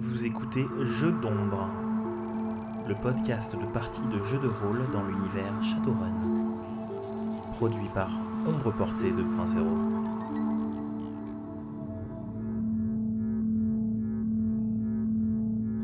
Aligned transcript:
Vous 0.00 0.26
écoutez 0.26 0.64
Jeux 0.84 1.10
d'ombre, 1.10 1.68
le 2.86 2.94
podcast 2.94 3.56
de 3.56 3.66
partie 3.72 4.06
de 4.12 4.22
jeux 4.22 4.38
de 4.38 4.46
rôle 4.46 4.88
dans 4.92 5.04
l'univers 5.04 5.60
Shadowrun, 5.60 6.54
produit 7.54 7.88
par 7.92 8.08
Ombre 8.46 8.72
Portée 8.72 9.10
2.0. 9.10 9.58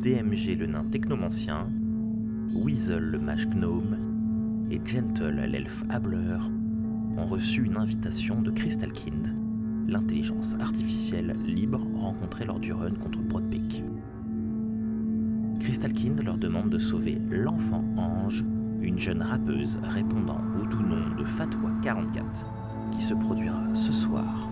DMG 0.01 0.61
le 0.61 0.67
nain 0.67 0.85
technomancien, 0.85 1.69
Weasel 2.55 3.03
le 3.03 3.19
mage 3.19 3.49
gnome 3.49 4.69
et 4.71 4.81
Gentle 4.85 5.45
l'elfe 5.45 5.83
hableur 5.91 6.49
ont 7.17 7.27
reçu 7.27 7.65
une 7.65 7.77
invitation 7.77 8.43
de 8.43 8.53
Crystalkind, 8.53 9.35
l'intelligence 9.89 10.55
artificielle 10.61 11.37
libre 11.45 11.85
rencontrée 11.97 12.45
lors 12.45 12.61
du 12.61 12.73
run 12.73 12.95
contre 12.95 13.19
Broadpeak. 13.19 13.83
Crystalkind 15.65 16.23
leur 16.23 16.37
demande 16.37 16.69
de 16.69 16.79
sauver 16.79 17.17
l'enfant 17.31 17.83
ange, 17.97 18.45
une 18.83 18.99
jeune 18.99 19.23
rappeuse 19.23 19.79
répondant 19.83 20.37
au 20.61 20.67
doux 20.67 20.83
nom 20.83 21.17
de 21.17 21.25
Fatwa 21.25 21.71
44, 21.83 22.45
qui 22.95 23.03
se 23.03 23.15
produira 23.15 23.75
ce 23.75 23.91
soir, 23.91 24.47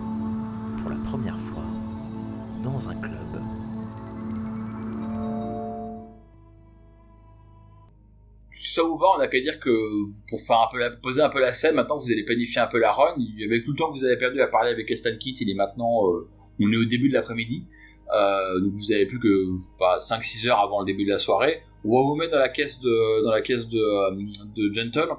pour 0.79 0.89
la 0.89 0.95
première 1.03 1.37
fois, 1.37 1.65
dans 2.63 2.89
un 2.89 2.95
club. 2.95 3.39
Ça 8.51 8.81
vous 8.81 8.95
va, 8.95 9.05
on 9.15 9.19
n'a 9.19 9.27
qu'à 9.27 9.39
dire 9.39 9.59
que 9.59 9.69
pour 10.27 10.41
faire 10.41 10.61
un 10.61 10.67
peu 10.71 10.79
la, 10.79 10.89
poser 10.89 11.21
un 11.21 11.29
peu 11.29 11.41
la 11.41 11.53
scène, 11.53 11.75
maintenant 11.75 11.99
vous 11.99 12.11
allez 12.11 12.25
planifier 12.25 12.59
un 12.59 12.67
peu 12.67 12.79
la 12.79 12.91
run. 12.91 13.17
Avec 13.45 13.65
tout 13.65 13.73
le 13.73 13.77
temps 13.77 13.91
que 13.91 13.99
vous 13.99 14.05
avez 14.05 14.17
perdu 14.17 14.41
à 14.41 14.47
parler 14.47 14.71
avec 14.71 14.87
Crystalkind, 14.87 15.39
il 15.41 15.51
est 15.51 15.53
maintenant, 15.53 16.09
euh, 16.09 16.25
on 16.59 16.71
est 16.71 16.77
au 16.77 16.85
début 16.85 17.09
de 17.09 17.13
l'après-midi. 17.13 17.67
Euh, 18.11 18.59
donc 18.59 18.73
vous 18.73 18.91
avez 18.91 19.05
plus 19.05 19.19
que 19.19 19.45
5-6 19.79 20.47
heures 20.47 20.59
avant 20.59 20.81
le 20.81 20.85
début 20.85 21.05
de 21.05 21.11
la 21.11 21.17
soirée. 21.17 21.61
Va 21.83 22.01
vous 22.01 22.15
mettre 22.15 22.31
dans 22.31 22.39
la 22.39 22.49
caisse 22.49 22.79
de, 22.79 23.23
dans 23.23 23.31
la 23.31 23.41
caisse 23.41 23.67
de, 23.67 23.77
euh, 23.77 24.11
de 24.55 24.73
Gentle. 24.73 25.09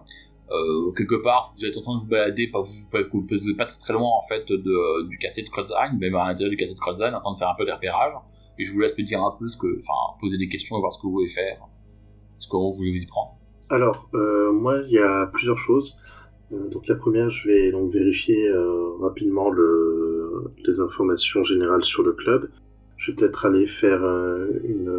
Euh, 0.50 0.92
quelque 0.92 1.16
part, 1.16 1.52
vous 1.56 1.64
êtes 1.64 1.76
en 1.76 1.80
train 1.80 1.96
de 1.96 2.00
vous 2.00 2.08
balader, 2.08 2.48
pas, 2.48 2.60
vous, 2.60 2.72
vous 2.72 3.56
pas 3.56 3.64
très, 3.64 3.92
loin 3.92 4.08
en 4.08 4.22
fait 4.22 4.46
de, 4.50 5.08
du 5.08 5.18
quartier 5.18 5.42
de 5.42 5.48
Kreuzheim, 5.48 5.98
même 5.98 6.14
à 6.14 6.28
l'intérieur 6.28 6.50
du 6.50 6.56
quartier 6.56 6.74
de 6.74 6.80
Kreuzheim, 6.80 7.14
en 7.14 7.20
train 7.20 7.32
de 7.32 7.38
faire 7.38 7.48
un 7.48 7.54
peu 7.56 7.70
repérages. 7.70 8.14
Et 8.58 8.64
je 8.64 8.72
vous 8.72 8.80
laisse 8.80 8.96
me 8.96 9.04
dire 9.04 9.22
un 9.22 9.34
peu 9.38 9.48
ce 9.48 9.56
que, 9.56 9.78
enfin, 9.78 10.16
poser 10.20 10.38
des 10.38 10.48
questions 10.48 10.76
et 10.76 10.80
voir 10.80 10.92
ce 10.92 10.98
que 10.98 11.06
vous 11.06 11.12
voulez 11.12 11.28
faire. 11.28 11.58
Ce 12.38 12.46
que 12.46 12.56
vous 12.56 12.72
voulez 12.72 12.92
vous 12.92 13.02
y 13.02 13.06
prendre? 13.06 13.36
Alors, 13.70 14.08
moi, 14.52 14.76
il 14.86 14.92
y 14.92 14.98
a 14.98 15.26
plusieurs 15.32 15.58
choses. 15.58 15.96
Donc 16.50 16.86
la 16.86 16.94
première, 16.94 17.30
je 17.30 17.48
vais 17.48 17.72
donc 17.72 17.92
vérifier 17.92 18.48
rapidement 19.00 19.50
le, 19.50 20.52
les 20.64 20.80
informations 20.80 21.42
générales 21.42 21.82
sur 21.82 22.02
le 22.02 22.12
club. 22.12 22.48
Je 22.96 23.10
vais 23.10 23.16
peut-être 23.16 23.46
aller 23.46 23.66
faire 23.66 24.02
euh, 24.02 24.48
une 24.64 24.90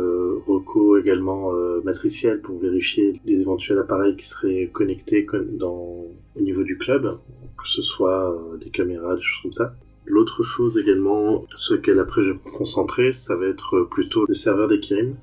reco 0.46 0.98
également 0.98 1.54
euh, 1.54 1.82
matricielle 1.84 2.42
pour 2.42 2.60
vérifier 2.60 3.14
les 3.26 3.42
éventuels 3.42 3.80
appareils 3.80 4.16
qui 4.16 4.28
seraient 4.28 4.70
connectés 4.72 5.26
au 5.62 6.42
niveau 6.42 6.64
du 6.64 6.78
club, 6.78 7.18
que 7.58 7.68
ce 7.68 7.82
soit 7.82 8.32
euh, 8.32 8.58
des 8.58 8.70
caméras, 8.70 9.16
des 9.16 9.22
choses 9.22 9.42
comme 9.42 9.54
ça. 9.54 9.76
L'autre 10.06 10.44
chose 10.44 10.78
également, 10.78 11.46
sur 11.56 11.76
laquelle 11.76 12.00
après 12.00 12.24
je 12.24 12.30
vais 12.30 12.36
me 12.36 12.58
concentrer, 12.58 13.12
ça 13.12 13.36
va 13.36 13.48
être 13.48 13.88
plutôt 13.90 14.26
le 14.28 14.36
serveur 14.36 14.68
des 14.68 14.80
Kirim 14.80 15.16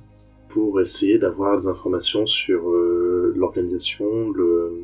pour 0.53 0.79
essayer 0.79 1.17
d'avoir 1.17 1.57
des 1.57 1.67
informations 1.67 2.27
sur 2.27 2.69
euh, 2.69 3.33
l'organisation, 3.35 4.29
le, 4.31 4.83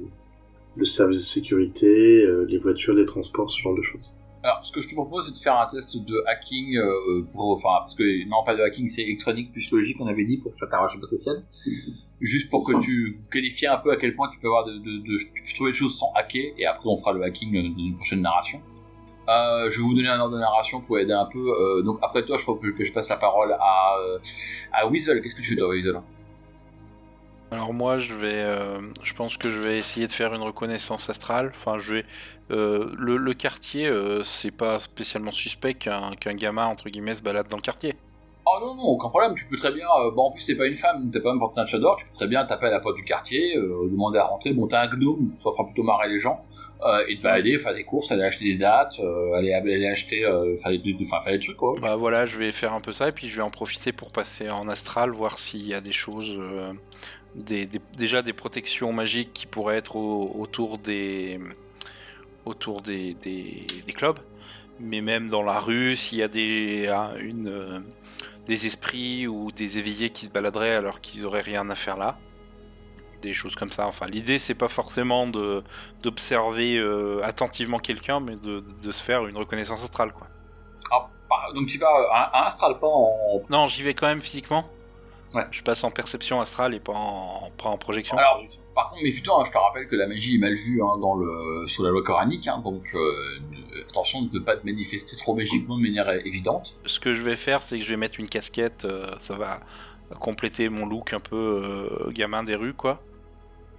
service 0.83 1.19
de 1.19 1.23
sécurité, 1.23 2.23
euh, 2.23 2.45
les 2.45 2.57
voitures, 2.57 2.93
les 2.93 3.05
transports, 3.05 3.49
ce 3.49 3.61
genre 3.61 3.75
de 3.75 3.81
choses. 3.81 4.09
Alors, 4.41 4.65
ce 4.65 4.71
que 4.71 4.79
je 4.79 4.87
te 4.87 4.93
propose, 4.93 5.25
c'est 5.25 5.33
de 5.33 5.37
faire 5.37 5.59
un 5.59 5.67
test 5.67 5.97
de 5.97 6.23
hacking 6.27 6.77
euh, 6.77 7.27
pour, 7.33 7.51
enfin, 7.51 7.79
parce 7.79 7.95
que 7.95 8.27
non, 8.29 8.43
pas 8.45 8.55
de 8.55 8.61
hacking, 8.61 8.87
c'est 8.87 9.01
électronique 9.01 9.51
plus 9.51 9.69
logique, 9.71 9.97
on 9.99 10.07
avait 10.07 10.23
dit, 10.23 10.37
pour 10.37 10.55
faire 10.55 10.69
ta 10.69 10.79
recherche 10.79 11.01
potentielle. 11.01 11.43
Juste 12.21 12.49
pour 12.49 12.63
que 12.63 12.79
tu 12.79 13.13
qualifies 13.31 13.67
un 13.67 13.77
peu 13.77 13.91
à 13.91 13.97
quel 13.97 14.15
point 14.15 14.29
tu 14.29 14.39
peux 14.39 14.47
avoir 14.47 14.65
de, 14.65 14.79
tu 14.79 15.43
peux 15.43 15.53
trouver 15.55 15.71
des 15.71 15.77
choses 15.77 15.97
sans 15.97 16.11
hacker, 16.15 16.53
et 16.57 16.65
après 16.65 16.87
on 16.89 16.95
fera 16.95 17.11
le 17.11 17.21
hacking 17.23 17.53
dans 17.53 17.59
une 17.59 17.95
prochaine 17.95 18.21
narration. 18.21 18.61
Euh, 19.29 19.69
je 19.69 19.77
vais 19.77 19.83
vous 19.83 19.93
donner 19.93 20.07
un 20.07 20.19
ordre 20.19 20.35
de 20.35 20.39
narration 20.39 20.81
pour 20.81 20.97
aider 20.97 21.13
un 21.13 21.25
peu. 21.25 21.39
Euh, 21.39 21.83
donc 21.83 21.99
après 22.01 22.25
toi, 22.25 22.37
je 22.37 22.43
propose 22.43 22.73
que 22.73 22.83
je 22.83 22.91
passe 22.91 23.09
la 23.09 23.17
parole 23.17 23.51
à, 23.59 23.97
euh, 23.99 24.17
à 24.71 24.87
Weasel. 24.87 25.21
Qu'est-ce 25.21 25.35
que 25.35 25.41
tu 25.41 25.49
fais 25.49 25.55
toi, 25.55 25.69
Weasel? 25.69 26.01
Alors 27.51 27.73
moi, 27.73 27.97
je 27.97 28.13
vais, 28.13 28.27
euh, 28.33 28.79
je 29.01 29.13
pense 29.13 29.37
que 29.37 29.49
je 29.49 29.57
vais 29.57 29.77
essayer 29.77 30.05
de 30.05 30.11
faire 30.11 30.33
une 30.35 30.43
reconnaissance 30.43 31.09
astrale. 31.09 31.51
Enfin, 31.55 31.79
je 31.79 31.95
vais, 31.95 32.05
euh, 32.51 32.91
le, 32.95 33.17
le 33.17 33.33
quartier, 33.33 33.87
euh, 33.87 34.23
c'est 34.23 34.51
pas 34.51 34.77
spécialement 34.79 35.31
suspect 35.31 35.73
qu'un 35.73 36.11
qu'un 36.15 36.35
gamin 36.35 36.67
entre 36.67 36.89
guillemets 36.89 37.15
se 37.15 37.23
balade 37.23 37.47
dans 37.47 37.57
le 37.57 37.63
quartier. 37.63 37.95
Oh 38.45 38.57
non, 38.61 38.75
non, 38.75 38.83
aucun 38.83 39.09
problème, 39.09 39.35
tu 39.35 39.45
peux 39.45 39.57
très 39.57 39.71
bien, 39.71 39.85
bon 40.15 40.23
en 40.23 40.31
plus 40.31 40.43
t'es 40.43 40.55
pas 40.55 40.65
une 40.65 40.73
femme, 40.73 41.11
t'es 41.11 41.19
pas 41.19 41.29
même 41.29 41.39
porte 41.39 41.55
un 41.59 41.65
chador, 41.67 41.97
tu 41.97 42.05
peux 42.05 42.13
très 42.15 42.25
bien 42.27 42.43
taper 42.45 42.67
à 42.67 42.71
la 42.71 42.79
porte 42.79 42.95
du 42.95 43.03
quartier, 43.03 43.53
demander 43.55 44.17
à 44.17 44.23
rentrer, 44.23 44.53
bon 44.53 44.65
t'es 44.65 44.75
un 44.75 44.87
gnome, 44.87 45.29
ça 45.35 45.51
fera 45.51 45.65
plutôt 45.65 45.83
marrer 45.83 46.09
les 46.09 46.19
gens, 46.19 46.43
et 47.07 47.17
te 47.17 47.21
balader, 47.21 47.59
faire 47.59 47.75
des 47.75 47.83
courses, 47.83 48.11
aller 48.11 48.23
acheter 48.23 48.45
des 48.45 48.57
dates, 48.57 48.99
aller, 49.35 49.53
aller 49.53 49.87
acheter, 49.87 50.21
faire, 50.63 50.71
des, 50.71 50.97
enfin, 51.01 51.21
faire 51.21 51.33
des 51.33 51.39
trucs 51.39 51.57
quoi. 51.57 51.75
Bah 51.79 51.95
voilà, 51.95 52.25
je 52.25 52.37
vais 52.37 52.51
faire 52.51 52.73
un 52.73 52.81
peu 52.81 52.91
ça 52.91 53.09
et 53.09 53.11
puis 53.11 53.29
je 53.29 53.35
vais 53.35 53.43
en 53.43 53.51
profiter 53.51 53.91
pour 53.91 54.11
passer 54.11 54.49
en 54.49 54.67
astral, 54.67 55.11
voir 55.11 55.37
s'il 55.37 55.67
y 55.67 55.75
a 55.75 55.81
des 55.81 55.91
choses, 55.91 56.35
des, 57.39 57.65
des- 57.65 57.81
déjà 57.97 58.21
des 58.21 58.33
protections 58.33 58.93
magiques 58.93 59.33
qui 59.33 59.47
pourraient 59.47 59.77
être 59.77 59.95
au- 59.95 60.31
autour 60.39 60.77
des, 60.77 61.39
autour 62.45 62.81
des, 62.81 63.13
des, 63.15 63.65
des 63.85 63.93
clubs, 63.93 64.19
mais 64.79 65.01
même 65.01 65.29
dans 65.29 65.43
la 65.43 65.59
rue, 65.59 65.95
s'il 65.95 66.19
y 66.19 66.23
a 66.23 66.27
des, 66.27 66.87
ah, 66.87 67.13
une, 67.19 67.47
euh, 67.47 67.79
des 68.47 68.65
esprits 68.65 69.27
ou 69.27 69.51
des 69.51 69.77
éveillés 69.77 70.09
qui 70.09 70.25
se 70.25 70.31
baladeraient 70.31 70.75
alors 70.75 71.01
qu'ils 71.01 71.25
auraient 71.25 71.41
rien 71.41 71.69
à 71.69 71.75
faire 71.75 71.97
là. 71.97 72.17
Des 73.21 73.33
choses 73.33 73.55
comme 73.55 73.71
ça. 73.71 73.85
Enfin, 73.85 74.07
l'idée 74.07 74.39
c'est 74.39 74.55
pas 74.55 74.69
forcément 74.69 75.27
de 75.27 75.61
d'observer 76.01 76.77
euh, 76.77 77.21
attentivement 77.23 77.79
quelqu'un, 77.79 78.21
mais 78.21 78.37
de, 78.37 78.63
de 78.83 78.91
se 78.91 79.03
faire 79.03 79.27
une 79.27 79.35
reconnaissance 79.37 79.83
astrale, 79.83 80.13
quoi. 80.13 80.27
Ah, 80.89 81.09
bah, 81.29 81.35
donc 81.53 81.67
tu 81.67 81.77
vas 81.77 81.89
à 82.13 82.41
un 82.43 82.47
astral 82.47 82.79
pas 82.79 82.87
en... 82.87 83.41
Non, 83.49 83.67
j'y 83.67 83.83
vais 83.83 83.93
quand 83.93 84.07
même 84.07 84.21
physiquement. 84.21 84.69
Ouais. 85.33 85.45
Je 85.51 85.61
passe 85.61 85.83
en 85.83 85.91
perception 85.91 86.41
astrale 86.41 86.73
et 86.73 86.79
pas 86.79 86.93
en, 86.93 87.51
pas 87.61 87.69
en 87.69 87.77
projection. 87.77 88.17
Alors, 88.17 88.41
par 88.73 88.89
contre, 88.89 89.03
méfie-toi, 89.03 89.41
hein, 89.41 89.43
je 89.45 89.51
te 89.51 89.57
rappelle 89.57 89.87
que 89.87 89.95
la 89.95 90.07
magie 90.07 90.35
est 90.35 90.39
mal 90.39 90.53
vue 90.55 90.81
hein, 90.81 90.97
dans 90.99 91.15
le, 91.15 91.67
sous 91.67 91.83
la 91.83 91.89
loi 91.91 92.01
coranique, 92.03 92.47
hein, 92.47 92.61
donc 92.63 92.83
euh, 92.95 93.39
ne- 93.51 93.81
attention 93.89 94.23
de 94.23 94.29
ne 94.39 94.43
pas 94.43 94.55
te 94.55 94.65
manifester 94.65 95.15
trop 95.17 95.35
magiquement 95.35 95.77
de 95.77 95.83
manière 95.83 96.07
euh, 96.09 96.19
évidente. 96.25 96.75
Ce 96.85 96.99
que 96.99 97.13
je 97.13 97.21
vais 97.21 97.35
faire, 97.35 97.59
c'est 97.61 97.77
que 97.77 97.83
je 97.85 97.89
vais 97.89 97.97
mettre 97.97 98.19
une 98.19 98.29
casquette. 98.29 98.85
euh, 98.85 99.13
ça 99.19 99.35
va 99.35 99.59
compléter 100.19 100.69
mon 100.69 100.87
look 100.87 101.13
un 101.13 101.19
peu 101.19 101.35
euh, 102.07 102.11
gamin 102.11 102.41
des 102.43 102.55
rues, 102.55 102.73
quoi. 102.73 102.99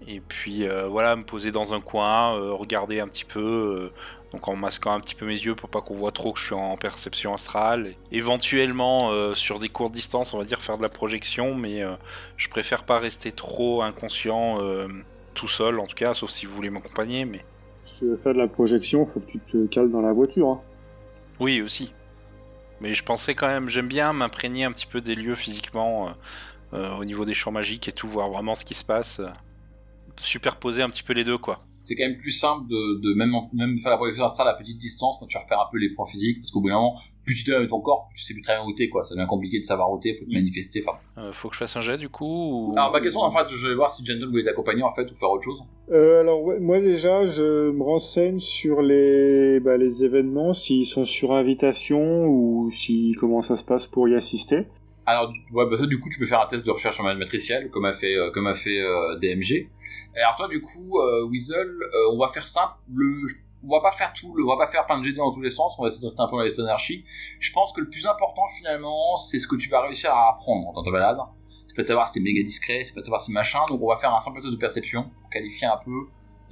Et 0.07 0.21
puis 0.21 0.67
euh, 0.69 0.87
voilà, 0.87 1.17
me 1.17 1.25
poser 1.25 1.51
dans 1.51 1.75
un 1.75 1.81
coin, 1.81 2.37
euh, 2.37 2.53
regarder 2.53 3.01
un 3.01 3.09
petit 3.09 3.25
peu, 3.25 3.41
euh, 3.41 3.93
donc 4.33 4.47
en 4.49 4.55
masquant 4.57 4.93
un 4.93 5.01
petit 5.01 5.15
peu 5.15 5.27
mes 5.27 5.33
yeux 5.39 5.55
pour 5.55 5.69
pas 5.69 5.81
qu'on 5.81 5.97
voit 5.97 6.13
trop 6.13 6.33
que 6.33 6.39
je 6.39 6.45
suis 6.47 6.55
en 6.55 6.77
perception 6.77 7.35
astrale. 7.35 7.95
Éventuellement, 8.13 9.11
euh, 9.11 9.35
sur 9.35 9.59
des 9.59 9.69
courtes 9.69 9.93
distances, 9.93 10.35
on 10.35 10.39
va 10.39 10.45
dire 10.45 10.63
faire 10.63 10.77
de 10.77 10.83
la 10.83 10.89
projection, 10.89 11.55
mais 11.55 11.83
euh, 11.83 11.95
je 12.37 12.49
préfère 12.49 12.85
pas 12.85 12.99
rester 12.99 13.33
trop 13.33 13.83
inconscient 13.83 14.59
euh, 14.61 14.87
tout 15.35 15.49
seul, 15.49 15.81
en 15.81 15.87
tout 15.87 15.97
cas, 15.97 16.15
sauf 16.15 16.31
si 16.31 16.47
vous 16.47 16.55
voulez 16.55 16.71
m'accompagner, 16.71 17.25
mais 17.25 17.45
Si 17.87 17.99
tu 18.01 18.05
veux 18.07 18.17
faire 18.19 18.35
de 18.35 18.39
la 18.39 18.49
projection, 18.49 19.05
faut 19.07 19.21
que 19.21 19.31
tu 19.33 19.39
te 19.41 19.67
cales 19.67 19.91
dans 19.91 20.01
la 20.03 20.13
voiture. 20.13 20.49
hein. 20.49 20.61
Oui, 21.41 21.61
aussi. 21.63 21.93
Mais 22.81 22.95
je 22.95 23.03
pensais 23.05 23.35
quand 23.35 23.49
même, 23.49 23.69
j'aime 23.69 23.89
bien 23.89 24.13
m'imprégner 24.13 24.65
un 24.65 24.73
petit 24.73 24.87
peu 24.87 25.01
des 25.01 25.15
lieux 25.15 25.35
physiquement, 25.35 26.15
au 26.73 27.05
niveau 27.05 27.25
des 27.27 27.35
champs 27.35 27.51
magiques 27.53 27.89
et 27.89 27.93
tout, 27.93 28.09
voir 28.09 28.31
vraiment 28.31 28.55
ce 28.55 28.65
qui 28.65 28.75
se 28.75 28.85
passe. 28.85 29.21
superposer 30.21 30.83
un 30.83 30.89
petit 30.91 31.03
peu 31.03 31.13
les 31.13 31.25
deux, 31.25 31.39
quoi. 31.39 31.63
C'est 31.83 31.97
quand 31.97 32.05
même 32.05 32.19
plus 32.19 32.33
simple 32.33 32.67
de, 32.69 33.01
de 33.01 33.15
même, 33.15 33.33
même 33.53 33.79
faire 33.79 33.91
la 33.91 33.97
projection 33.97 34.25
astrale 34.25 34.49
à 34.49 34.55
petite 34.55 34.79
distance 34.79 35.17
quand 35.19 35.27
tu 35.27 35.39
repères 35.39 35.61
un 35.61 35.71
peu 35.73 35.79
les 35.79 35.91
points 35.91 36.07
physiques, 36.07 36.41
parce 36.41 36.51
qu'au 36.51 36.61
bout 36.61 36.69
d'un 36.69 36.75
moment, 36.75 36.95
plus 37.25 37.35
tu 37.35 37.45
te 37.45 37.51
donnes 37.51 37.67
ton 37.69 37.81
corps, 37.81 38.07
plus 38.09 38.21
tu 38.21 38.27
sais 38.27 38.35
plus 38.35 38.43
très 38.43 38.55
bien 38.55 38.65
où 38.65 38.73
t'es, 38.73 38.89
quoi. 38.89 39.03
Ça 39.03 39.15
devient 39.15 39.27
compliqué 39.27 39.59
de 39.59 39.65
savoir 39.65 39.91
où 39.91 39.99
t'es, 39.99 40.15
faut 40.15 40.25
te 40.25 40.33
manifester, 40.33 40.85
enfin. 40.87 40.99
Euh, 41.19 41.33
faut 41.33 41.49
que 41.49 41.55
je 41.55 41.61
fasse 41.61 41.77
un 41.77 41.81
jet 41.81 41.97
du 41.97 42.09
coup 42.09 42.25
ou... 42.27 42.73
Alors, 42.77 42.93
ma 42.93 43.01
question, 43.01 43.21
en 43.21 43.31
fait, 43.31 43.47
je 43.49 43.69
vais 43.69 43.75
voir 43.75 43.91
si 43.91 44.05
Gentle 44.05 44.29
voulait 44.29 44.45
t'accompagner, 44.45 44.83
en 44.83 44.93
fait, 44.93 45.11
ou 45.11 45.15
faire 45.15 45.31
autre 45.31 45.45
chose. 45.45 45.63
Euh, 45.91 46.21
alors 46.21 46.43
ouais, 46.43 46.61
moi 46.61 46.81
déjà, 46.81 47.27
je 47.27 47.71
me 47.71 47.83
renseigne 47.83 48.39
sur 48.39 48.83
les, 48.83 49.59
bah, 49.61 49.77
les 49.77 50.05
événements, 50.05 50.53
s'ils 50.53 50.87
sont 50.87 51.05
sur 51.05 51.33
invitation 51.33 52.27
ou 52.27 52.71
si 52.71 53.15
comment 53.19 53.43
ça 53.43 53.57
se 53.57 53.65
passe 53.65 53.87
pour 53.87 54.09
y 54.09 54.15
assister. 54.15 54.67
Alors, 55.11 55.33
ouais, 55.53 55.67
bah, 55.67 55.87
du 55.87 55.99
coup, 55.99 56.09
tu 56.09 56.21
peux 56.21 56.27
faire 56.27 56.41
un 56.41 56.47
test 56.47 56.65
de 56.65 56.71
recherche 56.71 57.01
en 57.01 57.03
mode 57.03 57.19
matriciel, 57.19 57.69
comme 57.71 57.85
a 57.85 57.93
fait, 57.93 58.15
euh, 58.15 58.31
comme 58.31 58.47
a 58.47 58.55
fait 58.55 58.81
euh, 58.81 59.19
DMG. 59.19 59.53
Et 59.53 59.69
alors, 60.21 60.37
toi, 60.37 60.47
du 60.47 60.61
coup, 60.61 61.01
euh, 61.01 61.27
Weasel, 61.27 61.69
on 62.13 62.19
va 62.19 62.29
faire 62.29 62.47
simple. 62.47 62.75
Le, 62.95 63.27
on 63.65 63.69
va 63.69 63.81
pas 63.81 63.91
faire 63.91 64.13
tout, 64.13 64.35
le, 64.37 64.45
on 64.45 64.57
va 64.57 64.65
pas 64.65 64.71
faire 64.71 64.87
plein 64.87 64.99
de 64.99 65.05
GD 65.05 65.17
dans 65.17 65.33
tous 65.33 65.41
les 65.41 65.51
sens. 65.51 65.75
On 65.79 65.83
va 65.83 65.89
essayer 65.89 66.01
de 66.01 66.07
rester 66.07 66.23
un 66.23 66.27
peu 66.27 66.37
dans 66.37 66.43
l'esprit 66.43 66.63
d'anarchie. 66.63 67.05
Je 67.41 67.53
pense 67.53 67.73
que 67.73 67.81
le 67.81 67.91
plus 67.91 68.07
important, 68.07 68.47
finalement, 68.57 69.17
c'est 69.17 69.41
ce 69.41 69.49
que 69.49 69.57
tu 69.57 69.69
vas 69.69 69.83
réussir 69.83 70.13
à 70.13 70.31
apprendre 70.31 70.73
dans 70.75 70.85
ta 70.85 70.93
balade. 70.93 71.19
C'est 71.67 71.75
pas 71.75 71.83
de 71.83 71.89
savoir 71.89 72.07
si 72.07 72.15
t'es 72.15 72.21
méga 72.21 72.45
discret, 72.45 72.83
c'est 72.85 72.95
pas 72.95 73.01
de 73.01 73.05
savoir 73.05 73.21
si 73.21 73.33
machin. 73.33 73.61
Donc, 73.69 73.83
on 73.83 73.89
va 73.89 73.97
faire 73.97 74.15
un 74.15 74.21
simple 74.21 74.41
test 74.41 74.53
de 74.53 74.59
perception 74.59 75.11
pour 75.21 75.31
qualifier 75.31 75.67
un 75.67 75.79
peu 75.85 75.91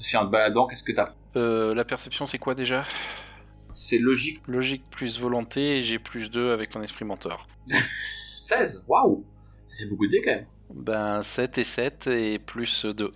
si 0.01 0.17
en 0.17 0.27
te 0.27 0.31
baladant, 0.31 0.67
qu'est-ce 0.67 0.83
que 0.83 0.93
t'apprends. 0.93 1.15
La 1.35 1.85
perception, 1.85 2.27
c'est 2.27 2.39
quoi 2.39 2.57
déjà? 2.57 2.85
C'est 3.71 3.99
logique. 3.99 4.41
Logique 4.49 4.83
plus 4.91 5.21
volonté 5.21 5.79
et 5.79 5.83
j'ai 5.83 5.99
plus 6.01 6.31
2 6.31 6.51
avec 6.51 6.75
mon 6.75 6.83
esprit 6.83 7.05
menteur. 7.05 7.47
16 8.49 8.85
Waouh 8.89 9.25
Ça 9.67 9.77
fait 9.77 9.87
beaucoup 9.87 10.07
de 10.07 10.13
dés 10.13 10.23
quand 10.23 10.31
même. 10.33 10.47
Ben 10.73 11.23
7 11.23 11.59
et 11.59 11.65
7 11.65 12.07
et 12.09 12.39
plus 12.39 12.85
2. 12.87 13.13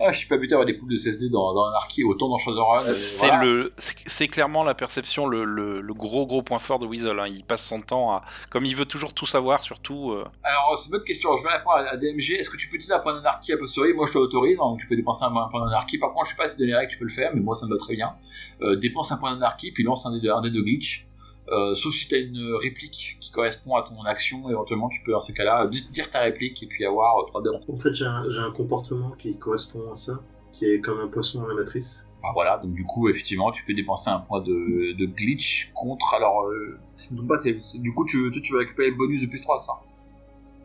Ah, 0.00 0.12
je 0.12 0.18
suis 0.18 0.28
pas 0.28 0.36
habitué 0.36 0.52
à 0.54 0.56
avoir 0.58 0.66
des 0.66 0.74
poules 0.74 0.90
de 0.90 0.96
16D 0.96 1.28
dans, 1.28 1.52
dans 1.54 1.64
Anarchy, 1.64 2.04
autant 2.04 2.28
dans 2.28 2.38
Shadowrun. 2.38 2.78
C'est 2.80 3.16
voilà. 3.18 3.42
le, 3.44 3.72
c'est- 3.78 4.28
clairement 4.28 4.62
la 4.62 4.74
perception, 4.74 5.26
le, 5.26 5.44
le- 5.44 5.80
le 5.80 5.94
gros 5.94 6.24
gros 6.24 6.40
point 6.42 6.60
fort 6.60 6.78
de 6.78 6.86
Weasel. 6.86 7.18
hein. 7.18 7.26
Il 7.26 7.42
passe 7.44 7.64
son 7.66 7.80
temps 7.80 8.12
à, 8.12 8.22
comme 8.48 8.64
il 8.64 8.76
veut 8.76 8.84
toujours 8.84 9.12
tout 9.12 9.26
savoir, 9.26 9.60
surtout. 9.62 10.12
euh, 10.12 10.24
Alors, 10.44 10.78
c'est 10.78 10.84
une 10.84 10.92
bonne 10.92 11.02
question. 11.04 11.34
Je 11.36 11.42
vais 11.42 11.50
répondre 11.50 11.76
à, 11.78 11.80
à 11.90 11.96
DMG. 11.96 12.36
Est-ce 12.38 12.48
que 12.48 12.56
tu 12.56 12.68
peux 12.68 12.76
utiliser 12.76 12.94
un 12.94 13.00
point 13.00 13.12
d'anarchie 13.14 13.52
a 13.52 13.56
posteriori? 13.58 13.92
Moi, 13.96 14.06
je 14.06 14.12
te 14.12 14.18
l'autorise. 14.18 14.58
hein, 14.60 14.66
donc 14.66 14.78
tu 14.78 14.86
peux 14.86 14.94
dépenser 14.96 15.24
un, 15.24 15.34
un 15.34 15.48
point 15.48 15.64
d'anarchie. 15.64 15.98
Par 15.98 16.12
contre, 16.12 16.26
je 16.26 16.30
sais 16.30 16.36
pas 16.36 16.46
si 16.48 16.60
dans 16.60 16.66
les 16.66 16.76
règles 16.76 16.92
tu 16.92 16.98
peux 16.98 17.04
le 17.04 17.10
faire, 17.10 17.32
mais 17.34 17.40
moi, 17.40 17.56
ça 17.56 17.66
me 17.66 17.72
va 17.72 17.76
très 17.78 17.94
bien. 17.96 18.14
Euh, 18.62 18.76
dépense 18.76 19.10
un 19.10 19.16
point 19.16 19.32
d'anarchie, 19.32 19.72
puis 19.72 19.82
lance 19.82 20.06
un 20.06 20.12
dé 20.12 20.20
de, 20.20 20.30
un 20.30 20.40
dé 20.42 20.50
de 20.50 20.60
glitch. 20.60 21.07
Euh, 21.50 21.74
sauf 21.74 21.94
si 21.94 22.08
tu 22.08 22.14
as 22.14 22.18
une 22.18 22.54
réplique 22.60 23.16
qui 23.20 23.30
correspond 23.30 23.74
à 23.76 23.82
ton 23.82 24.02
action, 24.02 24.48
éventuellement, 24.50 24.88
tu 24.88 25.00
peux, 25.04 25.12
dans 25.12 25.20
ces 25.20 25.32
cas-là, 25.32 25.66
di- 25.66 25.88
dire 25.90 26.10
ta 26.10 26.20
réplique 26.20 26.62
et 26.62 26.66
puis 26.66 26.84
avoir 26.84 27.24
3 27.26 27.42
dés. 27.42 27.50
En 27.68 27.78
fait, 27.78 27.94
j'ai 27.94 28.04
un, 28.04 28.28
j'ai 28.28 28.40
un 28.40 28.50
comportement 28.50 29.10
qui 29.12 29.36
correspond 29.36 29.90
à 29.92 29.96
ça, 29.96 30.20
qui 30.52 30.66
est 30.66 30.80
comme 30.80 31.00
un 31.00 31.08
poisson 31.08 31.40
dans 31.40 31.46
la 31.46 31.54
matrice. 31.54 32.06
Bah, 32.22 32.30
voilà, 32.34 32.58
donc 32.58 32.72
du 32.74 32.84
coup, 32.84 33.08
effectivement, 33.08 33.50
tu 33.52 33.64
peux 33.64 33.72
dépenser 33.74 34.10
un 34.10 34.18
point 34.18 34.40
de, 34.40 34.92
de 34.98 35.06
glitch 35.06 35.70
contre. 35.72 36.12
Alors, 36.14 36.42
euh, 36.48 36.78
si 36.94 37.08
je 37.08 37.12
me 37.14 37.18
trompe 37.18 37.28
pas, 37.28 37.38
c'est- 37.38 37.58
c'est- 37.60 37.78
du 37.78 37.94
coup, 37.94 38.04
tu, 38.04 38.30
tu, 38.32 38.42
tu 38.42 38.52
vas 38.52 38.58
récupérer 38.58 38.90
le 38.90 38.96
bonus 38.96 39.22
de 39.22 39.26
plus 39.28 39.40
3, 39.40 39.60
ça? 39.60 39.72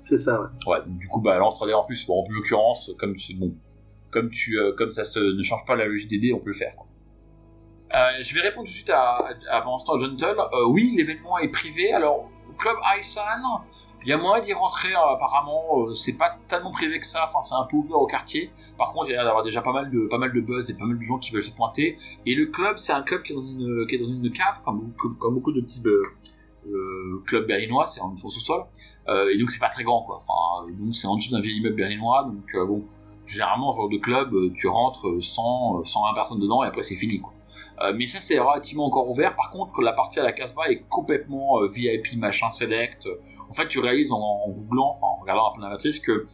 C'est 0.01 0.17
ça, 0.17 0.41
ouais. 0.41 0.47
Ouais, 0.67 0.79
donc 0.85 0.97
du 0.97 1.07
coup, 1.07 1.21
bah, 1.21 1.37
lance 1.37 1.55
3D 1.55 1.73
en 1.73 1.83
plus. 1.85 2.05
Bon, 2.07 2.23
en 2.23 2.29
l'occurrence, 2.29 2.91
comme 2.99 3.15
bon, 3.37 3.53
comme 4.11 4.29
tu, 4.31 4.59
euh, 4.59 4.73
comme 4.77 4.89
ça 4.91 5.05
se, 5.05 5.19
ne 5.19 5.43
change 5.43 5.63
pas 5.65 5.75
la 5.75 5.85
logique 5.85 6.09
des 6.09 6.17
dés, 6.19 6.33
on 6.33 6.39
peut 6.39 6.49
le 6.49 6.55
faire. 6.55 6.75
quoi. 6.75 6.87
Euh, 7.95 8.23
je 8.23 8.33
vais 8.33 8.41
répondre 8.41 8.65
tout 8.65 8.71
de 8.71 8.75
suite 8.77 8.89
à, 8.89 9.17
à, 9.51 9.57
à 9.57 9.77
ce 9.77 9.85
temps, 9.85 9.99
Gentle. 9.99 10.35
Euh, 10.39 10.65
oui, 10.67 10.95
l'événement 10.97 11.37
est 11.39 11.49
privé. 11.49 11.93
Alors, 11.93 12.29
Club 12.57 12.75
Isan, 12.97 13.21
il 14.01 14.09
y 14.09 14.13
a 14.13 14.17
moyen 14.17 14.43
d'y 14.43 14.53
rentrer. 14.53 14.93
euh, 14.93 15.13
apparemment, 15.13 15.63
euh, 15.81 15.93
c'est 15.93 16.13
pas 16.13 16.35
tellement 16.47 16.71
privé 16.71 16.99
que 16.99 17.05
ça. 17.05 17.25
Enfin, 17.27 17.41
c'est 17.41 17.55
un 17.55 17.65
peu 17.69 17.77
ouvert 17.77 17.99
au 17.99 18.07
quartier. 18.07 18.51
Par 18.77 18.91
contre, 18.93 19.09
il 19.09 19.13
y 19.13 19.15
a 19.15 19.23
d'avoir 19.23 19.43
déjà 19.43 19.61
pas 19.61 19.73
mal 19.73 19.91
de, 19.91 20.41
buzz 20.41 20.69
et 20.71 20.77
pas 20.77 20.85
mal 20.85 20.97
de 20.97 21.03
gens 21.03 21.19
qui 21.19 21.31
veulent 21.31 21.43
se 21.43 21.51
pointer. 21.51 21.97
Et 22.25 22.33
le 22.35 22.47
club, 22.47 22.77
c'est 22.77 22.93
un 22.93 23.03
club 23.03 23.21
qui 23.21 23.33
est 23.33 23.35
dans 23.35 23.41
une, 23.41 24.31
cave, 24.31 24.61
comme, 24.65 24.93
beaucoup 25.31 25.51
de 25.51 25.61
petits 25.61 25.81
euh, 25.85 26.01
euh, 26.67 27.23
clubs 27.27 27.45
berlinois. 27.45 27.85
C'est 27.85 28.01
en 28.01 28.15
sous-sol. 28.17 28.65
Euh, 29.09 29.29
et 29.33 29.37
donc 29.37 29.51
c'est 29.51 29.59
pas 29.59 29.69
très 29.69 29.83
grand 29.83 30.03
quoi. 30.03 30.17
Enfin, 30.17 30.65
euh, 30.67 30.71
donc 30.73 30.95
c'est 30.95 31.07
en 31.07 31.17
dessous 31.17 31.31
d'un 31.31 31.41
vieil 31.41 31.57
immeuble 31.57 31.75
berlinois. 31.75 32.23
Donc 32.23 32.55
euh, 32.55 32.65
bon, 32.65 32.85
généralement 33.27 33.71
ce 33.73 33.77
genre 33.77 33.89
de 33.89 33.97
club, 33.97 34.33
euh, 34.33 34.51
tu 34.55 34.67
rentres 34.67 35.07
euh, 35.07 35.19
100, 35.19 35.79
euh, 35.79 35.83
120 35.83 36.13
personnes 36.13 36.39
dedans 36.39 36.63
et 36.63 36.67
après 36.67 36.83
c'est 36.83 36.95
fini 36.95 37.19
quoi. 37.19 37.32
Euh, 37.81 37.93
mais 37.95 38.05
ça 38.05 38.19
c'est 38.19 38.37
relativement 38.37 38.85
encore 38.85 39.09
ouvert. 39.09 39.35
Par 39.35 39.49
contre, 39.49 39.81
la 39.81 39.93
partie 39.93 40.19
à 40.19 40.23
la 40.23 40.31
Casbah 40.31 40.69
est 40.69 40.83
complètement 40.89 41.61
euh, 41.61 41.67
VIP 41.67 42.15
machin 42.17 42.49
select. 42.49 43.07
En 43.49 43.53
fait, 43.53 43.67
tu 43.67 43.79
réalises 43.79 44.11
en, 44.11 44.47
googlant, 44.47 44.93
en 45.01 45.15
regardant 45.15 45.51
un 45.51 45.55
peu 45.55 45.61
la 45.61 45.69
matrice 45.69 45.99
que 45.99 46.27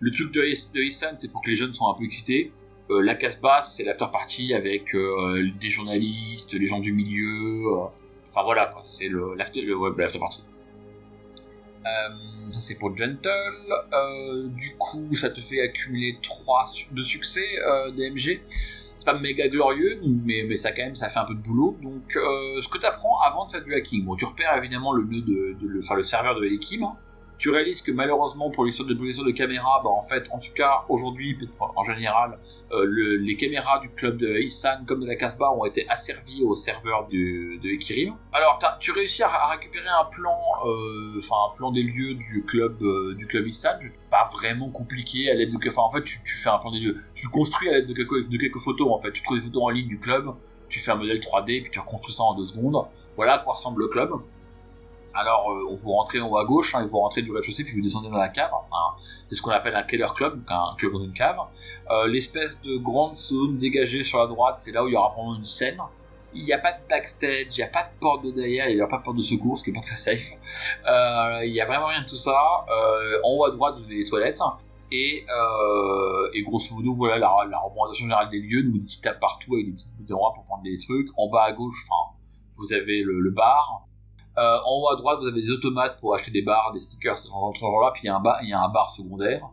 le 0.00 0.12
truc 0.12 0.32
de, 0.32 0.40
de 0.40 0.88
c'est 0.88 1.30
pour 1.30 1.42
que 1.42 1.50
les 1.50 1.56
jeunes 1.56 1.74
soient 1.74 1.90
un 1.90 1.94
peu 1.94 2.04
excités. 2.04 2.52
Euh, 2.90 3.02
la 3.02 3.14
Casbah, 3.14 3.60
c'est 3.60 3.84
l'after 3.84 4.06
party 4.10 4.54
avec 4.54 4.94
euh, 4.94 5.50
des 5.60 5.68
journalistes, 5.68 6.54
les 6.54 6.66
gens 6.66 6.80
du 6.80 6.92
milieu. 6.92 7.64
Enfin 8.30 8.44
voilà 8.44 8.74
c'est 8.82 9.10
l'after 9.36 9.62
party. 10.18 10.42
Ça 12.50 12.60
c'est 12.60 12.76
pour 12.76 12.96
Gentle. 12.96 13.20
Du 14.56 14.74
coup, 14.76 15.14
ça 15.14 15.28
te 15.28 15.40
fait 15.42 15.60
accumuler 15.60 16.18
3 16.22 16.64
de 16.92 17.02
succès 17.02 17.46
DMG. 17.94 18.40
Pas 19.08 19.18
méga 19.18 19.48
glorieux, 19.48 20.00
mais, 20.04 20.44
mais 20.46 20.56
ça 20.56 20.70
quand 20.70 20.84
même, 20.84 20.94
ça 20.94 21.08
fait 21.08 21.18
un 21.18 21.24
peu 21.24 21.34
de 21.34 21.40
boulot. 21.40 21.78
Donc, 21.82 22.14
euh, 22.14 22.60
ce 22.60 22.68
que 22.68 22.76
tu 22.76 22.84
apprends 22.84 23.18
avant 23.20 23.46
de 23.46 23.50
faire 23.50 23.64
du 23.64 23.74
hacking, 23.74 24.04
bon, 24.04 24.16
tu 24.16 24.26
repères 24.26 24.54
évidemment 24.58 24.92
le 24.92 25.04
nœud 25.04 25.22
de, 25.22 25.56
le, 25.62 25.78
enfin, 25.78 25.94
le 25.94 26.02
serveur 26.02 26.38
de 26.38 26.44
Elikim. 26.44 26.82
Tu 27.38 27.50
réalises 27.50 27.82
que 27.82 27.92
malheureusement 27.92 28.50
pour 28.50 28.64
l'histoire 28.64 28.88
de 28.88 28.94
l'histoire 28.94 29.26
de 29.26 29.32
caméra, 29.32 29.80
bah, 29.84 29.90
en 29.90 30.02
fait, 30.02 30.28
en 30.32 30.38
tout 30.38 30.52
cas 30.54 30.84
aujourd'hui, 30.88 31.38
en 31.60 31.84
général, 31.84 32.38
euh, 32.72 32.84
le- 32.84 33.16
les 33.16 33.36
caméras 33.36 33.78
du 33.78 33.90
club 33.90 34.16
de 34.16 34.38
Isan 34.38 34.84
comme 34.86 35.00
de 35.00 35.06
la 35.06 35.14
Casbah 35.14 35.52
ont 35.52 35.64
été 35.64 35.88
asservies 35.88 36.42
au 36.42 36.54
serveur 36.56 37.06
de, 37.08 37.60
de 37.62 37.68
Ekirim. 37.68 38.16
Alors, 38.32 38.58
tu 38.80 38.90
réussis 38.90 39.22
à, 39.22 39.30
récupérer 39.52 39.86
un 39.88 40.04
plan, 40.06 40.36
euh, 40.66 41.18
enfin 41.18 41.36
un 41.52 41.56
plan 41.56 41.70
des 41.70 41.82
lieux 41.82 42.14
du 42.14 42.44
club 42.46 42.82
euh, 42.82 43.14
du 43.14 43.26
club 43.28 43.46
Isan, 43.46 43.78
pas 44.10 44.28
vraiment 44.32 44.70
compliqué 44.70 45.30
à 45.30 45.34
l'aide 45.34 45.52
de, 45.52 45.68
enfin 45.68 45.82
en 45.82 45.90
fait 45.90 46.02
tu, 46.02 46.20
fais 46.24 46.48
un 46.50 46.58
plan 46.58 46.72
des 46.72 46.80
lieux, 46.80 46.96
tu 47.14 47.26
le 47.26 47.30
construis 47.30 47.68
à 47.68 47.72
l'aide 47.74 47.86
de 47.86 47.94
quelques, 47.94 48.28
de 48.28 48.36
quelques 48.36 48.58
photos 48.58 48.88
en 48.90 48.98
fait, 48.98 49.12
tu 49.12 49.22
trouves 49.22 49.38
des 49.38 49.44
photos 49.44 49.62
en 49.62 49.68
ligne 49.70 49.86
du 49.88 49.98
club, 49.98 50.28
tu 50.68 50.80
fais 50.80 50.90
un 50.90 50.96
modèle 50.96 51.20
3D 51.20 51.62
puis 51.62 51.70
tu 51.70 51.78
reconstruis 51.78 52.14
ça 52.14 52.24
en 52.24 52.34
deux 52.34 52.44
secondes. 52.44 52.84
Voilà 53.16 53.34
à 53.34 53.38
quoi 53.38 53.54
ressemble 53.54 53.82
le 53.82 53.88
club. 53.88 54.10
Alors, 55.18 55.50
euh, 55.50 55.74
vous 55.74 55.92
rentrez 55.94 56.20
en 56.20 56.30
haut 56.30 56.38
à 56.38 56.44
gauche, 56.44 56.76
hein, 56.76 56.86
vous 56.86 57.00
rentrez 57.00 57.22
du 57.22 57.32
rez-de-chaussée, 57.32 57.64
puis 57.64 57.74
vous 57.74 57.82
descendez 57.82 58.08
dans 58.08 58.18
la 58.18 58.28
cave. 58.28 58.50
hein, 58.54 58.94
c'est 59.28 59.34
ce 59.34 59.42
qu'on 59.42 59.50
appelle 59.50 59.74
un 59.74 59.82
keller 59.82 60.06
club, 60.14 60.38
donc 60.38 60.46
un 60.48 60.76
club 60.76 60.92
dans 60.92 61.02
une 61.02 61.12
cave. 61.12 61.38
Euh, 61.90 62.06
L'espèce 62.06 62.60
de 62.60 62.76
grande 62.76 63.16
zone 63.16 63.58
dégagée 63.58 64.04
sur 64.04 64.18
la 64.18 64.28
droite, 64.28 64.60
c'est 64.60 64.70
là 64.70 64.84
où 64.84 64.86
il 64.86 64.94
y 64.94 64.96
aura 64.96 65.10
probablement 65.10 65.38
une 65.38 65.44
scène. 65.44 65.80
Il 66.34 66.44
n'y 66.44 66.52
a 66.52 66.58
pas 66.58 66.70
de 66.70 66.78
backstage, 66.88 67.46
il 67.50 67.56
n'y 67.56 67.64
a 67.64 67.68
pas 67.68 67.82
de 67.82 67.98
porte 67.98 68.24
de 68.26 68.30
derrière, 68.30 68.68
il 68.68 68.76
n'y 68.76 68.80
a 68.80 68.86
pas 68.86 68.98
de 68.98 69.02
porte 69.02 69.16
de 69.16 69.22
secours, 69.22 69.58
ce 69.58 69.64
qui 69.64 69.70
est 69.70 69.72
pas 69.72 69.80
très 69.80 69.96
safe. 69.96 70.30
Euh, 70.86 71.40
il 71.44 71.50
n'y 71.50 71.60
a 71.60 71.66
vraiment 71.66 71.86
rien 71.86 72.02
de 72.02 72.06
tout 72.06 72.14
ça. 72.14 72.38
Euh, 72.70 73.18
en 73.24 73.32
haut 73.32 73.44
à 73.44 73.50
droite, 73.50 73.74
vous 73.76 73.84
avez 73.86 73.96
les 73.96 74.04
toilettes. 74.04 74.40
Et, 74.92 75.26
grosso 76.46 76.76
modo, 76.76 76.92
voilà 76.92 77.18
la, 77.18 77.58
représentation 77.58 78.04
générale 78.04 78.30
des 78.30 78.40
lieux, 78.40 78.62
des 78.62 78.78
petits 78.78 79.00
tables 79.00 79.18
partout 79.18 79.54
avec 79.54 79.66
des 79.66 79.72
petites 79.72 80.06
d'endroits 80.06 80.32
pour 80.32 80.44
prendre 80.44 80.62
des 80.62 80.78
trucs. 80.78 81.08
En 81.16 81.28
bas 81.28 81.42
à 81.42 81.52
gauche, 81.52 81.84
enfin, 81.90 82.14
vous 82.56 82.72
avez 82.72 83.02
le 83.02 83.30
bar. 83.30 83.87
Euh, 84.38 84.58
en 84.64 84.80
haut 84.80 84.90
à 84.90 84.96
droite, 84.96 85.18
vous 85.18 85.26
avez 85.26 85.40
des 85.40 85.50
automates 85.50 85.98
pour 85.98 86.14
acheter 86.14 86.30
des 86.30 86.42
bars, 86.42 86.70
des 86.72 86.80
stickers, 86.80 87.18
ce 87.18 87.28
genre 87.28 87.80
là. 87.82 87.90
Puis 87.92 88.02
il 88.04 88.06
y 88.06 88.08
a 88.08 88.16
un 88.16 88.20
bar, 88.20 88.38
il 88.42 88.48
y 88.48 88.52
a 88.52 88.60
un 88.60 88.68
bar 88.68 88.90
secondaire. 88.90 89.48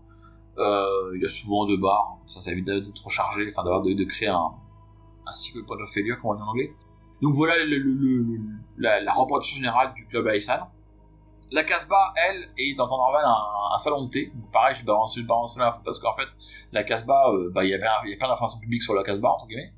Euh, 0.59 1.11
il 1.15 1.21
y 1.21 1.25
a 1.25 1.29
souvent 1.29 1.65
deux 1.65 1.77
bars. 1.77 2.17
Ça, 2.27 2.51
évite 2.51 2.65
d'être 2.65 2.93
trop 2.93 3.09
chargé, 3.09 3.47
enfin 3.49 3.63
d'avoir 3.63 3.81
de, 3.81 4.03
créer 4.03 4.29
un, 4.29 4.51
un 5.25 5.33
cycle 5.33 5.63
point 5.65 5.77
of 5.77 5.91
failure, 5.91 6.21
comme 6.21 6.31
on 6.31 6.35
dit 6.35 6.41
en 6.41 6.47
anglais. 6.47 6.71
Donc 7.21 7.33
voilà 7.33 7.55
la, 8.77 9.13
représentation 9.13 9.55
générale 9.55 9.93
du 9.95 10.05
club 10.05 10.27
Aïssan. 10.27 10.69
La 11.51 11.63
Casbah, 11.63 12.13
elle, 12.27 12.49
est 12.57 12.79
en 12.79 12.87
temps 12.87 12.97
normal 12.97 13.23
un, 13.25 13.77
salon 13.79 14.05
de 14.05 14.09
thé. 14.09 14.31
Donc 14.35 14.51
pareil, 14.51 14.75
je 14.79 14.85
balance, 14.85 15.15
je 15.17 15.21
balance 15.23 15.57
l'info 15.57 15.79
parce 15.83 15.97
qu'en 15.99 16.13
fait, 16.13 16.27
la 16.71 16.83
Casbah, 16.83 17.31
euh, 17.31 17.49
bah, 17.51 17.63
il 17.63 17.69
y 17.69 17.71
y 17.71 17.73
a 17.73 17.77
plein 17.79 18.27
d'informations 18.27 18.59
publiques 18.59 18.83
sur 18.83 18.93
la 18.93 19.03
Casbah, 19.03 19.29
entre 19.29 19.47
guillemets. 19.47 19.73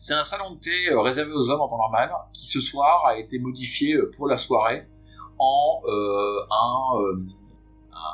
C'est 0.00 0.14
un 0.14 0.24
salon 0.24 0.54
de 0.54 0.58
thé 0.58 0.90
euh, 0.90 1.02
réservé 1.02 1.30
aux 1.32 1.50
hommes 1.50 1.60
en 1.60 1.68
temps 1.68 1.76
normal, 1.76 2.10
qui 2.32 2.46
ce 2.48 2.58
soir 2.58 3.04
a 3.04 3.18
été 3.18 3.38
modifié 3.38 3.96
euh, 3.96 4.10
pour 4.16 4.28
la 4.28 4.38
soirée 4.38 4.88
en 5.38 5.82
euh, 5.84 6.40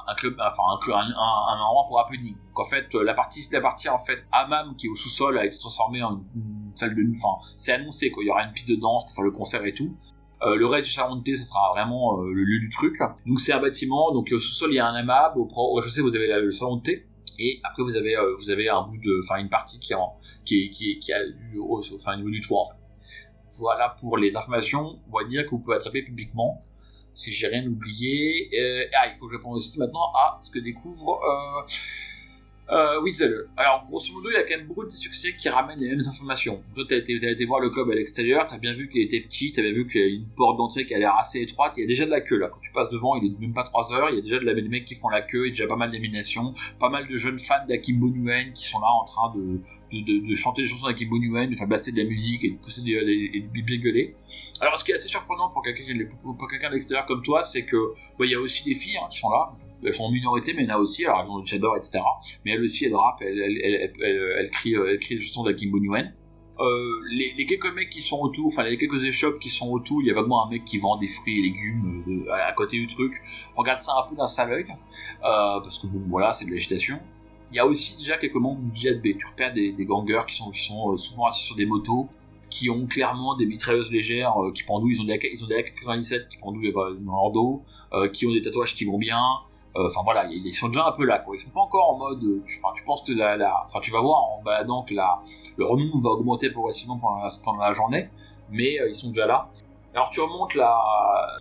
un, 0.08 0.14
club, 0.16 0.34
enfin 0.40 0.64
un, 0.64 0.98
un, 0.98 1.60
endroit 1.60 1.84
pour 1.86 2.00
happening. 2.00 2.34
Donc 2.34 2.58
en 2.58 2.64
fait, 2.64 2.92
la 2.92 3.14
partie, 3.14 3.46
la 3.52 3.60
partie 3.60 3.88
en 3.88 3.98
fait 3.98 4.24
hammam 4.32 4.74
qui 4.74 4.88
est 4.88 4.90
au 4.90 4.96
sous-sol 4.96 5.38
a 5.38 5.46
été 5.46 5.58
transformée 5.58 6.02
en 6.02 6.24
une, 6.34 6.72
salle 6.74 6.96
de 6.96 7.02
nuit. 7.02 7.16
Enfin, 7.22 7.40
c'est 7.54 7.72
annoncé 7.72 8.10
quoi. 8.10 8.24
Il 8.24 8.26
y 8.26 8.30
aura 8.30 8.42
une 8.42 8.52
piste 8.52 8.68
de 8.68 8.74
danse 8.74 9.04
pour 9.04 9.14
faire 9.14 9.24
le 9.24 9.30
concert 9.30 9.64
et 9.64 9.72
tout. 9.72 9.96
Le 10.44 10.66
reste 10.66 10.86
du 10.86 10.92
salon 10.92 11.16
de 11.16 11.22
thé, 11.22 11.36
ça 11.36 11.44
sera 11.44 11.70
vraiment 11.72 12.20
le 12.20 12.42
lieu 12.42 12.58
du 12.58 12.68
truc. 12.68 12.98
Donc 13.26 13.40
c'est 13.40 13.52
un 13.52 13.60
bâtiment. 13.60 14.12
Donc 14.12 14.28
au 14.32 14.40
sous-sol, 14.40 14.72
il 14.72 14.76
y 14.76 14.80
a 14.80 14.86
un 14.86 14.94
hammam. 14.94 15.32
Au, 15.36 15.48
au 15.54 15.74
rez-de-chaussée, 15.74 16.02
vous 16.02 16.14
avez 16.14 16.26
le 16.40 16.50
salon 16.50 16.76
de 16.76 16.82
thé. 16.82 17.06
Et 17.38 17.60
après, 17.64 17.82
vous 17.82 17.96
avez, 17.96 18.16
euh, 18.16 18.34
vous 18.36 18.50
avez 18.50 18.68
un 18.68 18.82
bout 18.82 18.98
de, 18.98 19.20
enfin 19.22 19.36
une 19.36 19.48
partie 19.48 19.78
qui 19.78 19.94
qui 20.44 20.64
est, 20.64 20.70
qui 20.70 21.10
est, 21.10 21.14
a 21.14 21.18
au, 21.58 21.82
enfin 21.94 22.14
au 22.14 22.16
niveau 22.16 22.30
du 22.30 22.40
toit. 22.40 22.60
En 22.60 22.66
fait. 22.68 22.76
Voilà 23.58 23.96
pour 24.00 24.16
les 24.18 24.36
informations. 24.36 24.98
On 25.10 25.18
va 25.18 25.24
dire 25.24 25.44
que 25.44 25.50
vous 25.50 25.58
pouvez 25.58 25.76
attraper 25.76 26.02
publiquement 26.02 26.58
si 27.14 27.32
j'ai 27.32 27.48
rien 27.48 27.66
oublié. 27.66 28.48
Euh, 28.54 28.84
ah, 29.00 29.08
il 29.08 29.14
faut 29.14 29.26
que 29.26 29.32
je 29.32 29.38
réponde 29.38 29.56
aussi 29.56 29.76
maintenant 29.78 30.12
à 30.14 30.36
ce 30.38 30.50
que 30.50 30.58
découvre 30.58 31.20
euh, 31.22 31.62
euh, 32.70 33.00
Weasel. 33.02 33.46
Alors, 33.56 33.84
grosso 33.88 34.12
modo, 34.12 34.28
il 34.30 34.34
y 34.34 34.36
a 34.36 34.42
quand 34.42 34.56
même 34.56 34.66
beaucoup 34.66 34.84
de 34.84 34.90
succès 34.90 35.34
qui 35.38 35.48
ramènent 35.48 35.78
les 35.78 35.90
mêmes 35.90 36.06
informations. 36.06 36.62
Toi, 36.74 36.84
t'as 36.88 36.96
été, 36.96 37.44
voir 37.44 37.60
le 37.60 37.70
club 37.70 37.90
à 37.90 37.94
l'extérieur, 37.94 38.46
t'as 38.46 38.58
bien 38.58 38.74
vu 38.74 38.88
qu'il 38.88 39.02
était 39.02 39.20
petit, 39.20 39.52
t'as 39.52 39.62
bien 39.62 39.72
vu 39.72 39.86
qu'il 39.86 40.00
y 40.00 40.04
a 40.04 40.08
une 40.08 40.28
porte 40.36 40.56
d'entrée 40.56 40.86
qui 40.86 40.94
a 40.94 40.98
l'air 40.98 41.14
assez 41.16 41.40
étroite, 41.40 41.74
il 41.76 41.82
y 41.82 41.84
a 41.84 41.86
déjà 41.86 42.04
de 42.04 42.10
la 42.10 42.20
queue 42.20 42.38
là. 42.38 42.48
Quand 42.48 42.60
tu 42.60 42.72
passes 42.72 42.90
devant, 42.90 43.16
il 43.16 43.32
est 43.32 43.38
même 43.38 43.54
pas 43.54 43.62
3 43.62 43.92
heures, 43.92 44.10
il 44.10 44.16
y 44.16 44.18
a 44.18 44.22
déjà 44.22 44.38
de 44.38 44.44
la, 44.44 44.54
des 44.54 44.68
mecs 44.68 44.84
qui 44.84 44.94
font 44.94 45.08
la 45.08 45.22
queue, 45.22 45.46
il 45.46 45.48
y 45.48 45.48
a 45.48 45.50
déjà 45.50 45.66
pas 45.66 45.76
mal 45.76 45.90
d'éliminations, 45.90 46.54
pas 46.80 46.88
mal 46.88 47.06
de 47.06 47.16
jeunes 47.16 47.38
fans 47.38 47.64
d'Akimbo 47.68 48.10
Nuen 48.10 48.52
qui 48.52 48.66
sont 48.66 48.80
là 48.80 48.88
en 48.88 49.04
train 49.04 49.32
de, 49.36 49.60
de, 49.92 50.04
de, 50.04 50.28
de 50.28 50.34
chanter 50.34 50.62
des 50.62 50.68
chansons 50.68 50.86
d'Akimbo 50.86 51.18
Nuen, 51.18 51.48
de 51.48 51.54
faire 51.54 51.68
blaster 51.68 51.92
de 51.92 51.98
la 51.98 52.04
musique 52.04 52.42
et 52.44 52.50
de 52.50 52.56
pousser 52.56 52.82
des, 52.82 52.92
et 52.92 53.40
de. 53.40 54.14
Alors, 54.60 54.78
ce 54.78 54.84
qui 54.84 54.90
est 54.90 54.94
assez 54.94 55.08
surprenant 55.08 55.50
pour 55.50 55.62
quelqu'un 55.62 55.84
pour 56.22 56.48
quelqu'un 56.48 56.70
d'extérieur 56.70 57.06
comme 57.06 57.22
toi, 57.22 57.44
c'est 57.44 57.64
que 57.64 57.76
il 58.20 58.30
y 58.30 58.34
a 58.34 58.40
aussi 58.40 58.64
des 58.64 58.74
filles 58.74 58.96
hein, 58.96 59.08
qui 59.10 59.18
sont 59.18 59.30
là. 59.30 59.52
Elles 59.86 59.94
sont 59.94 60.04
en 60.04 60.10
minorité, 60.10 60.52
mais 60.52 60.64
il 60.64 60.68
y 60.68 60.72
en 60.72 60.76
a 60.76 60.78
aussi. 60.78 61.04
Alors, 61.06 61.20
elles 61.22 61.30
ont 61.30 61.44
Shadow, 61.46 61.76
etc. 61.76 62.00
Mais 62.44 62.52
elle 62.52 62.62
aussi, 62.62 62.84
elle 62.86 62.94
rappe, 62.94 63.22
elle, 63.22 63.38
elle, 63.40 64.50
crie, 64.50 64.74
euh, 64.74 64.90
elle 64.90 64.98
crie 64.98 65.14
les 65.14 65.20
chansons 65.22 65.44
d'Akimbo 65.44 65.78
Nuen. 65.78 66.12
Euh, 66.58 66.64
les, 67.12 67.34
les 67.36 67.44
quelques 67.44 67.72
mecs 67.74 67.90
qui 67.90 68.00
sont 68.00 68.18
autour, 68.18 68.46
enfin 68.46 68.62
les 68.64 68.78
quelques 68.78 69.04
échoppes 69.04 69.38
qui 69.38 69.50
sont 69.50 69.68
autour, 69.68 70.00
il 70.00 70.08
y 70.08 70.10
a 70.10 70.14
vaguement 70.14 70.46
un 70.46 70.48
mec 70.50 70.64
qui 70.64 70.78
vend 70.78 70.96
des 70.96 71.06
fruits 71.06 71.38
et 71.38 71.42
légumes 71.42 72.02
euh, 72.08 72.24
de- 72.24 72.28
à, 72.30 72.50
côté 72.52 72.78
du 72.78 72.86
truc. 72.86 73.12
Regarde 73.54 73.80
ça 73.80 73.92
un 74.02 74.08
peu 74.08 74.16
d'un 74.16 74.26
sale 74.26 74.52
œil, 74.52 74.66
euh, 74.70 75.60
parce 75.60 75.78
que 75.78 75.86
bon, 75.86 76.02
voilà, 76.08 76.32
c'est 76.32 76.46
de 76.46 76.50
l'agitation. 76.50 76.98
Il 77.52 77.56
y 77.56 77.58
a 77.58 77.66
aussi 77.66 77.96
déjà 77.98 78.16
quelques 78.16 78.36
membres 78.36 78.60
du 78.62 78.74
JB. 78.80 79.18
Tu 79.18 79.26
repères 79.26 79.52
des, 79.52 79.70
des 79.72 79.84
gangers 79.84 80.22
qui 80.26 80.34
sont, 80.34 80.50
qui 80.50 80.62
sont 80.62 80.96
souvent 80.96 81.26
assis 81.26 81.44
sur 81.44 81.56
des 81.56 81.66
motos. 81.66 82.08
qui 82.48 82.70
ont 82.70 82.86
clairement 82.86 83.36
des 83.36 83.44
mitrailleuses 83.44 83.92
légères 83.92 84.34
qui 84.54 84.62
pendouillent, 84.62 84.94
ils 84.96 85.02
ont 85.02 85.04
des 85.04 85.14
AK-97 85.58 86.28
qui 86.28 86.38
pendouillent 86.38 86.72
dans 86.72 87.12
leur 87.12 87.30
dos, 87.32 87.62
qui 88.14 88.26
ont 88.26 88.32
des 88.32 88.40
tatouages 88.40 88.74
qui 88.74 88.84
vont 88.86 88.98
bien, 88.98 89.20
enfin 89.84 90.00
voilà, 90.04 90.26
ils 90.30 90.52
sont 90.52 90.68
déjà 90.68 90.86
un 90.86 90.92
peu 90.92 91.04
là, 91.04 91.18
quoi. 91.18 91.36
Ils 91.36 91.40
sont 91.40 91.50
pas 91.50 91.60
encore 91.60 91.90
en 91.90 91.98
mode, 91.98 92.22
enfin 92.44 92.68
tu 92.74 92.84
penses 92.84 93.02
que 93.02 93.12
la, 93.12 93.62
enfin 93.64 93.80
tu 93.80 93.90
vas 93.90 94.00
voir 94.00 94.22
en 94.22 94.42
baladant 94.42 94.82
que 94.82 94.94
la, 94.94 95.20
le 95.56 95.64
renom 95.64 95.98
va 96.00 96.10
augmenter 96.10 96.50
progressivement 96.50 96.98
pendant 96.98 97.22
la, 97.22 97.30
pendant 97.42 97.62
la 97.62 97.72
journée, 97.72 98.08
mais 98.50 98.78
ils 98.88 98.94
sont 98.94 99.08
déjà 99.08 99.26
là. 99.26 99.48
Alors 99.96 100.10
tu 100.10 100.20
remontes 100.20 100.54
la 100.54 100.76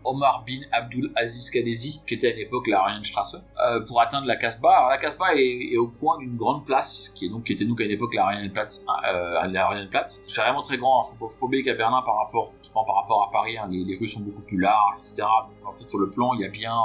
Omar 0.06 0.46
bin 0.48 0.62
Abdul 0.72 1.12
Aziz 1.18 1.50
Kadezi, 1.50 2.02
qui 2.08 2.14
était 2.14 2.32
à 2.32 2.36
l'époque 2.38 2.68
la 2.68 2.84
Arianstrasse, 2.84 3.36
euh, 3.36 3.82
pour 3.82 4.00
atteindre 4.00 4.28
la 4.28 4.38
Casbah. 4.38 4.78
Alors 4.78 4.90
la 4.92 4.98
Casbah 4.98 5.36
est, 5.36 5.76
au 5.76 5.90
coin 5.90 6.18
d'une 6.20 6.38
grande 6.38 6.66
place, 6.66 7.12
qui, 7.16 7.26
est 7.26 7.30
donc, 7.30 7.44
qui 7.44 7.52
était 7.52 7.66
donc 7.66 7.82
à 7.82 7.84
l'époque 7.84 8.14
la 8.14 8.28
Arianplatz. 8.28 8.86
Euh, 9.12 9.46
la 9.48 9.70
C'est 10.06 10.40
vraiment 10.40 10.62
très 10.62 10.78
grand, 10.78 11.04
il 11.04 11.16
hein. 11.16 11.18
faut, 11.20 11.28
faut 11.28 11.38
pas 11.38 11.46
oublier 11.48 11.64
qu'à 11.64 11.74
Berlin, 11.74 12.02
par 12.06 12.16
rapport, 12.16 12.54
par 12.84 12.96
rapport 12.96 13.28
à 13.28 13.32
Paris, 13.32 13.58
hein, 13.58 13.68
les, 13.70 13.98
rues 13.98 14.08
sont 14.08 14.22
beaucoup 14.22 14.42
plus 14.42 14.60
larges, 14.60 15.00
etc. 15.00 15.28
En 15.66 15.74
fait, 15.74 15.90
sur 15.90 16.00
le 16.00 16.10
plan, 16.10 16.34
il 16.34 16.42
y 16.42 16.46
a 16.46 16.50
bien, 16.50 16.76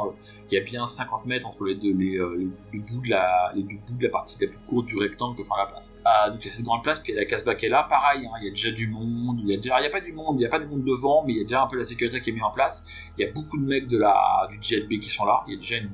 il 0.51 0.59
y 0.59 0.61
a 0.61 0.65
bien 0.65 0.87
50 0.87 1.27
mètres 1.27 1.47
entre 1.47 1.65
les 1.65 1.75
deux, 1.75 1.93
les, 1.93 2.17
euh, 2.17 2.51
bouts 2.73 3.01
de 3.01 3.11
la, 3.11 3.53
les 3.55 3.63
bouts 3.63 3.97
de 3.97 4.05
la 4.05 4.11
partie 4.11 4.39
la 4.41 4.49
plus 4.49 4.59
courte 4.67 4.87
du 4.87 4.97
rectangle 4.99 5.37
que 5.37 5.45
fait 5.45 5.51
la 5.57 5.67
place. 5.67 5.97
Euh, 6.07 6.31
donc 6.31 6.41
il 6.43 6.47
y 6.47 6.51
a 6.51 6.53
cette 6.53 6.65
grande 6.65 6.83
place, 6.83 7.01
puis 7.01 7.13
il 7.13 7.17
y 7.17 7.19
a 7.19 7.23
la 7.23 7.29
Casbah 7.29 7.55
qui 7.55 7.67
est 7.67 7.71
là, 7.71 7.87
pareil, 7.89 8.27
hein, 8.27 8.37
il 8.41 8.47
y 8.47 8.49
a 8.49 8.51
déjà 8.51 8.71
du 8.71 8.89
monde, 8.89 9.41
il 9.43 9.51
y 9.51 9.55
a 9.55 9.57
déjà, 9.57 9.81
il 9.81 9.85
y 9.85 9.87
a 9.87 9.91
pas 9.91 10.01
du 10.01 10.13
monde, 10.13 10.37
il 10.39 10.43
y 10.43 10.47
a 10.47 10.49
pas 10.49 10.59
de 10.59 10.67
monde 10.67 10.85
devant, 10.85 11.25
mais 11.25 11.33
il 11.33 11.39
y 11.39 11.41
a 11.41 11.45
déjà 11.45 11.60
un 11.63 11.67
peu 11.67 11.77
la 11.77 11.85
sécurité 11.85 12.21
qui 12.21 12.31
est 12.31 12.33
mise 12.33 12.43
en 12.43 12.51
place. 12.51 12.85
Il 13.17 13.25
y 13.25 13.29
a 13.29 13.33
beaucoup 13.33 13.59
de 13.59 13.65
mecs 13.65 13.89
de 13.89 13.99
la, 13.99 14.49
du 14.51 14.59
GLB 14.59 15.01
qui 15.01 15.09
sont 15.09 15.25
là, 15.25 15.43
il 15.47 15.55
y 15.55 15.57
a 15.57 15.61
déjà 15.61 15.77
une 15.77 15.91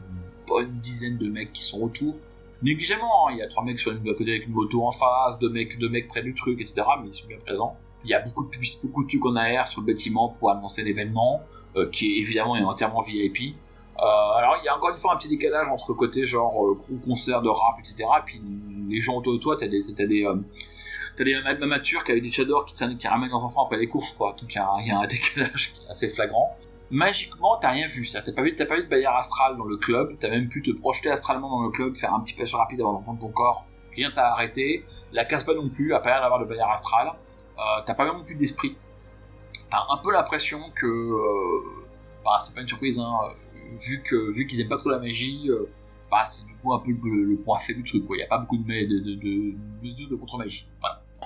bonne 0.47 0.79
dizaine 0.79 1.19
de 1.19 1.29
mecs 1.29 1.53
qui 1.53 1.63
sont 1.63 1.81
autour. 1.81 2.15
Négligemment, 2.63 3.29
hein, 3.29 3.33
il 3.33 3.39
y 3.39 3.43
a 3.43 3.49
trois 3.49 3.65
mecs 3.65 3.79
sur 3.79 3.93
une, 3.93 4.09
à 4.09 4.15
côté 4.15 4.31
avec 4.31 4.47
une 4.47 4.55
moto 4.55 4.83
en 4.85 4.91
face, 4.91 5.39
deux 5.41 5.51
mecs, 5.51 5.79
deux 5.79 5.89
mecs 5.89 6.09
près 6.09 6.23
du 6.23 6.35
truc, 6.35 6.61
etc. 6.61 6.83
Mais 7.03 7.09
ils 7.09 7.13
sont 7.13 7.27
bien 7.27 7.39
présents. 7.39 7.77
Il 8.05 8.11
y 8.11 8.15
a 8.15 8.21
beaucoup 8.21 8.45
de 8.45 8.51
beaucoup 8.83 9.05
de 9.05 9.09
trucs 9.09 9.27
en 9.27 9.37
air 9.37 9.67
sur 9.67 9.81
le 9.83 9.87
bâtiment 9.87 10.29
pour 10.31 10.51
annoncer 10.51 10.83
l'événement, 10.83 11.43
euh, 11.77 11.89
qui 11.91 12.19
évidemment 12.19 12.57
est 12.57 12.63
entièrement 12.63 13.03
VIP. 13.03 13.57
Euh, 13.99 14.03
alors 14.03 14.57
il 14.63 14.65
y 14.65 14.69
a 14.69 14.77
encore 14.77 14.91
une 14.91 14.99
fois 14.99 15.15
un 15.15 15.17
petit 15.17 15.29
décalage 15.29 15.69
entre 15.69 15.91
le 15.91 15.95
côté 15.95 16.25
genre 16.27 16.55
euh, 16.67 16.75
gros 16.75 16.97
concert 16.99 17.43
de 17.43 17.49
rap, 17.49 17.79
etc. 17.79 18.09
Et 18.19 18.25
puis 18.25 18.41
les 18.89 19.01
gens 19.01 19.17
autour 19.17 19.35
de 19.35 19.39
toi, 19.39 19.57
t'as 19.59 19.67
des, 19.67 19.83
t'as 19.95 20.07
des, 20.07 20.27
t'as 21.17 21.25
des 21.25 21.35
amateurs 21.35 22.05
qui 22.05 22.13
avaient 22.13 22.21
des 22.21 22.31
chadors 22.31 22.65
qui 22.65 22.75
traînent, 22.75 22.97
qui 22.97 23.09
ramènent 23.09 23.31
leurs 23.31 23.45
enfants 23.45 23.65
après 23.65 23.79
les 23.79 23.89
courses, 23.89 24.13
quoi. 24.13 24.35
Donc 24.41 24.55
il 24.55 24.57
y, 24.57 24.91
a 24.91 24.99
un 24.99 25.07
décalage 25.07 25.75
assez 25.89 26.09
flagrant. 26.09 26.57
Magiquement, 26.91 27.57
t'as 27.57 27.71
rien 27.71 27.87
vu. 27.87 28.09
T'as 28.09 28.21
pas 28.21 28.43
vu, 28.43 28.55
t'as 28.55 28.67
pas 28.67 28.77
vu 28.77 28.85
de 28.85 28.89
baillard 28.89 29.17
astral 29.17 29.57
dans 29.57 29.65
le 29.65 29.77
club. 29.77 30.17
T'as 30.21 30.31
même 30.31 30.49
pu 30.49 30.63
te 30.63 30.71
projeter 30.71 31.11
astralement 31.11 31.51
dans 31.51 31.63
le 31.63 31.71
club, 31.71 31.97
faire 31.97 32.15
un 32.15 32.21
petit 32.21 32.35
passion 32.35 32.59
rapide 32.59 32.81
avant 32.81 32.93
d'entendre 32.93 33.21
ton 33.21 33.29
corps. 33.29 33.67
Rien 33.95 34.11
t'a 34.11 34.33
arrêté. 34.33 34.85
La 35.13 35.25
casse 35.25 35.45
pas 35.45 35.55
non 35.55 35.69
plus, 35.69 35.95
à 35.95 36.01
pas 36.01 36.11
l'air 36.11 36.21
d'avoir 36.21 36.41
de 36.41 36.45
baillard 36.45 36.71
astral. 36.71 37.09
Euh, 37.59 37.83
t'as 37.85 37.95
pas 37.95 38.05
même 38.05 38.25
plus 38.25 38.37
d'esprit. 38.37 38.77
T'as 39.71 39.85
un 39.91 39.97
peu 39.97 40.13
l'impression 40.13 40.61
que, 40.75 40.87
euh, 40.87 41.85
bah, 42.25 42.39
c'est 42.41 42.55
pas 42.55 42.61
une 42.61 42.69
surprise, 42.69 42.99
hein 43.01 43.19
vu 43.79 44.03
que 44.03 44.33
vu 44.33 44.47
qu'ils 44.47 44.61
aiment 44.61 44.69
pas 44.69 44.77
trop 44.77 44.91
la 44.91 44.99
magie, 44.99 45.49
euh, 45.49 45.69
bah, 46.11 46.25
c'est 46.25 46.47
du 46.47 46.55
coup 46.57 46.73
un 46.73 46.79
peu 46.79 46.93
le, 46.93 47.37
point 47.37 47.59
faible 47.59 47.83
du 47.83 47.91
truc. 47.91 48.05
Il 48.11 48.17
n'y 48.17 48.23
a 48.23 48.27
pas 48.27 48.39
beaucoup 48.39 48.57
de 48.57 48.63
de, 48.63 48.99
de, 48.99 49.15
de, 49.15 50.11
de 50.11 50.17
contre-magie. 50.17 50.69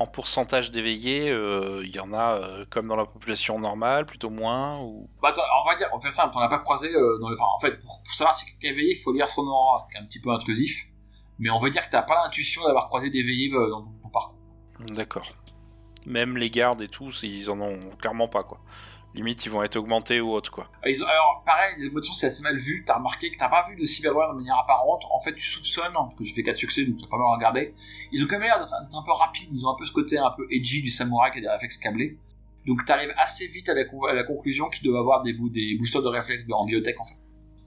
En 0.00 0.06
pourcentage 0.06 0.70
d'éveillés, 0.70 1.28
euh, 1.28 1.82
il 1.84 1.94
y 1.94 2.00
en 2.00 2.14
a 2.14 2.38
euh, 2.38 2.64
comme 2.70 2.86
dans 2.88 2.96
la 2.96 3.04
population 3.04 3.58
normale, 3.58 4.06
plutôt 4.06 4.30
moins 4.30 4.80
ou... 4.80 5.10
Bah, 5.20 5.34
on 5.62 5.68
va 5.68 5.76
dire, 5.76 5.88
on 5.92 6.00
fait 6.00 6.10
ça, 6.10 6.32
on 6.34 6.40
n'a 6.40 6.48
pas 6.48 6.60
croisé 6.60 6.90
dans 6.90 7.28
le. 7.28 7.36
en 7.38 7.58
fait, 7.60 7.78
pour, 7.78 8.00
savoir 8.14 8.34
si 8.34 8.46
quelqu'un 8.46 8.68
est 8.68 8.70
éveillé, 8.70 8.92
il 8.92 8.96
faut 8.96 9.12
lire 9.12 9.28
son 9.28 9.42
aura, 9.42 9.78
c'est 9.80 9.98
un 9.98 10.06
petit 10.06 10.18
peu 10.18 10.30
intrusif. 10.30 10.86
Mais 11.38 11.50
on 11.50 11.58
va 11.58 11.68
dire 11.68 11.84
que 11.84 11.90
tu 11.90 11.96
n'as 11.96 12.02
pas 12.02 12.14
l'intuition 12.24 12.64
d'avoir 12.64 12.86
croisé 12.86 13.10
d'éveillés 13.10 13.50
dans 13.50 13.82
ton 13.82 14.08
parcours. 14.08 14.38
D'accord. 14.88 15.28
Même 16.06 16.38
les 16.38 16.48
gardes 16.48 16.80
et 16.80 16.88
tout, 16.88 17.10
ils 17.22 17.50
en 17.50 17.60
ont 17.60 17.78
clairement 17.98 18.28
pas 18.28 18.42
quoi 18.42 18.62
limite 19.14 19.44
ils 19.44 19.50
vont 19.50 19.62
être 19.62 19.76
augmentés 19.76 20.20
ou 20.20 20.30
autre 20.30 20.50
quoi. 20.50 20.68
Ah, 20.82 20.86
alors 20.86 21.42
pareil, 21.44 21.74
les 21.78 21.86
émotions 21.86 22.12
c'est 22.12 22.26
assez 22.26 22.42
mal 22.42 22.56
vu, 22.56 22.84
t'as 22.86 22.96
remarqué 22.96 23.30
que 23.30 23.36
t'as 23.36 23.48
pas 23.48 23.66
vu 23.68 23.76
de 23.76 23.84
cyberware 23.84 24.32
de 24.32 24.38
manière 24.38 24.58
apparente, 24.58 25.02
en 25.10 25.18
fait 25.18 25.34
tu 25.34 25.42
soupçonnes, 25.42 25.92
parce 25.92 26.14
que 26.14 26.24
j'ai 26.24 26.32
fait 26.32 26.42
4 26.42 26.56
succès 26.56 26.84
donc 26.84 27.00
t'as 27.00 27.08
pas 27.08 27.18
mal 27.18 27.26
regardé, 27.34 27.74
ils 28.12 28.22
ont 28.22 28.26
quand 28.26 28.38
même 28.38 28.42
l'air 28.42 28.58
d'être 28.58 28.72
un 28.72 29.02
peu 29.02 29.12
rapides, 29.12 29.48
ils 29.52 29.66
ont 29.66 29.70
un 29.70 29.76
peu 29.76 29.84
ce 29.84 29.92
côté 29.92 30.18
un 30.18 30.30
peu 30.30 30.46
edgy 30.50 30.82
du 30.82 30.90
samouraï 30.90 31.32
qui 31.32 31.38
a 31.38 31.40
des 31.40 31.48
réflexes 31.48 31.78
câblés, 31.78 32.18
donc 32.66 32.84
t'arrives 32.84 33.12
assez 33.16 33.46
vite 33.46 33.68
à 33.68 33.74
la, 33.74 34.24
conclusion 34.24 34.68
qu'ils 34.68 34.84
doivent 34.84 35.00
avoir 35.00 35.22
des, 35.22 35.32
des 35.32 35.76
boosters 35.78 36.02
de 36.02 36.08
réflexes 36.08 36.44
en 36.50 36.64
biotech 36.64 37.00
en 37.00 37.04
fait, 37.04 37.16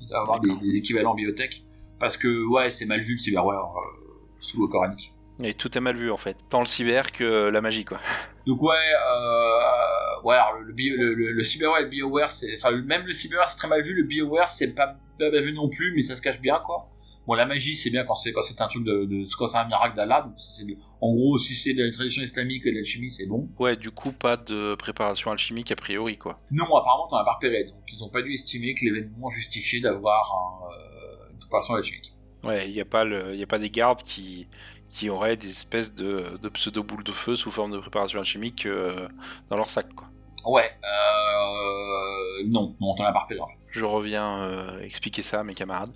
ils 0.01 0.07
doivent 0.07 0.21
avoir 0.21 0.39
des, 0.39 0.77
équivalents 0.77 1.11
en 1.11 1.15
biotech, 1.15 1.63
parce 1.99 2.17
que 2.17 2.45
ouais 2.47 2.69
c'est 2.69 2.85
mal 2.85 3.01
vu 3.01 3.13
le 3.13 3.19
cyberware 3.19 3.73
euh, 3.77 4.35
sous 4.39 4.61
le 4.61 4.67
coranique. 4.67 5.13
Et 5.43 5.53
tout 5.53 5.77
est 5.77 5.81
mal 5.81 5.97
vu 5.97 6.09
en 6.09 6.17
fait, 6.17 6.37
tant 6.49 6.61
le 6.61 6.65
cyber 6.65 7.11
que 7.11 7.49
la 7.49 7.61
magie 7.61 7.83
quoi. 7.83 7.99
Donc 8.47 8.61
ouais, 8.61 8.75
euh, 8.75 10.23
ouais 10.23 10.37
le, 10.61 11.13
le, 11.15 11.31
le, 11.31 11.43
cyberware 11.43 11.81
et 11.81 11.83
le 11.83 11.89
bioware, 11.89 12.29
c'est, 12.29 12.55
enfin 12.57 12.71
même 12.71 13.05
le 13.05 13.13
cyberware 13.13 13.49
c'est 13.49 13.57
très 13.57 13.67
mal 13.67 13.81
vu, 13.81 13.93
le 13.93 14.03
bioware 14.03 14.49
c'est 14.49 14.73
pas 14.73 14.95
bien 15.19 15.41
vu 15.41 15.53
non 15.53 15.69
plus, 15.69 15.93
mais 15.95 16.01
ça 16.01 16.15
se 16.15 16.21
cache 16.21 16.39
bien 16.39 16.61
quoi. 16.65 16.89
Bon 17.27 17.33
la 17.35 17.45
magie 17.45 17.75
c'est 17.75 17.89
bien 17.89 18.03
quand 18.05 18.15
c'est 18.15 18.33
quand 18.33 18.41
c'est 18.41 18.59
un 18.61 18.67
truc 18.67 18.83
de, 18.83 19.05
de 19.05 19.25
quand 19.37 19.47
c'est 19.47 19.57
un 19.57 19.65
miracle 19.65 19.95
d'Allah, 19.95 20.21
donc 20.21 20.33
c'est, 20.37 20.65
en 21.01 21.13
gros 21.13 21.37
si 21.37 21.55
c'est 21.55 21.73
de 21.73 21.83
la 21.83 21.91
tradition 21.91 22.21
islamique 22.21 22.65
et 22.65 22.71
de 22.71 22.75
l'alchimie 22.75 23.09
c'est 23.09 23.27
bon. 23.27 23.49
Ouais, 23.59 23.75
du 23.75 23.91
coup 23.91 24.11
pas 24.11 24.37
de 24.37 24.75
préparation 24.75 25.31
alchimique 25.31 25.71
a 25.71 25.75
priori 25.75 26.17
quoi. 26.17 26.39
Non, 26.51 26.65
apparemment 26.65 27.07
t'en 27.09 27.17
as 27.17 27.25
pas 27.25 27.33
repéré, 27.33 27.65
donc 27.65 27.83
ils 27.91 28.03
ont 28.03 28.09
pas 28.09 28.21
dû 28.21 28.33
estimer 28.33 28.73
que 28.75 28.85
l'événement 28.85 29.29
justifiait 29.29 29.79
d'avoir 29.81 30.69
euh, 30.69 31.31
une 31.31 31.39
préparation 31.39 31.75
alchimique. 31.75 32.13
Ouais, 32.43 32.69
il 32.69 32.73
n'y 32.73 32.81
a 32.81 32.85
pas 32.85 33.05
le, 33.05 33.35
y 33.35 33.43
a 33.43 33.47
pas 33.47 33.57
des 33.57 33.69
gardes 33.69 34.03
qui 34.03 34.47
qui 34.93 35.09
auraient 35.09 35.35
des 35.35 35.49
espèces 35.49 35.93
de, 35.93 36.37
de 36.41 36.49
pseudo-boules 36.49 37.03
de 37.03 37.11
feu 37.11 37.35
sous 37.35 37.51
forme 37.51 37.71
de 37.71 37.79
préparation 37.79 38.19
alchimique 38.19 38.65
euh, 38.65 39.07
dans 39.49 39.57
leur 39.57 39.69
sac. 39.69 39.93
Quoi. 39.93 40.07
Ouais, 40.45 40.69
euh... 40.83 42.43
non, 42.47 42.75
non, 42.79 42.95
t'en 42.95 43.05
as 43.05 43.11
pas 43.11 43.21
repéré 43.21 43.39
en 43.39 43.47
fait. 43.47 43.57
Je 43.71 43.85
reviens 43.85 44.43
euh, 44.43 44.81
expliquer 44.81 45.23
ça 45.23 45.39
à 45.39 45.43
mes 45.43 45.55
camarades. 45.55 45.91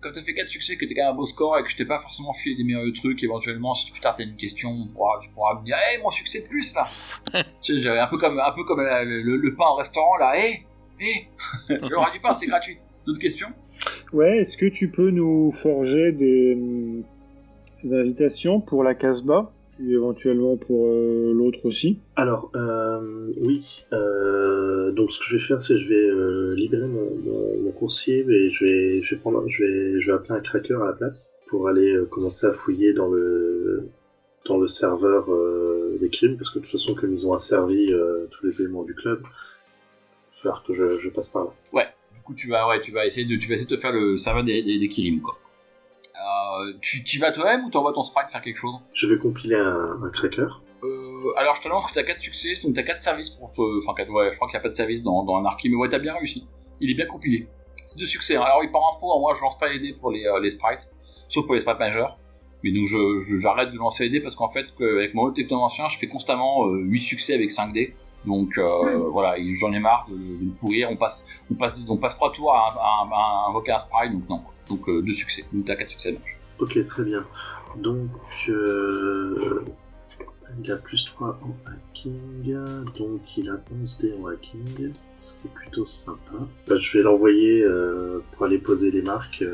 Comme 0.00 0.12
t'as 0.12 0.22
fait 0.22 0.32
4 0.32 0.48
succès, 0.48 0.76
que 0.76 0.86
t'es 0.86 0.94
quand 0.94 1.02
même 1.02 1.12
un 1.12 1.16
beau 1.16 1.26
score 1.26 1.58
et 1.58 1.62
que 1.62 1.68
je 1.68 1.76
t'ai 1.76 1.84
pas 1.84 1.98
forcément 1.98 2.32
filé 2.32 2.54
des 2.54 2.62
meilleurs 2.62 2.92
trucs, 2.94 3.22
éventuellement, 3.22 3.74
si 3.74 3.90
plus 3.90 4.00
tard 4.00 4.14
t'as 4.14 4.22
une 4.22 4.36
question, 4.36 4.86
tu 4.86 4.94
pourras, 4.94 5.18
tu 5.20 5.28
pourras 5.30 5.60
me 5.60 5.64
dire, 5.64 5.76
hé, 5.76 5.96
hey, 5.96 6.02
mon 6.02 6.10
succès 6.10 6.40
de 6.40 6.46
plus 6.46 6.72
là 6.72 6.88
J'avais 7.62 7.98
un 7.98 8.06
peu 8.06 8.16
comme, 8.16 8.38
un 8.38 8.52
peu 8.52 8.64
comme 8.64 8.80
euh, 8.80 9.04
le, 9.04 9.54
pain 9.56 9.66
au 9.66 9.74
restaurant 9.74 10.16
là, 10.16 10.38
hé, 10.38 10.40
hey, 10.40 10.66
hé, 11.00 11.28
hey, 11.68 11.78
du 12.12 12.20
pain, 12.22 12.34
c'est 12.34 12.46
gratuit. 12.46 12.78
D'autres 13.04 13.20
questions? 13.20 13.48
Ouais, 14.12 14.38
est-ce 14.38 14.56
que 14.56 14.66
tu 14.66 14.90
peux 14.90 15.10
nous 15.10 15.50
forger 15.50 16.12
des 16.12 16.56
invitations 17.84 18.60
pour 18.60 18.82
la 18.82 18.94
Casbah, 18.94 19.52
puis 19.76 19.94
éventuellement 19.94 20.56
pour 20.56 20.86
euh, 20.88 21.32
l'autre 21.32 21.60
aussi. 21.64 22.00
Alors, 22.16 22.50
euh, 22.56 23.30
oui. 23.40 23.84
Euh, 23.92 24.90
donc, 24.92 25.12
ce 25.12 25.18
que 25.18 25.24
je 25.24 25.36
vais 25.36 25.42
faire, 25.42 25.60
c'est 25.60 25.74
que 25.74 25.80
je 25.80 25.88
vais 25.88 26.56
libérer 26.56 26.86
mon, 26.86 27.10
mon, 27.62 27.70
coursier 27.72 28.26
et 28.28 28.50
je 28.50 28.64
vais, 28.64 29.02
je 29.02 29.14
vais 29.14 29.20
prendre, 29.20 29.46
je 29.48 29.64
vais, 29.64 30.00
je 30.00 30.10
vais 30.10 30.16
appeler 30.16 30.34
un 30.34 30.40
cracker 30.40 30.74
à 30.74 30.86
la 30.86 30.92
place 30.92 31.36
pour 31.46 31.68
aller 31.68 31.96
commencer 32.10 32.46
à 32.46 32.52
fouiller 32.52 32.92
dans 32.92 33.08
le 33.08 33.88
dans 34.44 34.58
le 34.58 34.66
serveur 34.66 35.28
des 36.00 36.08
crimes, 36.08 36.38
parce 36.38 36.50
que 36.50 36.58
de 36.58 36.64
toute 36.64 36.72
façon, 36.72 36.94
comme 36.94 37.12
ils 37.12 37.26
ont 37.26 37.34
asservi 37.34 37.92
tous 38.30 38.46
les 38.46 38.62
éléments 38.62 38.82
du 38.82 38.94
club, 38.94 39.20
il 39.22 39.26
va 39.26 40.42
falloir 40.42 40.64
que 40.64 40.72
je, 40.72 40.98
je, 40.98 41.10
passe 41.10 41.28
par 41.28 41.44
là. 41.44 41.50
Ouais. 41.74 41.86
Du 42.14 42.20
coup, 42.20 42.34
tu 42.34 42.48
vas, 42.48 42.66
ouais, 42.66 42.80
tu 42.80 42.90
vas 42.90 43.04
essayer 43.04 43.26
de, 43.26 43.36
tu 43.36 43.46
vas 43.46 43.54
essayer 43.56 43.68
de 43.68 43.76
faire 43.76 43.92
le 43.92 44.16
serveur 44.16 44.44
des, 44.44 44.62
des, 44.62 44.78
des 44.78 45.20
quoi. 45.22 45.38
Euh, 46.60 46.78
tu 46.80 46.98
y 46.98 47.18
vas 47.18 47.32
toi-même 47.32 47.64
ou 47.64 47.70
t'envoies 47.70 47.92
ton 47.92 48.02
sprite 48.02 48.30
faire 48.30 48.40
quelque 48.40 48.56
chose 48.56 48.74
Je 48.92 49.06
vais 49.06 49.18
compiler 49.18 49.56
un, 49.56 50.10
cracker. 50.12 50.46
Euh, 50.84 51.32
alors 51.36 51.56
je 51.56 51.62
te 51.62 51.68
lance 51.68 51.86
que 51.86 51.94
t'as 51.94 52.04
4 52.04 52.18
succès, 52.18 52.54
donc 52.62 52.74
t'as 52.74 52.82
4 52.82 52.98
services 52.98 53.30
pour 53.30 53.52
te... 53.52 53.60
Enfin, 53.78 53.92
ouais, 54.10 54.30
je 54.30 54.36
crois 54.36 54.48
qu'il 54.48 54.54
n'y 54.54 54.58
a 54.58 54.60
pas 54.60 54.68
de 54.68 54.74
service 54.74 55.02
dans, 55.02 55.24
dans 55.24 55.36
Anarchy, 55.36 55.68
mais 55.68 55.76
ouais, 55.76 55.88
t'as 55.88 55.98
bien 55.98 56.14
réussi. 56.14 56.46
Il 56.80 56.90
est 56.90 56.94
bien 56.94 57.06
compilé. 57.06 57.48
C'est 57.84 58.00
de 58.00 58.06
succès. 58.06 58.36
Hein. 58.36 58.42
Alors, 58.42 58.60
par 58.72 58.82
info, 58.94 59.18
moi 59.18 59.34
je 59.34 59.42
lance 59.42 59.58
pas 59.58 59.68
les 59.68 59.80
dés 59.80 59.92
pour 59.92 60.10
les, 60.12 60.26
euh, 60.26 60.40
les 60.40 60.50
sprites, 60.50 60.90
sauf 61.28 61.46
pour 61.46 61.54
les 61.54 61.60
sprites 61.60 61.78
majeurs. 61.78 62.18
Mais 62.64 62.72
donc 62.72 62.88
j'arrête 63.40 63.70
de 63.70 63.78
lancer 63.78 64.04
les 64.04 64.10
dés 64.10 64.20
parce 64.20 64.34
qu'en 64.34 64.48
fait, 64.48 64.66
avec 64.80 65.14
mon 65.14 65.22
autre 65.22 65.36
technomancien, 65.36 65.88
je 65.88 65.96
fais 65.96 66.08
constamment 66.08 66.66
8 66.66 67.00
succès 67.00 67.34
avec 67.34 67.52
5 67.52 67.72
dés. 67.72 67.94
Donc 68.26 68.58
voilà, 68.58 69.36
j'en 69.54 69.72
ai 69.72 69.78
marre 69.78 70.08
de, 70.10 70.16
de, 70.16 70.50
pourrir. 70.58 70.90
On 70.90 70.96
passe, 70.96 71.24
on 71.52 71.54
passe, 71.54 71.84
on 71.88 71.96
passe 71.96 72.16
3 72.16 72.32
tours 72.32 72.52
à, 72.52 72.74
à, 72.76 73.48
invoquer 73.48 73.70
un 73.70 73.78
sprite, 73.78 74.12
donc 74.12 74.28
non. 74.28 74.42
Donc 74.68 74.88
euh, 74.88 75.02
deux 75.02 75.12
succès. 75.12 75.44
Donc 75.52 75.64
t'as 75.64 75.76
4 75.76 75.90
succès 75.90 76.12
donc. 76.12 76.37
Ok, 76.58 76.84
très 76.84 77.04
bien. 77.04 77.24
Donc, 77.76 78.10
euh, 78.48 79.64
il 80.62 80.72
a 80.72 80.76
plus 80.76 81.04
3 81.04 81.38
en 81.42 81.70
hacking, 81.70 82.54
donc 82.98 83.20
il 83.36 83.48
a 83.48 83.60
11 83.82 83.98
dés 84.00 84.14
en 84.20 84.26
hacking, 84.26 84.92
ce 85.20 85.32
qui 85.34 85.46
est 85.46 85.54
plutôt 85.54 85.86
sympa. 85.86 86.48
Bah, 86.66 86.76
je 86.76 86.98
vais 86.98 87.04
l'envoyer 87.04 87.62
euh, 87.62 88.20
pour 88.32 88.46
aller 88.46 88.58
poser 88.58 88.90
les 88.90 89.02
marques, 89.02 89.44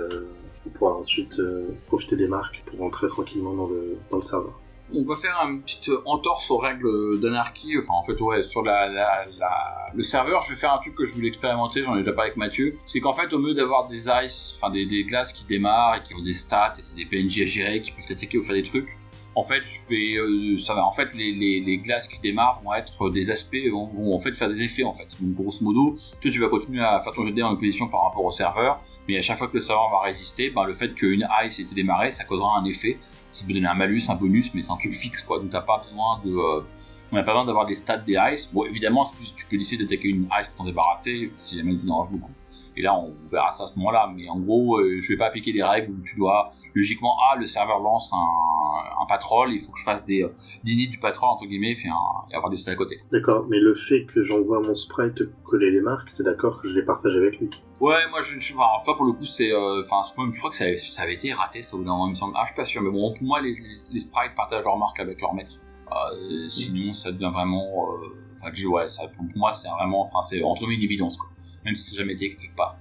pour 0.63 0.73
pouvoir 0.73 0.97
ensuite 0.99 1.43
profiter 1.89 2.17
des 2.17 2.29
marques 2.29 2.63
pour 2.65 2.79
rentrer 2.79 3.07
tranquillement 3.09 3.53
dans 3.53 3.69
dans 4.11 4.17
le 4.17 4.23
serveur 4.23 4.59
on 4.93 5.03
va 5.05 5.17
faire 5.17 5.41
une 5.49 5.63
petite 5.63 5.91
entorse 6.05 6.51
aux 6.51 6.59
règles 6.59 7.21
d'anarchie. 7.21 7.77
Enfin, 7.79 7.95
en 7.95 8.03
fait, 8.03 8.21
ouais, 8.21 8.43
sur 8.43 8.63
le 8.63 10.03
serveur, 10.03 10.43
je 10.43 10.51
vais 10.51 10.57
faire 10.57 10.73
un 10.73 10.79
truc 10.79 10.95
que 10.95 11.05
je 11.05 11.15
voulais 11.15 11.29
expérimenter, 11.29 11.83
j'en 11.83 11.97
ai 11.97 12.01
déjà 12.01 12.13
parlé 12.13 12.31
avec 12.31 12.37
Mathieu. 12.37 12.77
C'est 12.85 13.01
qu'en 13.01 13.13
fait, 13.13 13.33
au 13.33 13.39
lieu 13.39 13.55
d'avoir 13.55 13.89
des 13.89 14.09
ice, 14.25 14.59
enfin 14.61 14.71
des, 14.71 15.05
glaces 15.05 15.33
qui 15.33 15.45
démarrent 15.45 15.97
et 15.97 16.03
qui 16.03 16.15
ont 16.15 16.23
des 16.23 16.35
stats 16.35 16.75
et 16.79 16.83
c'est 16.83 16.97
des 16.97 17.07
PNJ 17.07 17.43
à 17.43 17.47
gérer 17.47 17.81
qui 17.81 17.93
peuvent 17.93 18.05
attaquer 18.09 18.39
ou 18.39 18.43
faire 18.43 18.55
des 18.55 18.63
trucs, 18.63 18.97
en 19.37 19.43
fait, 19.43 19.63
je 19.67 19.89
vais, 19.89 20.15
euh, 20.17 20.59
ça. 20.59 20.77
En 20.85 20.93
fait, 20.93 21.13
les, 21.15 21.33
les, 21.33 21.79
glaces 21.79 22.07
qui 22.07 22.21
démarrent 22.21 22.61
vont 22.63 22.73
être 22.75 23.11
des 23.11 23.31
aspects, 23.31 23.57
vont, 23.71 24.15
en 24.15 24.19
fait 24.19 24.33
faire 24.35 24.49
des 24.49 24.63
effets 24.63 24.85
en 24.85 24.93
fait. 24.93 25.09
Grosso 25.21 25.65
modo, 25.65 25.97
toi, 26.21 26.31
tu 26.31 26.41
vas 26.41 26.49
continuer 26.49 26.83
à 26.83 27.01
faire 27.01 27.13
ton 27.13 27.27
jet 27.27 27.43
en 27.43 27.57
position 27.57 27.89
par 27.89 28.05
rapport 28.05 28.25
au 28.25 28.31
serveur, 28.31 28.81
mais 29.09 29.19
à 29.19 29.23
chaque 29.23 29.39
fois 29.39 29.49
que 29.49 29.55
le 29.55 29.61
serveur 29.61 29.91
va 29.91 30.03
résister, 30.03 30.51
ben, 30.51 30.65
le 30.65 30.75
fait 30.75 30.95
qu'une 30.95 31.27
ice 31.45 31.59
ait 31.59 31.63
été 31.63 31.75
démarrée, 31.75 32.11
ça 32.11 32.25
causera 32.25 32.59
un 32.59 32.65
effet. 32.65 32.99
Ça 33.35 33.45
peut 33.45 33.53
donner 33.53 33.67
un 33.67 33.75
malus, 33.75 34.03
un 34.09 34.15
bonus, 34.15 34.53
mais 34.55 34.63
c'est 34.63 34.71
un 34.71 34.77
truc 34.77 34.95
fixe 34.95 35.23
quoi. 35.23 35.41
Donc, 35.41 35.51
t'as 35.51 35.61
pas 35.61 35.83
besoin 35.85 36.21
de, 36.25 36.31
euh, 36.31 36.63
on 37.11 37.17
n'a 37.17 37.25
pas 37.25 37.33
besoin 37.33 37.45
d'avoir 37.45 37.67
des 37.67 37.75
stats 37.75 37.99
des 37.99 38.17
ice. 38.33 38.49
Bon, 38.53 38.65
évidemment, 38.65 39.11
tu 39.37 39.45
peux 39.47 39.57
décider 39.57 39.85
d'attaquer 39.85 40.09
une 40.09 40.29
ice 40.41 40.49
pour 40.49 40.59
t'en 40.59 40.65
débarrasser 40.65 41.33
si 41.37 41.59
jamais 41.59 41.77
tu 41.77 41.89
en 41.91 42.05
beaucoup. 42.05 42.31
Et 42.77 42.83
là, 42.83 42.97
on 42.97 43.13
verra 43.31 43.51
ça 43.51 43.65
à 43.65 43.67
ce 43.67 43.77
moment-là. 43.77 44.13
Mais 44.15 44.29
en 44.29 44.39
gros, 44.39 44.79
euh, 44.79 45.01
je 45.01 45.09
vais 45.09 45.17
pas 45.17 45.27
appliquer 45.27 45.53
les 45.53 45.63
règles 45.63 45.93
où 45.93 46.03
tu 46.05 46.17
dois 46.17 46.53
logiquement, 46.75 47.17
ah, 47.31 47.37
le 47.39 47.47
serveur 47.47 47.81
lance 47.81 48.13
un, 48.13 49.03
un 49.03 49.07
patrol, 49.07 49.53
il 49.53 49.61
faut 49.61 49.73
que 49.73 49.79
je 49.79 49.85
fasse 49.85 50.05
des, 50.05 50.23
euh, 50.23 50.35
des 50.65 50.75
nids 50.75 50.89
du 50.89 50.99
patrol, 50.99 51.31
entre 51.31 51.47
guillemets, 51.47 51.73
et 51.73 52.35
avoir 52.35 52.51
des 52.51 52.57
stats 52.57 52.73
à 52.73 52.77
côté. 52.77 53.01
D'accord, 53.13 53.47
mais 53.49 53.59
le 53.59 53.75
fait 53.75 54.05
que 54.07 54.25
j'envoie 54.25 54.61
mon 54.61 54.75
sprite 54.75 55.23
coller 55.45 55.71
les 55.71 55.81
marques, 55.81 56.09
c'est 56.13 56.23
d'accord 56.23 56.61
que 56.61 56.69
je 56.69 56.75
les 56.75 56.85
partage 56.85 57.17
avec 57.17 57.39
lui? 57.39 57.51
Ouais, 57.81 58.09
moi, 58.11 58.21
je, 58.23 58.41
je 58.41 58.55
enfin, 58.55 58.85
pas 58.85 58.95
pour 58.95 59.05
le 59.05 59.13
coup, 59.13 59.25
c'est, 59.25 59.53
euh, 59.53 59.83
enfin, 59.83 60.03
je 60.33 60.39
crois 60.39 60.51
que 60.51 60.57
ça, 60.57 60.65
ça, 60.77 61.03
avait 61.03 61.15
été 61.15 61.33
raté, 61.33 61.63
ça, 61.63 61.77
au 61.77 61.79
bout 61.79 61.85
d'un 61.85 61.93
moment, 61.93 62.07
il 62.07 62.11
me 62.11 62.15
semble. 62.15 62.35
Ah, 62.37 62.43
je 62.45 62.49
suis 62.49 62.57
pas 62.57 62.65
sûr, 62.65 62.83
mais 62.83 62.91
bon, 62.91 63.13
pour 63.13 63.25
moi, 63.25 63.41
les, 63.41 63.57
les, 63.93 64.01
sprites 64.01 64.35
partagent 64.35 64.65
leurs 64.65 64.79
marques 64.79 65.01
avec 65.01 65.21
leur 65.21 65.35
maître. 65.35 65.53
Euh, 65.91 66.49
sinon, 66.49 66.93
ça 66.93 67.13
devient 67.13 67.31
vraiment, 67.33 67.89
enfin, 68.35 68.51
ouais, 68.69 68.89
ça, 68.89 69.07
pour 69.09 69.25
moi, 69.37 69.53
c'est 69.53 69.69
vraiment, 69.69 70.03
enfin, 70.03 70.23
c'est 70.23 70.43
entre 70.43 70.67
mes 70.67 70.75
évidence, 70.75 71.17
quoi. 71.17 71.29
Même 71.65 71.75
si 71.75 71.91
ça 71.91 71.93
n'a 71.93 72.03
jamais 72.03 72.15
été 72.15 72.37
quelque 72.37 72.57
part. 72.57 72.77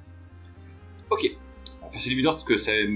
Ok. 1.09 1.37
Enfin, 1.93 2.09
c'est 2.09 2.21
parce 2.23 2.43
que 2.43 2.57
c'est 2.57 2.87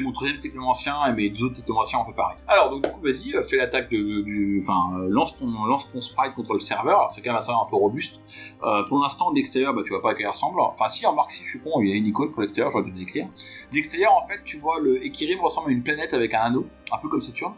mon 0.00 0.12
troisième 0.12 0.38
technomancien 0.38 0.94
et 1.06 1.12
mes 1.12 1.30
deux 1.30 1.46
autres 1.46 1.56
technomanciens 1.56 1.98
ont 1.98 2.04
fait 2.04 2.12
pareil. 2.12 2.36
Alors, 2.46 2.70
donc, 2.70 2.84
du 2.84 2.90
coup, 2.90 3.00
vas-y, 3.00 3.34
euh, 3.34 3.42
fais 3.42 3.56
l'attaque 3.56 3.88
du. 3.88 4.60
Enfin, 4.62 4.96
euh, 4.96 5.08
lance, 5.08 5.36
ton, 5.36 5.50
lance 5.64 5.88
sprite 5.98 6.34
contre 6.34 6.52
le 6.54 6.60
serveur. 6.60 7.10
C'est 7.12 7.20
quand 7.20 7.32
même 7.32 7.42
un 7.42 7.52
un 7.52 7.66
peu 7.68 7.74
robuste. 7.74 8.22
Euh, 8.62 8.84
pour 8.84 9.00
l'instant, 9.02 9.32
de 9.32 9.36
l'extérieur, 9.36 9.74
bah, 9.74 9.82
tu 9.84 9.90
vois 9.90 10.02
pas 10.02 10.10
à 10.10 10.14
quoi 10.14 10.22
il 10.22 10.26
ressemble. 10.28 10.60
Enfin, 10.60 10.88
si, 10.88 11.04
en 11.04 11.14
marque, 11.14 11.32
si, 11.32 11.42
je 11.44 11.50
suis 11.50 11.60
con, 11.60 11.80
il 11.80 11.88
y 11.88 11.92
a 11.92 11.96
une 11.96 12.06
icône 12.06 12.30
pour 12.30 12.42
l'extérieur, 12.42 12.70
j'aurais 12.70 12.84
dû 12.84 12.92
le 12.92 12.98
décrire. 12.98 13.26
De 13.26 13.76
l'extérieur, 13.76 14.12
en 14.12 14.24
fait, 14.28 14.40
tu 14.44 14.56
vois 14.56 14.78
le 14.78 15.00
ressemble 15.40 15.70
à 15.70 15.72
une 15.72 15.82
planète 15.82 16.14
avec 16.14 16.32
un 16.34 16.42
anneau, 16.42 16.66
un 16.92 16.98
peu 16.98 17.08
comme 17.08 17.20
Saturne. 17.20 17.54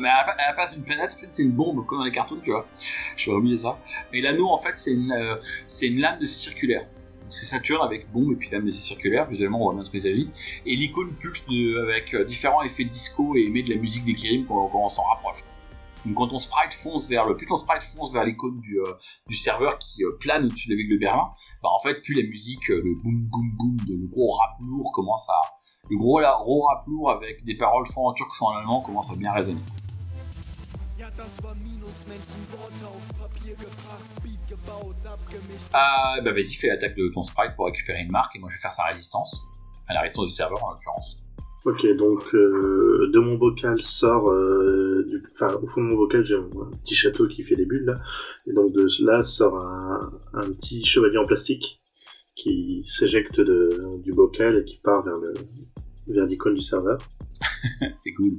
Mais 0.00 0.08
à 0.08 0.26
la, 0.26 0.52
place 0.54 0.74
d'une 0.74 0.82
planète, 0.84 1.12
en 1.14 1.18
fait, 1.18 1.28
c'est 1.30 1.42
une 1.42 1.52
bombe, 1.52 1.84
comme 1.86 1.98
dans 1.98 2.04
les 2.04 2.12
cartoons, 2.12 2.40
tu 2.42 2.50
vois. 2.50 2.66
Je 3.16 3.30
vais 3.30 3.36
oublier 3.36 3.58
ça. 3.58 3.78
Et 4.12 4.20
l'anneau, 4.20 4.48
en 4.48 4.58
fait, 4.58 4.76
c'est 4.76 4.92
une, 4.92 6.00
lame 6.00 6.20
circulaire 6.22 6.86
c'est 7.30 7.46
Saturne 7.46 7.84
avec 7.84 8.10
bombe 8.10 8.32
et 8.32 8.36
puis 8.36 8.50
lame 8.50 8.64
de 8.64 8.70
circulaire, 8.70 9.26
visuellement 9.26 9.60
on 9.60 9.64
voit 9.64 9.74
bien 9.74 9.84
ce 9.84 9.90
qu'il 9.90 10.30
Et 10.66 10.76
l'icône 10.76 11.12
pulse 11.14 11.42
avec 11.82 12.14
euh, 12.14 12.24
différents 12.24 12.62
effets 12.62 12.84
disco 12.84 13.36
et 13.36 13.42
émet 13.42 13.62
de 13.62 13.70
la 13.70 13.76
musique 13.76 14.04
des 14.04 14.14
Kirim 14.14 14.46
quand, 14.46 14.70
on 14.74 14.88
s'en 14.88 15.02
rapproche. 15.02 15.44
Donc 16.06 16.14
quand 16.14 16.28
ton 16.28 16.38
sprite 16.38 16.72
fonce 16.72 17.08
vers 17.08 17.26
le, 17.26 17.36
plus 17.36 17.46
ton 17.46 17.56
sprite 17.56 17.82
fonce 17.82 18.12
vers 18.12 18.24
l'icône 18.24 18.54
du, 18.54 18.78
euh, 18.80 19.34
serveur 19.34 19.78
qui 19.78 20.04
euh, 20.04 20.16
plane 20.20 20.44
au-dessus 20.44 20.68
de 20.68 20.74
la 20.74 20.78
ville 20.78 20.90
de 20.90 20.98
Berlin, 20.98 21.30
bah 21.62 21.68
en 21.70 21.80
fait 21.80 22.00
plus 22.02 22.14
la 22.14 22.28
musique, 22.28 22.68
le 22.68 22.94
boum 23.02 23.28
boum 23.30 23.56
boum, 23.58 23.76
de, 23.86 23.94
le 23.94 24.06
gros 24.06 24.32
rap 24.32 24.56
lourd 24.60 24.92
commence 24.92 25.28
à, 25.28 25.40
le 25.90 25.96
gros, 25.96 26.20
gros 26.20 26.62
rap 26.66 26.86
lourd 26.86 27.10
avec 27.10 27.44
des 27.44 27.56
paroles 27.56 27.86
soit 27.86 28.02
en 28.02 28.12
turc 28.12 28.30
soit 28.32 28.48
en 28.48 28.56
allemand 28.56 28.80
commence 28.80 29.10
à 29.10 29.16
bien 29.16 29.32
résonner. 29.32 29.60
Ah, 35.72 36.16
bah 36.24 36.32
vas-y, 36.32 36.54
fais 36.54 36.66
l'attaque 36.66 36.96
de 36.96 37.08
ton 37.08 37.22
sprite 37.22 37.54
pour 37.54 37.66
récupérer 37.66 38.00
une 38.00 38.10
marque 38.10 38.34
et 38.34 38.40
moi 38.40 38.48
je 38.50 38.56
vais 38.56 38.62
faire 38.62 38.72
sa 38.72 38.82
résistance. 38.84 39.40
Enfin, 39.82 39.94
la 39.94 40.00
résistance 40.00 40.26
du 40.26 40.34
serveur 40.34 40.64
en 40.64 40.72
l'occurrence. 40.72 41.16
Ok, 41.64 41.86
donc 41.96 42.34
euh, 42.34 43.10
de 43.12 43.18
mon 43.20 43.36
bocal 43.36 43.80
sort, 43.80 44.28
euh, 44.30 45.04
du, 45.08 45.22
enfin 45.34 45.54
au 45.62 45.66
fond 45.68 45.82
de 45.82 45.86
mon 45.86 45.96
bocal 45.96 46.24
j'ai 46.24 46.34
un, 46.34 46.48
petit 46.82 46.96
château 46.96 47.28
qui 47.28 47.44
fait 47.44 47.54
des 47.54 47.66
bulles 47.66 47.84
là, 47.84 47.94
et 48.48 48.52
donc 48.52 48.72
de 48.72 48.88
là 49.04 49.22
sort 49.22 49.56
un, 49.64 50.00
un 50.34 50.50
petit 50.50 50.84
chevalier 50.84 51.18
en 51.18 51.26
plastique 51.26 51.78
qui 52.34 52.82
s'éjecte 52.86 53.40
du 53.40 54.12
bocal 54.12 54.56
et 54.56 54.64
qui 54.64 54.78
part 54.78 55.04
vers 55.04 55.18
le 55.18 55.34
vers 56.08 56.26
l'icône 56.26 56.54
du 56.54 56.60
serveur. 56.60 56.98
C'est 57.98 58.14
cool. 58.14 58.32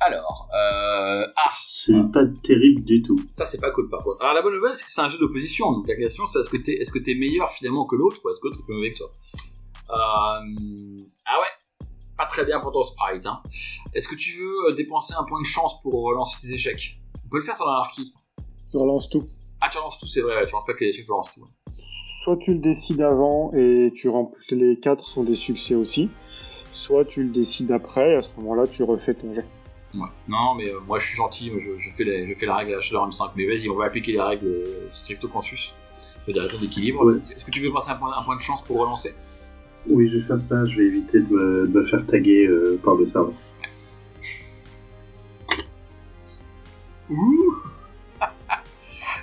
Alors, 0.00 0.48
euh... 0.54 1.26
ah, 1.36 1.48
c'est 1.50 1.92
pas 2.12 2.24
terrible 2.42 2.84
du 2.84 3.02
tout. 3.02 3.18
Ça 3.32 3.46
c'est 3.46 3.60
pas 3.60 3.70
cool 3.72 3.88
par 3.88 4.04
contre. 4.04 4.22
Alors 4.22 4.34
la 4.34 4.42
bonne 4.42 4.54
nouvelle 4.54 4.76
c'est 4.76 4.84
que 4.84 4.90
c'est 4.90 5.00
un 5.00 5.08
jeu 5.10 5.18
d'opposition, 5.18 5.72
donc 5.72 5.88
la 5.88 5.96
question 5.96 6.24
c'est 6.26 6.38
est-ce 6.38 6.50
que 6.50 6.56
t'es 6.56 6.74
est-ce 6.74 6.92
que 6.92 7.00
t'es 7.00 7.14
meilleur 7.14 7.50
finalement 7.50 7.84
que 7.86 7.96
l'autre 7.96 8.18
ou 8.24 8.30
est-ce 8.30 8.38
que 8.38 8.46
l'autre 8.46 8.60
est 8.60 8.64
plus 8.64 8.74
mauvais 8.74 8.90
que 8.92 8.98
toi? 8.98 9.10
Euh... 9.90 10.96
Ah 11.26 11.38
ouais, 11.40 11.86
c'est 11.96 12.14
pas 12.16 12.26
très 12.26 12.44
bien 12.44 12.60
pour 12.60 12.72
ton 12.72 12.84
sprite. 12.84 13.26
Hein. 13.26 13.42
Est-ce 13.92 14.06
que 14.06 14.14
tu 14.14 14.38
veux 14.38 14.70
euh, 14.70 14.74
dépenser 14.74 15.14
un 15.18 15.24
point 15.24 15.40
de 15.40 15.46
chance 15.46 15.80
pour 15.82 16.04
relancer 16.04 16.38
tes 16.40 16.54
échecs? 16.54 17.00
On 17.26 17.28
peut 17.28 17.38
le 17.38 17.44
faire 17.44 17.56
sur 17.56 17.66
l'anarchie. 17.66 18.14
Tu 18.70 18.76
relances 18.76 19.08
tout. 19.08 19.24
Ah 19.60 19.68
tu 19.70 19.78
relances 19.78 19.98
tout, 19.98 20.06
c'est 20.06 20.20
vrai. 20.20 20.46
Tu 20.46 20.52
pas 20.52 20.74
que 20.74 20.84
les 20.84 20.90
échecs, 20.90 21.06
tu 21.06 21.10
relances 21.10 21.34
tout. 21.34 21.44
Soit 21.72 22.36
tu 22.36 22.54
le 22.54 22.60
décides 22.60 23.00
avant 23.00 23.50
et 23.54 23.90
tu 23.94 24.08
remplis 24.08 24.44
les 24.52 24.78
4 24.78 25.04
sont 25.06 25.24
des 25.24 25.34
succès 25.34 25.74
aussi. 25.74 26.10
Soit 26.70 27.04
tu 27.04 27.24
le 27.24 27.30
décides 27.30 27.72
après 27.72 28.12
et 28.12 28.14
à 28.16 28.22
ce 28.22 28.30
moment-là 28.36 28.66
tu 28.66 28.82
refais 28.82 29.14
ton 29.14 29.32
Non, 30.28 30.54
mais 30.54 30.68
euh, 30.70 30.80
moi 30.86 30.98
je 30.98 31.06
suis 31.06 31.16
gentil, 31.16 31.50
je, 31.58 31.90
fais 31.90 32.04
les, 32.04 32.28
je 32.28 32.38
fais 32.38 32.46
la 32.46 32.56
règle 32.56 32.74
à 32.74 32.80
Shadow 32.80 33.10
5, 33.10 33.30
mais 33.36 33.46
vas-y, 33.46 33.68
on 33.68 33.76
va 33.76 33.86
appliquer 33.86 34.12
les 34.12 34.20
règles 34.20 34.46
euh, 34.46 34.86
stricto 34.90 35.28
consus. 35.28 35.74
Des 36.26 36.38
raisons 36.38 36.60
d'équilibre. 36.60 37.20
Est-ce 37.34 37.42
que 37.42 37.50
tu 37.50 37.62
veux 37.62 37.72
passer 37.72 37.90
un 37.90 37.94
point, 37.94 38.12
un 38.14 38.22
point, 38.22 38.36
de 38.36 38.42
chance 38.42 38.62
pour 38.62 38.78
relancer? 38.78 39.14
Oui, 39.88 40.08
je 40.08 40.18
vais 40.18 40.24
faire 40.24 40.38
ça, 40.38 40.62
je 40.66 40.76
vais 40.76 40.86
éviter 40.86 41.20
de 41.20 41.66
me, 41.72 41.84
faire 41.84 42.04
taguer 42.04 42.46
euh, 42.46 42.78
par 42.84 42.96
le 42.96 43.06
serveur. 43.06 43.32
Ouh 47.08 47.67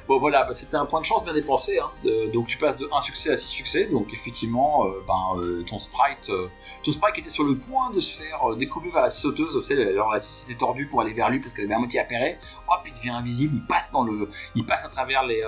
Bon 0.08 0.20
voilà, 0.20 0.44
bah, 0.44 0.54
c'était 0.54 0.76
un 0.76 0.86
point 0.86 1.02
de 1.02 1.06
chance 1.06 1.24
bien 1.24 1.34
dépensé. 1.34 1.80
Hein. 1.80 1.90
donc 2.32 2.46
tu 2.46 2.58
passes 2.58 2.78
de 2.78 2.88
1 2.94 3.02
succès 3.02 3.32
à 3.32 3.38
6 3.38 3.48
succès. 3.48 3.86
Donc 3.86 4.14
effectivement, 4.14 4.86
euh, 4.86 5.04
ben, 5.08 5.42
euh, 5.42 5.64
ton 5.64 5.80
sprite 5.80 6.30
euh, 6.30 6.48
ton 6.84 6.92
sprite 6.92 7.18
était 7.18 7.32
sur 7.32 7.44
le 7.44 7.58
point 7.58 7.90
de 7.90 8.00
se 8.00 8.22
faire 8.22 8.56
découper 8.56 8.90
par 8.92 9.02
la 9.02 9.10
sauteuse. 9.10 9.60
Alors 9.72 10.12
la 10.12 10.20
6 10.20 10.46
était 10.50 10.60
tordue 10.60 10.88
pour 10.88 11.02
aller 11.02 11.14
vers 11.14 11.32
lui 11.32 11.40
parce 11.40 11.54
qu'elle 11.54 11.66
avait 11.66 11.74
à 11.74 11.80
moitié 11.80 12.00
appairé. 12.00 12.38
Hop, 12.68 12.82
il 12.86 12.94
devient 12.94 13.10
invisible, 13.10 13.56
il 13.56 13.66
passe 13.66 13.92
dans 13.92 14.04
le, 14.04 14.30
il 14.54 14.64
passe 14.66 14.86
à 14.86 14.90
travers 14.90 15.24
les, 15.26 15.44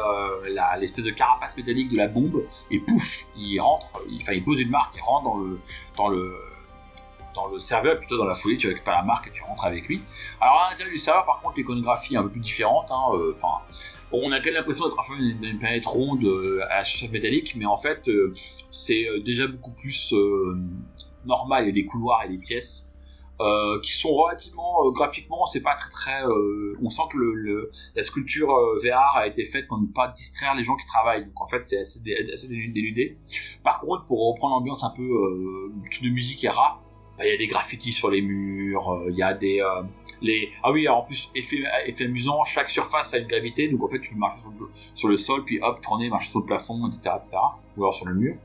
l'espèce 0.79 1.03
de 1.03 1.11
carapace 1.11 1.55
métallique 1.55 1.91
de 1.91 1.97
la 1.97 2.07
bombe 2.07 2.43
et 2.71 2.79
pouf, 2.79 3.25
il 3.35 3.59
rentre, 3.59 3.87
enfin 4.19 4.33
il 4.33 4.43
pose 4.43 4.59
une 4.59 4.69
marque, 4.69 4.95
il 4.95 5.01
rentre 5.01 5.25
dans 5.25 5.37
le, 5.37 5.59
dans 5.95 6.07
le, 6.07 6.35
dans 7.35 7.47
le 7.47 7.59
serveur, 7.59 7.99
plutôt 7.99 8.17
dans 8.17 8.25
la 8.25 8.35
folie, 8.35 8.57
tu 8.57 8.67
récupères 8.67 8.95
la 8.95 9.03
marque 9.03 9.27
et 9.27 9.31
tu 9.31 9.43
rentres 9.43 9.65
avec 9.65 9.87
lui. 9.87 10.01
Alors 10.41 10.61
à 10.61 10.71
l'intérieur 10.71 10.93
du 10.93 10.99
serveur, 10.99 11.25
par 11.25 11.41
contre, 11.41 11.57
l'iconographie 11.57 12.15
est 12.15 12.17
un 12.17 12.23
peu 12.23 12.29
plus 12.29 12.39
différente. 12.39 12.91
Hein, 12.91 13.11
enfin, 13.31 13.61
on 14.11 14.31
a 14.31 14.39
quand 14.39 14.45
même 14.45 14.55
l'impression 14.55 14.85
d'être 14.85 14.99
en 14.99 15.15
d'une 15.17 15.59
planète 15.59 15.85
ronde 15.85 16.23
euh, 16.23 16.61
à 16.69 16.85
surface 16.85 17.11
métallique, 17.11 17.55
mais 17.55 17.65
en 17.65 17.77
fait, 17.77 18.07
euh, 18.07 18.33
c'est 18.71 19.07
euh, 19.07 19.21
déjà 19.21 19.47
beaucoup 19.47 19.71
plus 19.71 20.13
normal. 21.25 21.65
Il 21.65 21.67
y 21.67 21.69
a 21.69 21.73
des 21.73 21.85
couloirs 21.85 22.23
et 22.25 22.29
des 22.29 22.37
pièces 22.37 22.91
qui 23.83 23.93
sont 23.93 24.15
relativement 24.15 24.89
graphiquement, 24.89 25.45
c'est 25.45 25.61
pas 25.61 25.75
très 25.75 25.91
très. 25.91 26.23
on 26.81 26.89
sent 26.89 27.03
que 27.11 27.69
la 27.95 28.01
sculpture 28.01 28.47
VR 28.83 29.15
a 29.15 29.27
été 29.27 29.45
faite 29.45 29.67
pour 29.67 29.79
ne 29.79 29.85
pas 29.85 30.07
distraire 30.07 30.55
les 30.55 30.63
gens 30.63 30.75
qui 30.75 30.87
travaillent. 30.87 31.25
Donc 31.25 31.39
en 31.39 31.45
fait, 31.45 31.61
c'est 31.61 31.77
assez, 31.77 31.99
assez 32.33 32.47
dénudé. 32.47 33.19
Par 33.63 33.79
contre, 33.81 34.05
pour 34.05 34.27
reprendre 34.27 34.55
l'ambiance 34.55 34.83
un 34.83 34.89
peu 34.89 35.03
de 35.03 36.09
musique 36.09 36.43
et 36.45 36.49
rap, 36.49 36.79
bah, 37.17 37.25
il 37.25 37.31
y 37.31 37.33
a 37.33 37.37
des 37.37 37.47
graffitis 37.47 37.91
sur 37.91 38.09
les 38.09 38.21
murs, 38.21 39.03
il 39.09 39.15
y 39.15 39.23
a 39.23 39.33
des 39.33 39.61
les 40.21 40.49
ah 40.63 40.71
oui 40.71 40.87
en 40.87 41.03
plus 41.03 41.29
effet, 41.35 41.63
effet 41.85 42.05
amusant 42.05 42.43
chaque 42.45 42.69
surface 42.69 43.13
a 43.13 43.19
une 43.19 43.27
gravité 43.27 43.67
donc 43.67 43.83
en 43.83 43.87
fait 43.87 43.99
tu 43.99 44.15
marches 44.15 44.41
sur 44.41 44.51
le, 44.51 44.67
sur 44.93 45.07
le 45.07 45.17
sol 45.17 45.43
puis 45.43 45.59
hop 45.61 45.81
tourner 45.81 46.09
marcher 46.09 46.29
sur 46.29 46.39
le 46.39 46.45
plafond 46.45 46.87
etc 46.87 47.15
etc 47.17 47.37
ou 47.75 47.83
alors 47.83 47.93
sur 47.93 48.07
le 48.07 48.15
mur 48.15 48.35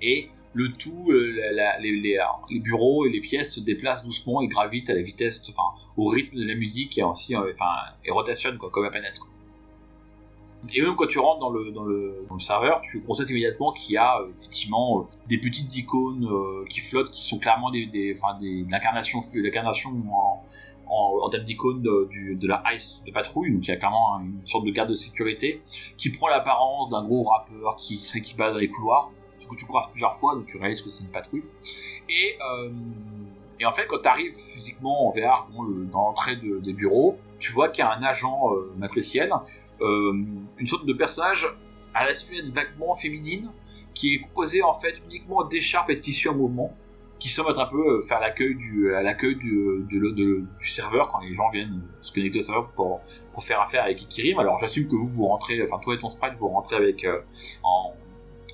et 0.00 0.30
le 0.52 0.72
tout 0.72 1.10
euh, 1.10 1.36
les, 1.80 2.16
les, 2.50 2.60
bureaux 2.60 3.06
et 3.06 3.10
les 3.10 3.20
pièces 3.20 3.54
se 3.54 3.60
déplacent 3.60 4.04
doucement 4.04 4.40
et 4.40 4.46
gravitent 4.46 4.88
à 4.90 4.94
la 4.94 5.02
vitesse 5.02 5.42
enfin 5.48 5.76
au 5.96 6.06
rythme 6.06 6.36
de 6.36 6.46
la 6.46 6.54
musique 6.54 6.96
et 6.96 7.02
aussi 7.02 7.34
euh, 7.34 7.50
enfin 7.52 7.92
et 8.04 8.10
rotationnent 8.10 8.58
quoi 8.58 8.70
comme 8.70 8.84
la 8.84 8.90
planète 8.90 9.18
quoi. 9.18 9.28
Et 10.74 10.80
même 10.80 10.96
quand 10.96 11.06
tu 11.06 11.18
rentres 11.18 11.40
dans 11.40 11.50
le, 11.50 11.72
dans 11.72 11.84
le, 11.84 12.24
dans 12.28 12.34
le 12.34 12.40
serveur, 12.40 12.80
tu 12.82 13.02
constates 13.02 13.30
immédiatement 13.30 13.72
qu'il 13.72 13.94
y 13.94 13.98
a 13.98 14.20
euh, 14.20 14.30
effectivement 14.30 15.08
des 15.28 15.38
petites 15.38 15.76
icônes 15.76 16.28
qui 16.70 16.80
flottent, 16.80 17.10
qui 17.10 17.22
sont 17.22 17.38
clairement 17.38 17.70
des, 17.70 17.86
des, 17.86 18.14
des, 18.40 18.66
l'incarnation, 18.70 19.20
l'incarnation 19.34 19.90
en, 20.10 20.42
en, 20.86 21.18
en 21.22 21.30
termes 21.30 21.44
d'icône 21.44 21.82
de, 21.82 22.08
de, 22.34 22.46
la 22.46 22.62
ICE 22.74 23.02
de 23.06 23.12
patrouille, 23.12 23.52
donc 23.52 23.66
il 23.66 23.68
y 23.68 23.72
a 23.72 23.76
clairement 23.76 24.18
une 24.20 24.46
sorte 24.46 24.64
de 24.64 24.70
garde 24.70 24.90
de 24.90 24.94
sécurité 24.94 25.62
qui 25.96 26.10
prend 26.10 26.28
l'apparence 26.28 26.90
d'un 26.90 27.04
gros 27.04 27.22
rappeur 27.24 27.76
qui, 27.76 27.98
qui 27.98 28.34
base 28.34 28.54
dans 28.54 28.60
les 28.60 28.68
couloirs, 28.68 29.10
ce 29.40 29.46
que 29.46 29.56
tu 29.56 29.66
croises 29.66 29.88
plusieurs 29.90 30.14
fois, 30.14 30.34
donc 30.34 30.46
tu 30.46 30.56
réalises 30.56 30.82
que 30.82 30.90
c'est 30.90 31.04
une 31.04 31.10
patrouille. 31.10 31.44
Et, 32.08 32.36
euh, 32.40 32.70
et 33.60 33.66
en 33.66 33.72
fait, 33.72 33.86
quand 33.86 34.00
tu 34.02 34.08
arrives 34.08 34.34
physiquement 34.34 35.08
en 35.08 35.10
VR 35.10 35.48
dans 35.52 36.02
l'entrée 36.02 36.36
de, 36.36 36.58
des 36.58 36.72
bureaux, 36.72 37.18
tu 37.38 37.52
vois 37.52 37.68
qu'il 37.68 37.84
y 37.84 37.86
a 37.86 37.92
un 37.92 38.02
agent 38.02 38.52
euh, 38.52 38.72
matriciel, 38.76 39.30
euh, 39.32 39.36
une 39.80 40.66
sorte 40.66 40.86
de 40.86 40.92
personnage 40.92 41.48
à 41.94 42.04
la 42.04 42.14
silhouette 42.14 42.52
vaguement 42.52 42.94
féminine, 42.94 43.50
qui 43.94 44.14
est 44.14 44.20
composé 44.20 44.62
en 44.62 44.74
fait 44.74 44.96
uniquement 45.06 45.44
d'écharpes 45.44 45.90
et 45.90 45.96
de 45.96 46.00
tissus 46.00 46.28
en 46.28 46.34
mouvement 46.34 46.76
qui 47.20 47.28
semble 47.28 47.52
être 47.52 47.60
un 47.60 47.66
peu 47.66 48.02
faire 48.02 48.20
l'accueil 48.20 48.54
du, 48.54 48.94
à 48.94 49.02
l'accueil 49.02 49.36
du, 49.36 49.86
du, 49.88 50.12
du, 50.12 50.66
serveur 50.66 51.08
quand 51.08 51.20
les 51.20 51.34
gens 51.34 51.48
viennent 51.48 51.82
se 52.02 52.12
connecter 52.12 52.40
au 52.40 52.42
serveur 52.42 52.70
pour, 52.72 53.00
faire 53.40 53.62
affaire 53.62 53.84
avec 53.84 54.02
Ikirim. 54.02 54.38
Alors 54.38 54.58
j'assume 54.58 54.86
que 54.88 54.94
vous 54.94 55.08
vous 55.08 55.26
rentrez, 55.26 55.62
enfin 55.62 55.78
toi 55.78 55.94
et 55.94 55.98
ton 55.98 56.10
sprite 56.10 56.34
vous 56.34 56.48
rentrez 56.48 56.76
avec 56.76 57.06
en, 57.62 57.94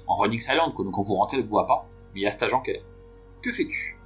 en 0.06 0.16
running 0.16 0.38
silent, 0.38 0.70
quoi. 0.72 0.84
donc 0.84 0.94
quand 0.94 1.02
vous 1.02 1.14
rentrez, 1.14 1.38
ne 1.38 1.42
vous 1.42 1.48
voit 1.48 1.66
pas. 1.66 1.88
Mais 2.14 2.20
il 2.20 2.22
y 2.22 2.26
a 2.26 2.30
cet 2.30 2.44
agent 2.44 2.60
qui 2.60 2.72
est. 2.72 2.82
Que 3.42 3.50
fais-tu? 3.50 3.96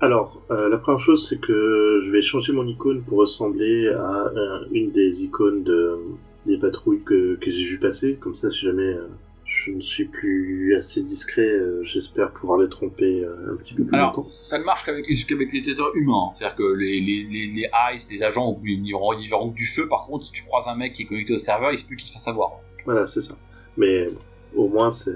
Alors, 0.00 0.42
euh, 0.50 0.68
la 0.68 0.78
première 0.78 1.00
chose, 1.00 1.28
c'est 1.28 1.40
que 1.40 2.00
je 2.02 2.10
vais 2.10 2.22
changer 2.22 2.52
mon 2.52 2.66
icône 2.66 3.02
pour 3.02 3.18
ressembler 3.18 3.88
à 3.88 4.32
euh, 4.34 4.64
une 4.72 4.90
des 4.92 5.24
icônes 5.24 5.62
de, 5.62 5.98
des 6.46 6.58
patrouilles 6.58 7.02
que, 7.02 7.36
que 7.36 7.50
j'ai 7.50 7.64
vu 7.64 7.78
passer. 7.78 8.14
Comme 8.20 8.34
ça, 8.34 8.50
si 8.50 8.60
jamais 8.60 8.82
euh, 8.94 9.08
je 9.44 9.72
ne 9.72 9.80
suis 9.80 10.06
plus 10.06 10.74
assez 10.74 11.02
discret, 11.02 11.50
j'espère 11.82 12.30
pouvoir 12.30 12.60
les 12.60 12.68
tromper 12.68 13.26
un 13.50 13.56
petit 13.56 13.74
peu 13.74 13.84
plus 13.84 13.94
Alors, 13.94 14.16
longtemps. 14.16 14.28
ça 14.28 14.58
ne 14.58 14.64
marche 14.64 14.84
qu'avec 14.84 15.06
les, 15.06 15.16
qu'avec 15.16 15.52
les 15.52 15.62
humains. 15.94 16.30
C'est-à-dire 16.34 16.56
que 16.56 16.72
les, 16.72 17.00
les, 17.00 17.24
les, 17.24 17.46
les 17.48 17.68
ICE, 17.94 18.10
les 18.10 18.22
agents, 18.22 18.58
ils 18.64 18.88
verront, 18.88 19.12
ils 19.12 19.28
verront 19.28 19.48
du 19.48 19.66
feu. 19.66 19.86
Par 19.88 20.06
contre, 20.06 20.24
si 20.24 20.32
tu 20.32 20.44
croises 20.44 20.68
un 20.68 20.76
mec 20.76 20.92
qui 20.94 21.02
est 21.02 21.06
connecté 21.06 21.34
au 21.34 21.38
serveur, 21.38 21.72
il 21.72 21.78
se 21.78 21.84
peut 21.84 21.94
qu'il 21.96 22.06
se 22.06 22.12
fasse 22.12 22.28
avoir. 22.28 22.52
Voilà, 22.86 23.06
c'est 23.06 23.20
ça. 23.20 23.36
Mais 23.76 24.08
au 24.54 24.68
moins, 24.68 24.92
c'est 24.92 25.12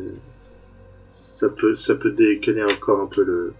ça 1.07 1.49
peut, 1.49 1.75
ça 1.75 1.95
peut 1.95 2.11
décaler 2.11 2.65
encore 2.65 3.01
un 3.01 3.07
peu 3.07 3.23
le, 3.25 3.55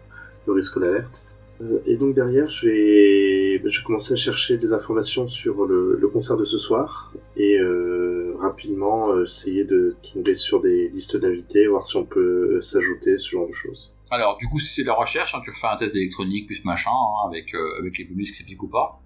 le 0.47 0.53
risque 0.53 0.79
d'alerte. 0.81 1.27
Euh, 1.61 1.79
et 1.87 1.97
donc 1.97 2.15
derrière, 2.15 2.49
je 2.49 2.69
vais, 2.69 3.63
je 3.65 3.79
vais 3.79 3.85
commencer 3.85 4.13
à 4.13 4.17
chercher 4.17 4.57
des 4.57 4.73
informations 4.73 5.27
sur 5.27 5.65
le, 5.67 6.01
concert 6.13 6.37
de 6.37 6.45
ce 6.45 6.59
soir 6.59 7.13
et 7.37 7.59
euh, 7.59 8.35
rapidement 8.41 9.11
euh, 9.11 9.25
essayer 9.25 9.65
de 9.65 9.97
tomber 10.13 10.35
sur 10.35 10.61
des 10.61 10.89
listes 10.89 11.17
d'invités, 11.17 11.67
voir 11.67 11.85
si 11.85 11.97
on 11.97 12.05
peut 12.05 12.61
s'ajouter, 12.63 13.19
ce 13.19 13.31
genre 13.31 13.49
de 13.49 13.53
choses. 13.53 13.93
Alors, 14.11 14.37
du 14.37 14.47
coup, 14.47 14.61
si 14.61 14.73
c'est 14.73 14.85
la 14.85 14.95
recherche, 14.95 15.35
hein, 15.35 15.41
tu 15.43 15.51
refais 15.51 15.67
un 15.67 15.77
test 15.77 15.95
d'électronique 15.95 16.47
plus 16.47 16.65
machin, 16.65 16.91
hein, 16.91 17.29
avec, 17.29 17.55
euh, 17.55 17.79
avec 17.81 17.99
les 17.99 18.05
bonus 18.05 18.31
qui 18.31 18.37
s'appliquent 18.37 18.63
ou 18.63 18.69
pas. 18.69 19.01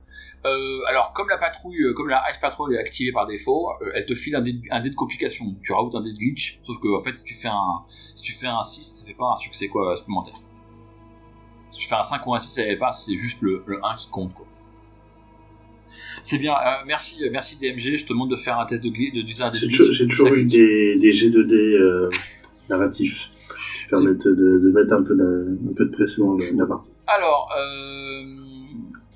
Euh, 0.44 0.80
alors, 0.86 1.12
comme 1.12 1.28
la 1.28 1.38
patrouille, 1.38 1.82
euh, 1.82 1.94
comme 1.94 2.08
la 2.08 2.22
Ice 2.30 2.38
Patrol 2.38 2.74
est 2.74 2.78
activée 2.78 3.12
par 3.12 3.26
défaut, 3.26 3.70
euh, 3.82 3.90
elle 3.94 4.06
te 4.06 4.14
file 4.14 4.36
un 4.36 4.40
dé, 4.40 4.60
un 4.70 4.80
dé 4.80 4.90
de 4.90 4.94
complication. 4.94 5.56
Tu 5.62 5.72
rajoutes 5.72 5.94
un 5.94 6.00
dé 6.00 6.12
de 6.12 6.16
glitch, 6.18 6.60
sauf 6.62 6.78
que 6.80 6.88
en 6.96 7.02
fait, 7.02 7.14
si 7.14 7.24
tu 7.24 7.34
fais 7.34 7.48
un, 7.48 7.84
si 8.14 8.22
tu 8.22 8.32
fais 8.32 8.46
un 8.46 8.62
6, 8.62 8.82
ça 8.82 9.06
fait 9.06 9.14
pas 9.14 9.32
un 9.32 9.36
succès 9.36 9.68
quoi 9.68 9.96
supplémentaire. 9.96 10.34
Si 11.70 11.80
tu 11.80 11.86
fais 11.88 11.94
un 11.94 12.02
5 12.02 12.26
ou 12.26 12.34
un 12.34 12.38
6, 12.38 12.48
ça 12.50 12.62
fait 12.64 12.76
pas, 12.76 12.92
c'est 12.92 13.16
juste 13.16 13.40
le, 13.42 13.62
le 13.66 13.78
1 13.84 13.96
qui 13.96 14.08
compte 14.10 14.32
quoi. 14.34 14.46
C'est 16.22 16.38
bien, 16.38 16.52
euh, 16.54 16.84
merci, 16.86 17.20
merci 17.30 17.56
DMG. 17.58 17.96
Je 17.98 18.04
te 18.04 18.12
demande 18.12 18.30
de 18.30 18.36
faire 18.36 18.58
un 18.58 18.66
test 18.66 18.82
de 18.84 18.88
glitch, 18.88 19.14
de 19.14 19.22
d'user 19.22 19.42
un 19.42 19.50
dé 19.50 19.58
de 19.60 19.68
J'ai 19.70 20.06
toujours, 20.08 20.34
eu 20.34 20.44
des, 20.44 20.98
des 20.98 21.10
G2D 21.12 21.52
euh, 21.54 22.10
narratifs 22.68 23.28
qui 23.82 23.88
permettent 23.90 24.26
de, 24.26 24.58
de 24.58 24.70
mettre 24.72 24.92
un 24.92 25.02
peu, 25.02 25.14
de, 25.14 25.58
un 25.70 25.74
peu 25.74 25.84
de 25.86 25.90
pression 25.90 26.34
dans 26.34 26.44
la 26.56 26.66
partie. 26.66 26.88
Alors, 27.06 27.48
euh, 27.58 28.24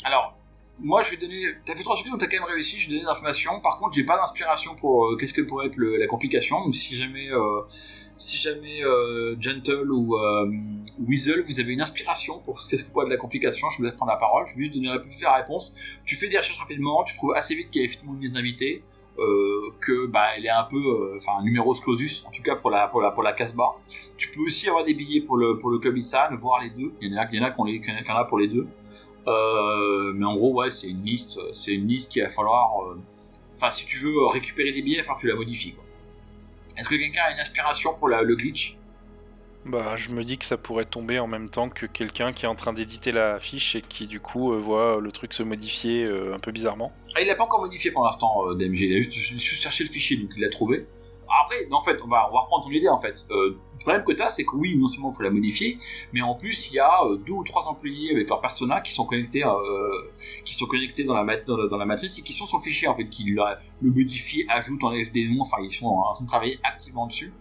alors, 0.04 0.36
moi 0.80 1.02
je 1.02 1.10
vais 1.10 1.16
donner. 1.16 1.44
T'as 1.64 1.74
fait 1.74 1.82
trois 1.82 1.96
succès 1.96 2.10
donc 2.10 2.20
t'as 2.20 2.26
quand 2.26 2.38
même 2.40 2.48
réussi. 2.54 2.78
Je 2.78 2.86
vais 2.88 2.92
donner 2.94 3.02
des 3.04 3.10
informations. 3.10 3.60
Par 3.60 3.78
contre, 3.78 3.94
j'ai 3.94 4.04
pas 4.04 4.16
d'inspiration 4.16 4.74
pour 4.74 5.06
euh, 5.10 5.16
qu'est-ce 5.16 5.34
que 5.34 5.42
pourrait 5.42 5.66
être 5.66 5.76
le- 5.76 5.96
la 5.98 6.06
complication. 6.06 6.64
Donc 6.64 6.74
si 6.74 6.96
jamais, 6.96 7.30
euh, 7.30 7.60
si 8.22 8.36
jamais 8.36 8.82
euh, 8.84 9.34
Gentle 9.40 9.90
ou 9.90 10.16
euh, 10.16 10.50
Weasel, 11.06 11.42
vous 11.42 11.58
avez 11.60 11.72
une 11.72 11.80
inspiration 11.80 12.38
pour 12.38 12.60
ce 12.60 12.68
qu'est-ce 12.70 12.84
que 12.84 12.90
pourrait 12.90 13.06
être 13.06 13.10
la 13.10 13.16
complication, 13.16 13.68
je 13.70 13.78
vous 13.78 13.84
laisse 13.84 13.94
prendre 13.94 14.12
la 14.12 14.18
parole. 14.18 14.44
Je 14.46 14.56
vais 14.56 14.62
juste 14.64 14.74
donner 14.74 14.88
faire 15.10 15.30
la 15.32 15.38
réponse. 15.38 15.72
Tu 16.04 16.16
fais 16.16 16.28
des 16.28 16.38
recherches 16.38 16.58
rapidement. 16.58 17.02
Tu 17.04 17.16
trouves 17.16 17.34
assez 17.34 17.54
vite 17.54 17.70
qu'il 17.70 17.80
y 17.80 17.84
a 17.84 17.86
effectivement 17.86 18.14
une 18.14 18.20
liste 18.20 18.34
d'invités. 18.34 18.84
Euh, 19.18 19.70
que 19.80 20.06
bah 20.06 20.28
elle 20.34 20.46
est 20.46 20.48
un 20.48 20.64
peu 20.64 20.78
euh, 20.78 21.18
enfin 21.18 21.32
un 21.38 21.42
numéros 21.44 21.74
clausus 21.74 22.24
en 22.26 22.30
tout 22.30 22.40
cas 22.42 22.56
pour 22.56 22.70
la 22.70 22.88
pour 22.88 23.02
la 23.02 23.10
pour 23.10 23.22
la 23.22 23.34
Casbah 23.34 23.72
tu 24.16 24.30
peux 24.30 24.40
aussi 24.40 24.70
avoir 24.70 24.84
des 24.84 24.94
billets 24.94 25.20
pour 25.20 25.36
le 25.36 25.58
pour 25.58 25.68
le 25.68 25.78
Club 25.78 25.98
voir 26.38 26.62
les 26.62 26.70
deux 26.70 26.94
il 27.02 27.12
y 27.12 27.14
en 27.14 27.20
a 27.20 27.26
il 27.30 27.36
y 27.36 27.40
en 27.42 27.44
a 27.44 27.50
qui 27.50 27.60
ont 27.60 27.64
les- 27.64 27.82
a 28.08 28.24
pour 28.24 28.38
les 28.38 28.48
deux 28.48 28.66
euh, 29.28 30.12
mais 30.14 30.24
en 30.24 30.34
gros, 30.34 30.52
ouais, 30.54 30.70
c'est 30.70 30.88
une 30.88 31.04
liste, 31.04 31.38
c'est 31.52 31.74
une 31.74 31.86
liste 31.86 32.10
qu'il 32.10 32.22
va 32.22 32.30
falloir. 32.30 32.70
euh, 32.88 32.98
Enfin, 33.56 33.70
si 33.70 33.86
tu 33.86 33.98
veux 33.98 34.26
récupérer 34.26 34.72
des 34.72 34.82
billets, 34.82 34.96
il 34.96 35.00
va 35.00 35.04
falloir 35.04 35.18
que 35.20 35.26
tu 35.26 35.32
la 35.32 35.36
modifies. 35.36 35.74
Est-ce 36.76 36.88
que 36.88 36.94
quelqu'un 36.96 37.22
a 37.28 37.32
une 37.32 37.40
inspiration 37.40 37.94
pour 37.94 38.08
la- 38.08 38.22
le 38.22 38.34
glitch? 38.36 38.76
Bah, 39.64 39.94
je 39.94 40.08
me 40.10 40.24
dis 40.24 40.38
que 40.38 40.44
ça 40.44 40.56
pourrait 40.56 40.86
tomber 40.86 41.20
en 41.20 41.28
même 41.28 41.48
temps 41.48 41.68
que 41.68 41.86
quelqu'un 41.86 42.32
qui 42.32 42.46
est 42.46 42.48
en 42.48 42.56
train 42.56 42.72
d'éditer 42.72 43.12
la 43.12 43.38
fiche 43.38 43.76
et 43.76 43.80
qui 43.82 44.08
du 44.08 44.18
coup 44.18 44.52
euh, 44.52 44.56
voit 44.58 45.00
le 45.00 45.12
truc 45.12 45.32
se 45.32 45.44
modifier 45.44 46.04
euh, 46.04 46.34
un 46.34 46.40
peu 46.40 46.50
bizarrement. 46.50 46.92
Ah, 47.14 47.20
il 47.20 47.28
l'a 47.28 47.36
pas 47.36 47.44
encore 47.44 47.60
modifié 47.60 47.92
pour 47.92 48.04
l'instant, 48.04 48.48
euh, 48.48 48.54
DMG. 48.56 48.80
Il 48.80 48.96
a 48.96 49.00
juste, 49.00 49.12
juste 49.14 49.62
cherché 49.62 49.84
le 49.84 49.90
fichier, 49.90 50.16
donc 50.16 50.30
il 50.36 50.42
l'a 50.42 50.48
trouvé. 50.48 50.86
Après, 51.40 51.66
en 51.70 51.82
fait, 51.82 51.98
on 52.04 52.08
va, 52.08 52.24
reprendre 52.24 52.64
ton 52.64 52.70
idée 52.70 52.88
en 52.88 52.98
fait. 52.98 53.26
Euh, 53.30 53.58
le 53.72 53.78
problème 53.78 54.04
que 54.04 54.12
tu 54.12 54.22
as, 54.22 54.28
c'est 54.28 54.44
que 54.44 54.54
oui, 54.54 54.76
non 54.76 54.86
seulement 54.86 55.10
il 55.10 55.16
faut 55.16 55.22
la 55.22 55.30
modifier, 55.30 55.78
mais 56.12 56.20
en 56.20 56.34
plus 56.34 56.70
il 56.70 56.74
y 56.74 56.78
a 56.78 57.04
euh, 57.04 57.16
deux 57.16 57.32
ou 57.32 57.42
trois 57.42 57.66
employés 57.68 58.12
avec 58.12 58.28
leur 58.28 58.40
persona 58.40 58.80
qui 58.80 58.92
sont 58.92 59.06
connectés, 59.06 59.44
euh, 59.44 59.50
qui 60.44 60.54
sont 60.54 60.66
connectés 60.66 61.04
dans 61.04 61.14
la, 61.14 61.24
matrice 61.84 62.18
et 62.18 62.22
qui 62.22 62.32
sont 62.32 62.46
sur 62.46 62.58
le 62.58 62.62
fichier 62.62 62.86
en 62.86 62.94
fait, 62.94 63.08
qui 63.08 63.24
le, 63.24 63.42
modifient, 63.80 64.44
ajoutent, 64.48 64.84
enlèvent 64.84 65.10
des 65.10 65.26
noms. 65.26 65.40
Enfin, 65.40 65.56
ils 65.62 65.72
sont 65.72 65.86
en 65.86 66.12
train 66.12 66.24
de 66.24 66.28
travailler 66.28 66.58
activement 66.62 67.06
dessus. 67.06 67.32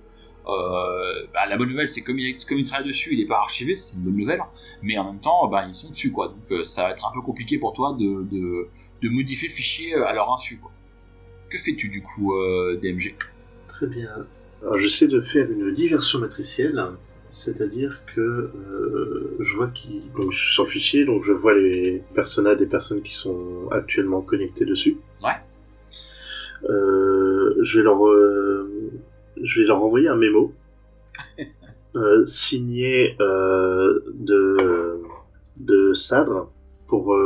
Euh, 0.47 1.27
bah, 1.33 1.45
la 1.47 1.57
bonne 1.57 1.69
nouvelle, 1.69 1.89
c'est 1.89 2.01
comme 2.01 2.17
il, 2.17 2.35
comme 2.45 2.57
il 2.57 2.65
travaille 2.65 2.87
dessus, 2.87 3.13
il 3.13 3.19
n'est 3.19 3.27
pas 3.27 3.37
archivé, 3.37 3.75
c'est 3.75 3.95
une 3.95 4.03
bonne 4.03 4.17
nouvelle. 4.17 4.41
Mais 4.81 4.97
en 4.97 5.03
même 5.03 5.19
temps, 5.19 5.47
bah, 5.47 5.65
ils 5.67 5.75
sont 5.75 5.89
dessus, 5.89 6.11
quoi. 6.11 6.29
Donc 6.29 6.65
ça 6.65 6.83
va 6.83 6.91
être 6.91 7.05
un 7.05 7.11
peu 7.13 7.21
compliqué 7.21 7.59
pour 7.59 7.73
toi 7.73 7.95
de, 7.99 8.69
modifier 9.03 9.49
le 9.49 9.53
fichier 9.53 9.95
à 9.95 10.13
leur 10.13 10.31
insu, 10.31 10.57
quoi. 10.57 10.71
Que 11.49 11.57
fais-tu 11.57 11.89
du 11.89 12.01
coup, 12.01 12.33
DMG 12.81 13.15
Très 13.81 13.87
bien. 13.87 14.11
Alors 14.61 14.77
j'essaie 14.77 15.07
de 15.07 15.21
faire 15.21 15.49
une 15.49 15.73
diversion 15.73 16.19
matricielle, 16.19 16.79
c'est-à-dire 17.31 17.99
que 18.15 18.21
euh, 18.21 19.35
je 19.39 19.55
vois 19.55 19.69
qui 19.69 20.03
donc 20.15 20.31
je 20.31 20.37
suis 20.37 20.53
sur 20.53 20.65
le 20.65 20.69
fichier, 20.69 21.03
donc 21.03 21.23
je 21.23 21.31
vois 21.31 21.55
les 21.55 22.03
personas 22.13 22.53
des 22.53 22.67
personnes 22.67 23.01
qui 23.01 23.15
sont 23.15 23.69
actuellement 23.71 24.21
connectées 24.21 24.65
dessus. 24.65 24.97
Ouais. 25.23 25.31
Euh, 26.69 27.55
je 27.59 27.79
vais 27.79 27.83
leur 27.85 28.07
euh, 28.07 28.91
je 29.41 29.61
vais 29.61 29.65
leur 29.65 29.83
envoyer 29.83 30.09
un 30.09 30.15
mémo 30.15 30.53
signé 32.27 33.15
de 33.17 35.01
de 35.57 35.93
Sadre 35.93 36.51
pour 36.85 37.17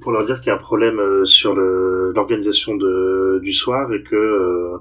pour 0.00 0.12
leur 0.12 0.24
dire 0.26 0.40
qu'il 0.40 0.48
y 0.48 0.50
a 0.50 0.54
un 0.54 0.58
problème 0.58 0.98
euh, 0.98 1.24
sur 1.24 1.54
l'organisation 1.54 2.76
du 2.76 3.52
soir 3.52 3.92
et 3.92 4.02
que 4.02 4.16
euh, 4.16 4.78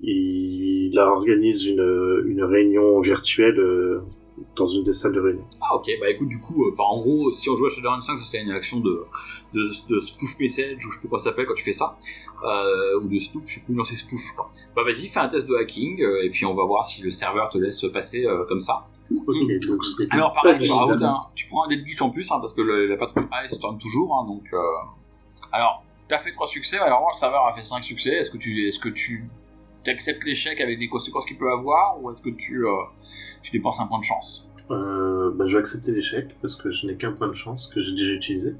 il 0.00 0.98
organise 0.98 1.64
une, 1.66 2.22
une 2.26 2.44
réunion 2.44 3.00
virtuelle 3.00 3.58
euh, 3.58 4.00
dans 4.56 4.66
une 4.66 4.82
des 4.84 4.92
salles 4.92 5.12
de 5.12 5.20
réunion. 5.20 5.44
Ah 5.60 5.74
ok, 5.76 5.88
bah 6.00 6.10
écoute 6.10 6.28
du 6.28 6.40
coup, 6.40 6.64
enfin 6.72 6.84
en 6.84 7.00
gros, 7.00 7.32
si 7.32 7.48
on 7.50 7.56
jouait 7.56 7.70
à 7.70 7.74
Shadowrun 7.74 8.00
5, 8.00 8.18
ce 8.18 8.24
serait 8.24 8.42
une 8.42 8.50
action 8.50 8.80
de, 8.80 9.04
de, 9.52 9.68
de 9.88 10.00
spoof 10.00 10.38
message, 10.38 10.84
ou 10.86 10.90
je 10.90 10.94
sais 10.94 11.00
plus 11.00 11.08
comment 11.08 11.18
ça 11.18 11.30
s'appelle 11.30 11.46
quand 11.46 11.54
tu 11.54 11.64
fais 11.64 11.72
ça, 11.72 11.94
euh, 12.44 13.00
ou 13.00 13.08
de 13.08 13.18
snoop, 13.18 13.44
je 13.46 13.54
sais 13.54 13.60
plus, 13.60 13.74
non 13.74 13.84
c'est 13.84 13.94
spoof 13.96 14.20
je 14.20 14.32
crois. 14.32 14.48
Bah 14.76 14.82
vas-y, 14.84 15.06
fais 15.06 15.20
un 15.20 15.28
test 15.28 15.48
de 15.48 15.54
hacking, 15.54 16.02
euh, 16.02 16.22
et 16.24 16.30
puis 16.30 16.44
on 16.46 16.54
va 16.54 16.64
voir 16.64 16.84
si 16.84 17.02
le 17.02 17.10
serveur 17.10 17.48
te 17.48 17.58
laisse 17.58 17.84
passer 17.92 18.26
euh, 18.26 18.44
comme 18.46 18.60
ça. 18.60 18.86
Ok, 19.10 19.26
donc 19.68 19.84
ce 19.84 20.02
Alors 20.10 20.32
pas 20.34 20.42
pareil, 20.42 20.60
tu, 20.66 20.70
rajoutes 20.72 21.02
un, 21.02 21.20
tu 21.34 21.46
prends 21.46 21.64
un 21.64 21.68
dé 21.68 21.76
de 21.76 21.82
glitch 21.82 22.00
en 22.02 22.10
plus, 22.10 22.30
hein, 22.30 22.38
parce 22.40 22.52
que 22.52 22.60
le- 22.62 22.86
la 22.86 22.96
patrouille 22.96 23.26
A 23.32 23.46
se 23.48 23.56
tourne 23.56 23.78
toujours, 23.78 24.14
hein, 24.18 24.26
donc... 24.26 24.44
Euh... 24.52 24.58
Alors, 25.52 25.82
t'as 26.08 26.18
fait 26.18 26.32
trois 26.32 26.46
succès, 26.46 26.78
alors 26.78 27.08
le 27.12 27.18
serveur 27.18 27.46
a 27.46 27.52
fait 27.52 27.62
5 27.62 27.82
succès, 27.82 28.10
est-ce 28.10 28.30
que 28.30 28.36
tu... 28.38 28.66
Est-ce 28.68 28.78
que 28.78 28.88
tu 28.90 29.28
acceptes 29.88 30.24
l'échec 30.24 30.60
avec 30.60 30.78
les 30.78 30.88
conséquences 30.88 31.24
qu'il 31.26 31.38
peut 31.38 31.50
avoir, 31.50 32.02
ou 32.02 32.10
est-ce 32.10 32.22
que 32.22 32.30
tu, 32.30 32.66
euh, 32.66 32.72
tu 33.42 33.50
dépenses 33.50 33.80
un 33.80 33.86
point 33.86 33.98
de 33.98 34.04
chance? 34.04 34.48
Euh, 34.70 35.30
bah, 35.34 35.46
je 35.46 35.54
vais 35.54 35.60
accepter 35.60 35.92
l'échec 35.92 36.26
parce 36.40 36.56
que 36.56 36.70
je 36.70 36.86
n'ai 36.86 36.96
qu'un 36.96 37.12
point 37.12 37.28
de 37.28 37.34
chance 37.34 37.70
que 37.74 37.80
j'ai 37.80 37.92
déjà 37.92 38.12
utilisé. 38.12 38.54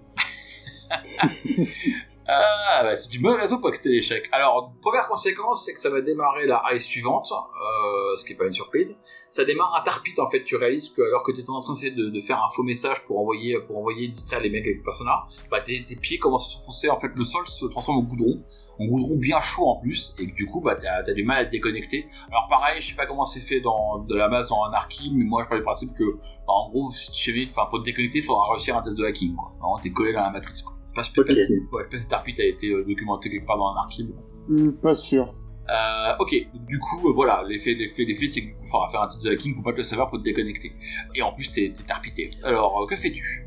Ah, 2.30 2.80
bah, 2.82 2.94
c'est 2.94 3.14
une 3.14 3.22
bonne 3.22 3.40
raison 3.40 3.56
pour 3.56 3.68
accepter 3.68 3.88
l'échec. 3.88 4.28
Alors, 4.32 4.74
première 4.82 5.08
conséquence, 5.08 5.64
c'est 5.64 5.72
que 5.72 5.78
ça 5.78 5.88
va 5.88 6.02
démarrer 6.02 6.46
la 6.46 6.62
high 6.70 6.78
suivante, 6.78 7.32
euh, 7.32 8.16
ce 8.16 8.24
qui 8.26 8.34
est 8.34 8.36
pas 8.36 8.46
une 8.46 8.52
surprise. 8.52 8.98
Ça 9.30 9.46
démarre 9.46 9.74
un 9.74 9.82
tarpit, 9.82 10.12
en 10.18 10.28
fait. 10.28 10.44
Tu 10.44 10.54
réalises 10.56 10.90
que, 10.90 11.00
alors 11.00 11.22
que 11.22 11.32
tu 11.32 11.40
es 11.40 11.48
en 11.48 11.60
train 11.60 11.72
de, 11.72 12.10
de 12.10 12.20
faire 12.20 12.36
un 12.36 12.50
faux 12.50 12.64
message 12.64 13.02
pour 13.06 13.18
envoyer, 13.18 13.58
pour 13.60 13.78
envoyer 13.78 14.08
distraire 14.08 14.40
les 14.40 14.50
mecs 14.50 14.66
avec 14.66 14.76
le 14.76 14.82
persona, 14.82 15.24
bah, 15.50 15.62
tes, 15.62 15.82
tes 15.86 15.96
pieds 15.96 16.18
commencent 16.18 16.50
à 16.50 16.58
s'enfoncer. 16.58 16.90
En 16.90 17.00
fait, 17.00 17.12
le 17.14 17.24
sol 17.24 17.46
se 17.46 17.64
transforme 17.64 17.96
en 17.96 18.02
goudron. 18.02 18.44
En 18.80 18.86
goudron 18.86 19.16
bien 19.16 19.40
chaud 19.40 19.66
en 19.66 19.80
plus, 19.80 20.14
et 20.18 20.28
que 20.28 20.34
du 20.34 20.46
coup, 20.46 20.60
bah, 20.60 20.76
t'as 20.76 20.98
as 21.06 21.12
du 21.12 21.24
mal 21.24 21.38
à 21.42 21.46
te 21.46 21.50
déconnecter. 21.50 22.06
Alors, 22.30 22.46
pareil, 22.48 22.80
je 22.80 22.88
sais 22.88 22.94
pas 22.94 23.06
comment 23.06 23.24
c'est 23.24 23.40
fait 23.40 23.60
dans 23.60 23.98
de 23.98 24.14
la 24.14 24.28
base 24.28 24.48
dans 24.50 24.62
Anarchy, 24.62 25.12
mais 25.14 25.24
moi, 25.24 25.42
je 25.44 25.48
parle 25.48 25.60
du 25.60 25.64
principe 25.64 25.94
que, 25.94 26.04
bah, 26.14 26.52
en 26.54 26.70
gros, 26.70 26.90
si 26.92 27.10
tu 27.10 27.32
veux, 27.32 27.46
enfin, 27.48 27.66
pour 27.68 27.80
te 27.80 27.84
déconnecter, 27.84 28.18
il 28.18 28.24
faudra 28.24 28.42
réussir 28.52 28.76
un 28.76 28.82
test 28.82 28.96
de 28.96 29.04
hacking, 29.04 29.34
quoi. 29.34 29.52
Vraiment, 29.58 29.78
t'es 29.78 29.90
collé 29.90 30.12
dans 30.12 30.22
la 30.22 30.30
matrice, 30.30 30.62
quoi. 30.62 30.74
Pas, 30.94 31.02
je 31.02 31.08
sais 31.08 31.12
pas 31.14 31.22
Ok. 31.22 31.36
si- 31.36 31.92
ouais, 31.94 32.00
Starpit 32.00 32.34
a 32.40 32.44
été 32.44 32.68
euh, 32.70 32.84
documenté 32.84 33.30
quelque 33.30 33.46
part 33.46 33.58
dans 33.58 33.68
un 33.68 33.76
archive. 33.76 34.08
Hmm, 34.48 34.70
pas 34.80 34.94
sûr. 34.94 35.34
Euh, 35.70 36.14
ok, 36.20 36.34
donc, 36.54 36.64
du 36.66 36.78
coup, 36.78 37.08
euh, 37.08 37.12
voilà, 37.12 37.42
l'effet, 37.46 37.74
l'effet, 37.74 38.04
l'effet, 38.04 38.26
c'est 38.26 38.40
que 38.40 38.46
du 38.46 38.52
coup, 38.54 38.62
il 38.64 38.70
faudra 38.70 38.88
faire 38.88 39.02
un 39.02 39.08
test 39.08 39.22
de 39.24 39.30
hacking 39.30 39.54
pour 39.54 39.64
pas 39.64 39.72
te 39.72 39.76
le 39.78 39.82
savoir 39.82 40.08
pour 40.08 40.18
te 40.18 40.24
déconnecter. 40.24 40.72
Et 41.14 41.20
en 41.22 41.32
plus, 41.32 41.50
t'es, 41.52 41.72
t'es 41.76 41.82
tarpité. 41.82 42.30
Alors, 42.44 42.80
euh, 42.82 42.86
que 42.86 42.96
fais-tu? 42.96 43.44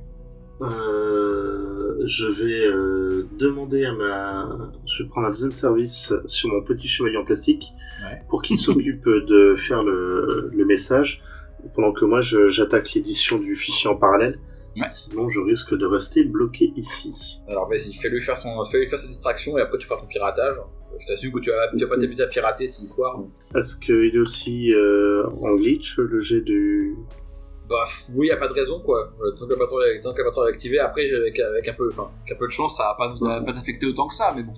Euh, 0.61 1.80
je 2.05 2.27
vais 2.27 2.65
euh, 2.65 3.27
demander 3.37 3.85
à 3.85 3.93
ma... 3.93 4.49
Je 4.87 5.03
vais 5.03 5.09
prendre 5.09 5.27
un 5.27 5.29
deuxième 5.31 5.51
service 5.51 6.13
sur 6.25 6.49
mon 6.49 6.61
petit 6.61 6.87
chevalier 6.87 7.17
en 7.17 7.25
plastique 7.25 7.71
Ouais. 8.03 8.19
pour 8.29 8.41
qu'il 8.41 8.57
s'occupe 8.59 9.05
de 9.07 9.53
faire 9.55 9.83
le, 9.83 10.49
le 10.53 10.65
message 10.65 11.21
pendant 11.75 11.91
que 11.93 12.03
moi 12.05 12.19
j'attaque 12.21 12.93
l'édition 12.93 13.37
du 13.37 13.55
fichier 13.55 13.89
en 13.89 13.95
parallèle. 13.95 14.39
Ouais. 14.77 14.87
Sinon, 14.87 15.29
je 15.29 15.39
risque 15.41 15.75
de 15.77 15.85
rester 15.85 16.23
bloqué 16.23 16.71
ici. 16.77 17.41
Alors 17.47 17.69
vas-y, 17.69 17.93
fais-lui 17.93 18.21
faire, 18.21 18.37
son... 18.37 18.63
fais 18.65 18.85
faire 18.87 18.97
sa 18.97 19.07
distraction 19.07 19.57
et 19.57 19.61
après 19.61 19.77
tu 19.77 19.85
feras 19.85 19.99
ton 19.99 20.07
piratage. 20.07 20.55
Je 20.99 21.05
t'assure 21.07 21.31
que 21.33 21.39
tu 21.39 21.49
vas, 21.51 21.67
tu 21.77 21.83
vas 21.85 21.95
pas 21.95 22.01
t'amuser 22.01 22.23
à 22.23 22.27
pirater 22.27 22.67
s'il 22.67 22.87
foire. 22.87 23.19
Est-ce 23.55 23.75
qu'il 23.77 24.15
est 24.15 24.17
aussi 24.19 24.73
euh, 24.73 25.25
en 25.41 25.55
glitch 25.55 25.97
le 25.97 26.19
jet 26.21 26.41
du. 26.41 26.95
Bah 27.71 27.85
oui, 28.13 28.27
y 28.27 28.31
a 28.31 28.37
pas 28.37 28.47
de 28.49 28.53
raison 28.53 28.81
quoi. 28.81 29.13
Euh, 29.21 29.31
Tant 29.31 29.47
que 29.47 29.53
la 29.53 29.57
patrouille, 29.57 29.85
est- 29.95 30.23
patrouille 30.23 30.49
activée, 30.49 30.79
après 30.79 31.09
avec, 31.09 31.39
avec 31.39 31.67
un 31.69 31.73
peu, 31.73 31.87
enfin, 31.89 32.11
avec 32.21 32.33
un 32.33 32.39
peu 32.39 32.47
de 32.47 32.51
chance, 32.51 32.75
ça 32.77 32.83
va 32.83 32.95
pas 32.95 33.07
vous 33.07 33.25
va 33.25 33.39
pas 33.41 33.53
t'affecter 33.53 33.85
autant 33.85 34.07
que 34.07 34.13
ça, 34.15 34.33
mais 34.35 34.43
bon. 34.43 34.53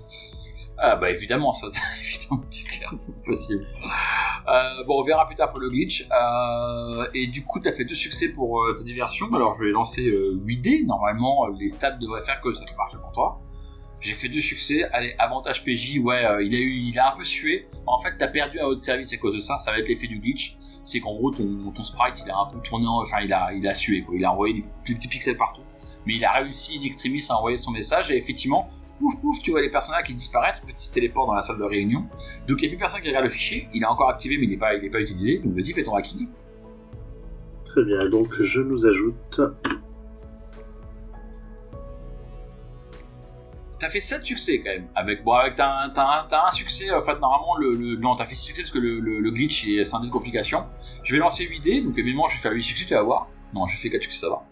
Ah 0.79 0.95
bah 0.95 1.11
évidemment, 1.11 1.53
ça, 1.53 1.67
évidemment, 2.01 2.43
tu 2.49 2.65
c'est 2.99 3.21
possible. 3.23 3.65
Euh, 4.51 4.83
bon, 4.87 4.99
on 4.99 5.03
verra 5.03 5.27
plus 5.27 5.35
tard 5.35 5.51
pour 5.51 5.59
le 5.59 5.69
glitch. 5.69 6.07
Euh, 6.11 7.05
et 7.13 7.27
du 7.27 7.45
coup, 7.45 7.59
t'as 7.59 7.71
fait 7.71 7.85
deux 7.85 7.95
succès 7.95 8.29
pour 8.29 8.61
euh, 8.63 8.73
ta 8.73 8.83
diversion. 8.83 9.27
Alors, 9.33 9.53
je 9.53 9.63
vais 9.65 9.71
lancer 9.71 10.01
euh, 10.07 10.33
8 10.43 10.57
dés. 10.57 10.83
Normalement, 10.85 11.47
les 11.59 11.69
stats 11.69 11.91
devraient 11.91 12.21
faire 12.23 12.41
que 12.41 12.53
ça 12.55 12.63
marche 12.75 12.97
pour 12.99 13.11
toi. 13.11 13.39
J'ai 14.01 14.13
fait 14.13 14.27
deux 14.29 14.41
succès. 14.41 14.83
Allez, 14.91 15.15
avantage 15.19 15.63
PJ, 15.63 15.99
ouais, 15.99 16.25
euh, 16.25 16.43
il 16.43 16.53
a 16.55 16.57
eu, 16.59 16.71
il 16.89 16.99
a 16.99 17.13
un 17.13 17.17
peu 17.17 17.23
sué. 17.23 17.67
En 17.85 17.99
fait, 18.01 18.15
t'as 18.17 18.27
perdu 18.27 18.59
un 18.59 18.65
haut 18.65 18.75
de 18.75 18.79
service 18.79 19.13
à 19.13 19.17
cause 19.17 19.35
de 19.35 19.39
ça. 19.39 19.57
Ça 19.59 19.71
va 19.71 19.77
être 19.79 19.87
l'effet 19.87 20.07
du 20.07 20.19
glitch. 20.19 20.57
C'est 20.83 20.99
qu'en 20.99 21.13
gros, 21.13 21.31
ton, 21.31 21.83
sprite, 21.83 22.23
il 22.25 22.31
a 22.31 22.37
un 22.37 22.45
peu 22.51 22.59
tourné, 22.59 22.85
en- 22.87 23.01
enfin, 23.01 23.21
il 23.21 23.33
a, 23.33 23.73
sué. 23.73 24.05
Il 24.13 24.25
a 24.25 24.31
envoyé 24.31 24.53
des, 24.53 24.93
petits 24.93 25.07
pixels 25.07 25.37
partout. 25.37 25.61
Mais 26.05 26.15
il 26.15 26.25
a 26.25 26.33
réussi 26.33 26.77
in 26.77 26.85
extremis 26.85 27.25
à 27.29 27.37
envoyer 27.37 27.57
son 27.57 27.71
message. 27.71 28.11
Et 28.11 28.17
effectivement, 28.17 28.69
pouf 28.99 29.15
pouf, 29.21 29.39
tu 29.41 29.51
vois 29.51 29.61
les 29.61 29.69
personnages 29.69 30.03
qui 30.03 30.13
disparaissent. 30.13 30.61
En 30.63 30.67
fait, 30.67 30.73
ils 30.73 30.79
se 30.83 30.91
téléportent 30.91 31.27
dans 31.29 31.35
la 31.35 31.43
salle 31.43 31.57
de 31.57 31.63
réunion. 31.63 32.05
Donc, 32.47 32.61
il 32.61 32.61
n'y 32.61 32.65
a 32.65 32.69
plus 32.69 32.77
personne 32.77 33.01
qui 33.01 33.07
regarde 33.07 33.25
le 33.25 33.31
fichier. 33.31 33.69
Il 33.73 33.83
est 33.83 33.87
encore 33.87 34.09
activé, 34.09 34.37
mais 34.37 34.45
il 34.45 34.49
n'est 34.49 34.57
pas 34.57 34.75
utilisé. 34.75 35.39
Donc, 35.39 35.53
vas-y, 35.53 35.71
fais 35.71 35.83
ton 35.83 35.95
hacking. 35.95 36.27
Très 37.65 37.85
bien, 37.85 38.07
donc 38.07 38.39
je 38.39 38.61
nous 38.61 38.85
ajoute. 38.85 39.41
T'as 43.83 43.89
fait 43.89 43.99
7 43.99 44.23
succès 44.23 44.59
quand 44.59 44.71
même. 44.71 44.87
Avec, 44.95 45.25
bon, 45.25 45.33
avec, 45.33 45.55
t'as, 45.55 45.67
un- 45.87 45.91
un- 45.93 46.51
succès, 46.53 46.89
en 46.91 47.01
fait, 47.01 47.19
normalement, 47.19 47.57
le, 47.57 47.97
non, 47.97 48.15
t'as 48.15 48.25
fait 48.25 48.33
6 48.35 48.45
succès 48.45 48.61
parce 48.61 48.71
que 48.71 48.79
le, 48.79 49.01
le, 49.01 49.19
le 49.19 49.31
glitch 49.31 49.67
est 49.67 49.93
un 49.93 49.99
dé 49.99 50.07
de 50.07 50.11
complication. 50.11 50.63
Je 51.03 51.11
vais 51.13 51.19
lancer 51.19 51.43
8 51.43 51.59
dés, 51.59 51.81
donc 51.81 51.97
évidemment, 51.97 52.27
je 52.29 52.35
vais 52.35 52.41
faire 52.41 52.53
8 52.53 52.61
succès, 52.61 52.85
tu 52.85 52.93
vas 52.93 53.01
voir. 53.03 53.27
Non, 53.53 53.67
j'ai 53.67 53.75
fait 53.75 53.89
4 53.89 54.01
succès, 54.03 54.19
ça 54.21 54.29
va. 54.29 54.43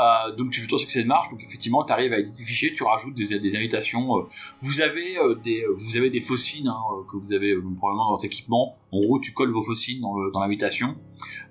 Euh, 0.00 0.34
donc 0.36 0.50
tu 0.50 0.60
fais 0.60 0.66
ton 0.66 0.76
succès 0.76 1.02
de 1.02 1.08
marche, 1.08 1.30
donc 1.30 1.40
effectivement 1.44 1.82
tu 1.84 1.92
arrives 1.94 2.12
à 2.12 2.18
éditer 2.18 2.42
le 2.42 2.46
fichier, 2.46 2.74
tu 2.74 2.82
rajoutes 2.82 3.14
des, 3.14 3.56
invitations. 3.56 4.18
euh, 4.18 4.22
vous 4.60 4.80
avez 4.80 5.16
euh, 5.18 5.36
des 5.36 5.64
vous 5.72 5.96
avez 5.96 6.10
des 6.10 6.20
faucines 6.20 6.66
hein, 6.66 6.76
euh, 6.98 7.04
que 7.08 7.16
vous 7.16 7.32
avez 7.32 7.52
euh, 7.52 7.62
probablement 7.78 8.06
dans 8.06 8.10
votre 8.10 8.24
équipement. 8.24 8.74
En 8.90 8.98
gros, 9.00 9.18
tu 9.20 9.32
colles 9.32 9.52
vos 9.52 9.62
faucines 9.62 10.00
dans 10.02 10.40
l'invitation. 10.40 10.96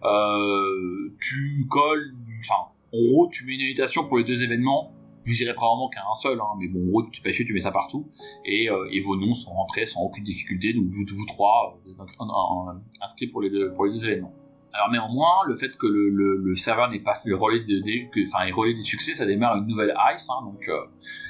Euh, 0.03 1.13
tu 1.21 1.65
colles, 1.69 2.13
enfin, 2.41 2.69
en 2.93 3.01
gros, 3.11 3.29
tu 3.31 3.45
mets 3.45 3.55
une 3.55 3.61
invitation 3.61 4.05
pour 4.05 4.17
les 4.17 4.23
deux 4.23 4.43
événements. 4.43 4.93
Vous 5.25 5.41
irez 5.41 5.53
probablement 5.53 5.89
qu'à 5.89 6.01
un 6.01 6.15
seul, 6.15 6.39
hein, 6.39 6.55
mais 6.59 6.67
bon, 6.67 6.85
gros, 6.85 7.03
tu, 7.03 7.21
pêches, 7.21 7.43
tu 7.45 7.53
mets 7.53 7.61
ça 7.61 7.71
partout, 7.71 8.09
et, 8.45 8.69
euh, 8.69 8.89
et 8.91 8.99
vos 8.99 9.15
noms 9.15 9.33
sont 9.33 9.51
rentrés 9.51 9.85
sans 9.85 10.01
aucune 10.01 10.23
difficulté, 10.23 10.73
donc 10.73 10.85
vous, 10.87 11.25
trois, 11.25 11.79
euh, 11.87 11.93
donc, 11.93 12.09
en- 12.19 12.81
inscrits 13.01 13.27
pour 13.27 13.41
les, 13.41 13.49
deux, 13.49 13.73
événements. 14.05 14.33
Alors 14.73 14.89
néanmoins, 14.91 15.43
le 15.47 15.55
fait 15.55 15.77
que 15.77 15.85
le, 15.85 16.55
serveur 16.55 16.89
n'ait 16.89 16.99
pas 16.99 17.15
fait 17.15 17.31
relais 17.31 17.59
de, 17.59 18.53
relais 18.53 18.73
des 18.73 18.81
succès, 18.81 19.13
ça 19.13 19.25
démarre 19.25 19.57
une 19.57 19.67
nouvelle 19.67 19.93
ice, 20.13 20.27
hein, 20.29 20.43
donc 20.43 20.67
euh, 20.67 20.85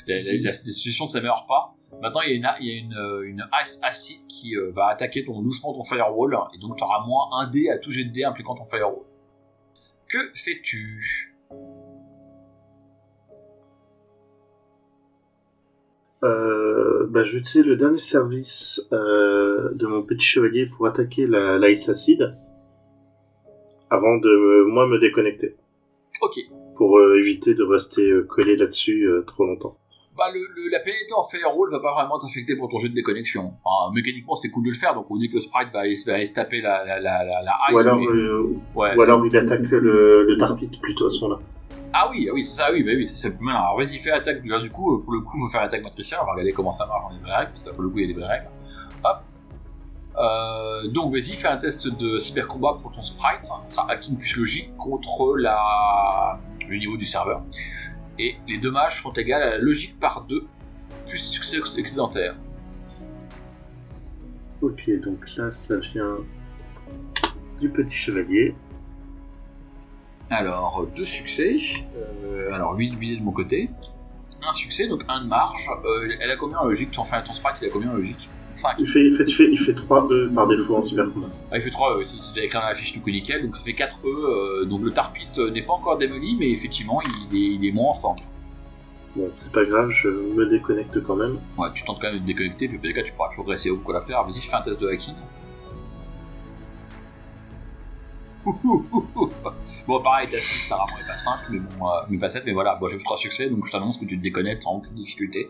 la, 0.08 0.22
la, 0.22 0.54
situation 0.54 1.06
ne 1.06 1.10
s'améliore 1.10 1.46
pas. 1.48 1.76
Maintenant, 2.02 2.22
il 2.22 2.32
y 2.32 2.46
a 2.46 2.78
une, 2.78 3.48
ice 3.62 3.80
acide 3.84 4.26
qui 4.28 4.56
va 4.72 4.88
attaquer 4.88 5.24
ton, 5.24 5.42
doucement 5.42 5.74
ton 5.74 5.84
firewall, 5.84 6.36
et 6.56 6.60
donc 6.60 6.78
tu 6.78 6.84
auras 6.84 7.06
moins 7.06 7.28
un 7.40 7.48
dé 7.48 7.70
à 7.70 7.78
tout 7.78 7.92
jet 7.92 8.06
de 8.06 8.12
dé 8.12 8.24
impliquant 8.24 8.56
ton 8.56 8.66
firewall. 8.66 9.06
Que 10.10 10.32
fais-tu? 10.34 11.33
Euh, 16.24 17.06
bah, 17.10 17.22
utiliser 17.24 17.64
le 17.64 17.76
dernier 17.76 17.98
service 17.98 18.88
euh, 18.94 19.70
de 19.74 19.86
mon 19.88 20.04
petit 20.04 20.26
chevalier 20.26 20.66
pour 20.68 20.88
attaquer 20.88 21.26
la, 21.28 21.58
l'ice 21.60 21.90
acide 21.90 22.38
avant 23.90 24.18
de 24.18 24.30
euh, 24.30 24.66
moi 24.68 24.88
me 24.88 25.00
déconnecter 25.00 25.56
Ok. 26.22 26.40
pour 26.78 26.98
éviter 27.20 27.54
de 27.54 27.64
rester 27.64 28.10
collé 28.30 28.56
là-dessus 28.56 29.06
trop 29.28 29.46
longtemps. 29.46 29.76
Bah, 30.18 30.26
le, 30.34 30.40
le- 30.40 30.72
la 30.72 30.80
pénalité 30.80 31.12
en 31.16 31.24
firewall 31.24 31.72
va 31.72 31.80
pas 31.80 31.94
vraiment 31.94 32.18
t'affecter 32.20 32.56
pour 32.56 32.70
ton 32.70 32.78
jet 32.78 32.88
de 32.90 32.94
déconnexion. 32.94 33.50
Enfin, 33.66 33.92
mécaniquement, 33.94 34.36
c'est 34.36 34.50
cool 34.50 34.64
de 34.66 34.70
le 34.70 34.76
faire, 34.76 34.94
donc 34.94 35.08
on 35.10 35.18
dit 35.18 35.28
que 35.28 35.36
le 35.36 35.42
sprite 35.42 35.70
va 35.74 35.80
aller, 35.82 35.96
va 36.06 36.14
aller 36.14 36.26
se 36.28 36.34
taper 36.34 36.62
la, 36.62 36.86
la, 36.86 37.00
la, 37.00 37.24
la, 37.26 37.42
la 37.42 37.52
ice. 37.70 37.74
Ou 37.76 37.80
alors, 37.80 38.00
mais- 38.00 38.06
ouais. 38.76 38.96
ou 38.96 39.02
alors 39.02 39.26
il 39.26 39.36
attaque 39.36 39.64
le, 39.70 40.24
le 40.24 40.38
tarpit 40.38 40.70
plutôt 40.82 41.08
à 41.08 41.10
ce 41.10 41.20
moment-là. 41.22 41.42
Ah 41.96 42.10
oui, 42.10 42.28
ah 42.28 42.34
oui, 42.34 42.44
c'est 42.44 42.58
ça, 42.58 42.72
oui, 42.72 42.82
bah 42.82 42.92
oui, 42.96 43.06
c'est 43.06 43.40
malin. 43.40 43.60
Alors 43.60 43.78
vas-y, 43.78 44.00
fais 44.00 44.12
attaque. 44.12 44.42
Du 44.42 44.72
coup, 44.72 45.00
pour 45.00 45.14
le 45.14 45.20
coup, 45.20 45.38
faut 45.40 45.50
faire 45.50 45.62
attaque 45.62 45.84
matricielle. 45.84 46.20
On 46.24 46.26
va 46.26 46.32
regarder 46.32 46.52
comment 46.52 46.72
ça 46.72 46.88
marche 46.88 47.04
dans 47.04 47.12
les 47.12 47.20
vraies 47.20 47.48
parce 47.48 47.62
que 47.62 47.68
là, 47.68 47.74
pour 47.74 47.84
le 47.84 47.90
coup, 47.90 48.00
il 48.00 48.08
y 48.08 48.12
a 48.12 48.14
des 48.14 48.20
vraies 48.20 48.40
règles. 48.40 48.50
Hop. 49.04 49.18
Euh, 50.18 50.88
donc 50.90 51.12
vas-y, 51.12 51.34
fais 51.34 51.48
un 51.48 51.58
test 51.58 51.88
de 51.88 52.18
cybercombat 52.18 52.78
pour 52.82 52.92
ton 52.92 53.02
sprite. 53.02 53.46
Sera 53.68 53.92
hacking 53.92 54.18
plus 54.18 54.38
logique 54.38 54.76
contre 54.76 55.38
la... 55.38 56.40
le 56.68 56.78
niveau 56.78 56.98
du 56.98 57.06
serveur. 57.06 57.44
Et 58.18 58.38
les 58.48 58.58
dommages 58.58 59.02
sont 59.02 59.14
égaux 59.14 59.36
à 59.36 59.40
la 59.40 59.58
logique 59.60 60.00
par 60.00 60.26
2, 60.26 60.46
plus 61.08 61.20
succès 61.20 61.58
excédentaire. 61.78 62.36
Ok, 64.62 64.90
donc 65.04 65.20
là 65.36 65.52
ça 65.52 65.78
vient 65.78 66.18
du 67.60 67.70
petit 67.70 67.96
chevalier. 67.96 68.56
Alors, 70.34 70.88
deux 70.96 71.06
succès. 71.06 71.58
Euh, 71.96 72.52
alors, 72.52 72.76
8 72.76 72.96
billets 72.98 73.17
de 73.17 73.24
mon 73.24 73.32
côté. 73.32 73.69
Un 74.48 74.54
succès, 74.54 74.88
donc 74.88 75.04
un 75.08 75.24
de 75.24 75.28
marge. 75.28 75.69
Euh, 75.86 76.10
elle 76.19 76.32
a 76.32 76.36
combien 76.36 76.58
en 76.58 76.65
logique? 76.65 76.91
Ton, 76.91 77.02
enfin, 77.02 77.22
ton 77.22 77.34
sprite, 77.34 77.58
il 77.62 77.67
a 77.67 77.69
combien 77.69 77.91
en 77.91 77.93
logique? 77.93 78.30
5. 78.56 78.76
Il 78.80 78.88
fait, 78.88 79.06
il 79.06 79.15
fait, 79.15 79.24
il 79.28 79.34
fait, 79.34 79.50
il 79.52 79.58
fait 79.58 79.74
3 79.74 80.08
E 80.12 80.32
par 80.34 80.48
défaut 80.48 80.76
en 80.76 80.82
cybercombat. 80.82 81.28
Ah, 81.52 81.58
il 81.58 81.62
fait 81.62 81.69
3 81.69 82.00
E, 82.00 82.04
c'est 82.04 82.34
déjà 82.34 82.46
écrit 82.46 82.60
dans 82.60 82.65
la 82.65 82.74
fiche 82.74 82.93
du 82.93 83.02
coup 83.02 83.10
nickel, 83.10 83.43
donc 83.43 83.56
ça 83.56 83.63
fait 83.63 83.74
4 83.74 84.00
E. 84.04 84.08
euh, 84.08 84.65
donc 84.65 84.82
le 84.82 84.91
Tarpit 84.91 85.28
n'est 85.52 85.63
pas 85.63 85.74
encore 85.74 85.98
démoli, 85.98 86.36
mais 86.39 86.52
effectivement, 86.52 87.02
il 87.02 87.38
est, 87.38 87.56
il 87.56 87.65
est 87.65 87.72
moins 87.72 87.91
en 87.91 87.93
forme. 87.93 88.17
Bon, 89.15 89.28
c'est 89.32 89.52
pas 89.52 89.63
grave, 89.63 89.89
je 89.91 90.10
me 90.10 90.48
déconnecte 90.48 91.02
quand 91.04 91.15
même. 91.15 91.39
Ouais, 91.58 91.67
tu 91.74 91.84
tentes 91.84 92.00
quand 92.02 92.08
même 92.08 92.15
de 92.15 92.22
te 92.22 92.26
déconnecter, 92.26 92.67
puis 92.67 92.80
peut-être 92.80 92.96
que 92.96 93.02
tu 93.02 93.13
pourras 93.13 93.30
toujours 93.30 93.46
dresser 93.46 93.69
au 93.69 93.78
collatéral. 93.78 94.26
Vas-y, 94.26 94.41
fais 94.41 94.56
un 94.56 94.62
test 94.62 94.80
de 94.82 94.88
hacking. 94.88 95.15
Bon, 99.88 100.02
pareil, 100.02 100.28
t'as 100.32 100.40
6, 100.40 100.68
t'as 100.70 100.78
rarement 100.78 100.98
pas 101.08 101.18
5, 101.18 101.50
mais 101.50 101.60
bon, 101.60 101.88
euh, 101.88 102.02
mais 102.10 102.18
pas 102.18 102.30
7, 102.30 102.44
mais 102.46 102.54
voilà, 102.54 102.80
j'ai 102.90 102.98
fait 102.98 103.04
3 103.04 103.18
succès, 103.18 103.50
donc 103.50 103.66
je 103.66 103.72
t'annonce 103.72 103.98
que 103.98 104.06
tu 104.06 104.18
te 104.18 104.24
déconnectes 104.24 104.64
sans 104.64 104.78
aucune 104.78 104.96
difficulté, 104.96 105.50